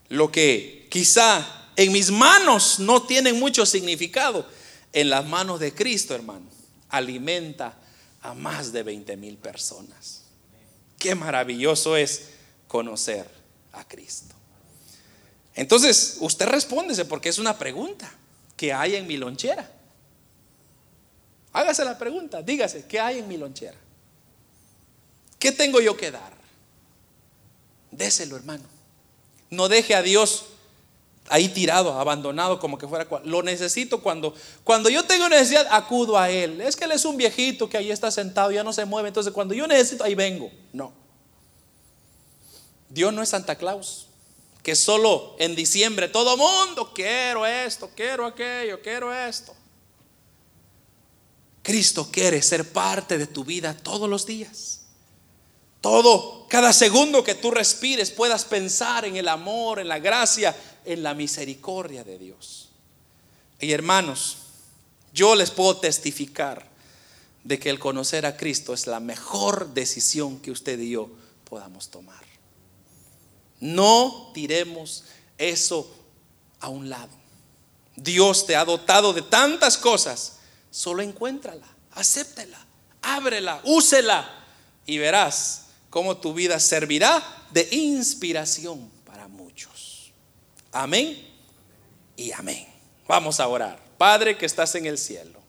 lo 0.08 0.32
que 0.32 0.88
quizá 0.90 1.66
en 1.76 1.92
mis 1.92 2.10
manos 2.10 2.78
no 2.78 3.02
tiene 3.02 3.34
mucho 3.34 3.66
significado, 3.66 4.55
en 4.97 5.11
las 5.11 5.26
manos 5.26 5.61
de 5.61 5.74
Cristo, 5.74 6.14
hermano, 6.14 6.47
alimenta 6.88 7.74
a 8.22 8.32
más 8.32 8.72
de 8.72 8.82
20 8.82 9.18
mil 9.18 9.36
personas. 9.36 10.22
Qué 10.99 11.14
maravilloso 11.14 11.99
es 11.99 12.30
conocer 12.66 13.28
a 13.72 13.86
Cristo. 13.86 14.34
Entonces, 15.55 16.16
usted 16.20 16.47
respóndese 16.47 17.05
porque 17.05 17.28
es 17.28 17.38
una 17.38 17.59
pregunta 17.59 18.11
que 18.57 18.72
hay 18.72 18.97
en 18.97 19.07
mi 19.07 19.18
lonchera. 19.18 19.70
Hágase 21.53 21.84
la 21.84 21.99
pregunta, 21.99 22.40
dígase, 22.40 22.86
¿qué 22.86 22.99
hay 22.99 23.18
en 23.18 23.28
mi 23.28 23.36
lonchera? 23.36 23.76
¿Qué 25.38 25.53
tengo 25.53 25.82
yo 25.82 25.94
que 25.94 26.11
dar? 26.11 26.32
Déselo, 27.90 28.34
hermano. 28.36 28.64
No 29.51 29.68
deje 29.68 29.94
a 29.94 30.01
Dios 30.01 30.47
ahí 31.28 31.48
tirado, 31.48 31.98
abandonado, 31.98 32.58
como 32.58 32.78
que 32.78 32.86
fuera. 32.86 33.06
Lo 33.24 33.42
necesito 33.42 34.02
cuando, 34.02 34.34
cuando 34.64 34.88
yo 34.88 35.04
tengo 35.04 35.28
necesidad, 35.28 35.66
acudo 35.70 36.18
a 36.18 36.30
Él. 36.30 36.60
Es 36.60 36.76
que 36.76 36.84
Él 36.84 36.92
es 36.92 37.04
un 37.04 37.16
viejito 37.16 37.68
que 37.68 37.76
ahí 37.76 37.90
está 37.90 38.10
sentado, 38.10 38.50
ya 38.50 38.64
no 38.64 38.72
se 38.72 38.84
mueve. 38.84 39.08
Entonces, 39.08 39.32
cuando 39.32 39.54
yo 39.54 39.66
necesito, 39.66 40.04
ahí 40.04 40.14
vengo. 40.14 40.50
No. 40.72 40.92
Dios 42.88 43.12
no 43.12 43.22
es 43.22 43.28
Santa 43.28 43.56
Claus, 43.56 44.06
que 44.62 44.74
solo 44.74 45.36
en 45.38 45.54
diciembre 45.54 46.08
todo 46.08 46.36
mundo 46.36 46.92
quiero 46.94 47.44
esto, 47.44 47.90
quiero 47.94 48.24
aquello, 48.26 48.80
quiero 48.80 49.12
esto. 49.12 49.54
Cristo 51.62 52.08
quiere 52.12 52.40
ser 52.42 52.72
parte 52.72 53.18
de 53.18 53.26
tu 53.26 53.44
vida 53.44 53.76
todos 53.76 54.08
los 54.08 54.24
días. 54.24 54.82
Todo, 55.80 56.46
cada 56.48 56.72
segundo 56.72 57.22
que 57.22 57.34
tú 57.34 57.50
respires, 57.50 58.10
puedas 58.10 58.44
pensar 58.44 59.04
en 59.04 59.16
el 59.16 59.28
amor, 59.28 59.78
en 59.78 59.88
la 59.88 59.98
gracia, 59.98 60.56
en 60.87 61.03
la 61.03 61.14
misericordia 61.14 62.05
de 62.05 62.18
Dios. 62.18 62.70
Y 63.61 63.72
hermanos, 63.72 64.39
yo 65.12 65.34
les 65.34 65.51
puedo 65.51 65.78
testificar 65.78 66.68
de 67.45 67.59
que 67.59 67.70
el 67.70 67.78
conocer 67.78 68.26
a 68.26 68.37
Cristo 68.37 68.74
es 68.74 68.87
la 68.87 69.01
mejor 69.01 69.74
decisión 69.74 70.39
que 70.41 70.51
usted 70.51 70.78
y 70.78 70.91
yo 70.91 71.11
podamos 71.49 71.89
tomar. 71.89 72.24
No 73.61 74.30
tiremos 74.34 75.05
eso 75.39 75.91
a 76.61 76.68
un 76.68 76.89
lado. 76.89 77.12
Dios 77.95 78.47
te 78.47 78.57
ha 78.57 78.64
dotado 78.64 79.12
de 79.12 79.22
tantas 79.22 79.78
cosas. 79.78 80.39
Solo 80.70 81.03
encuéntrala, 81.03 81.66
acéptela, 81.93 82.59
ábrela, 83.01 83.61
úsela 83.64 84.45
y 84.84 84.99
verás 84.99 85.66
cómo 85.89 86.18
tu 86.18 86.34
vida 86.34 86.61
servirá 86.61 87.47
de 87.53 87.66
inspiración 87.70 88.95
Amén 90.78 91.16
y 92.16 92.32
amén. 92.32 92.66
Vamos 93.08 93.40
a 93.40 93.48
orar. 93.48 93.78
Padre 93.96 94.36
que 94.36 94.44
estás 94.44 94.74
en 94.74 94.84
el 94.84 94.98
cielo. 94.98 95.40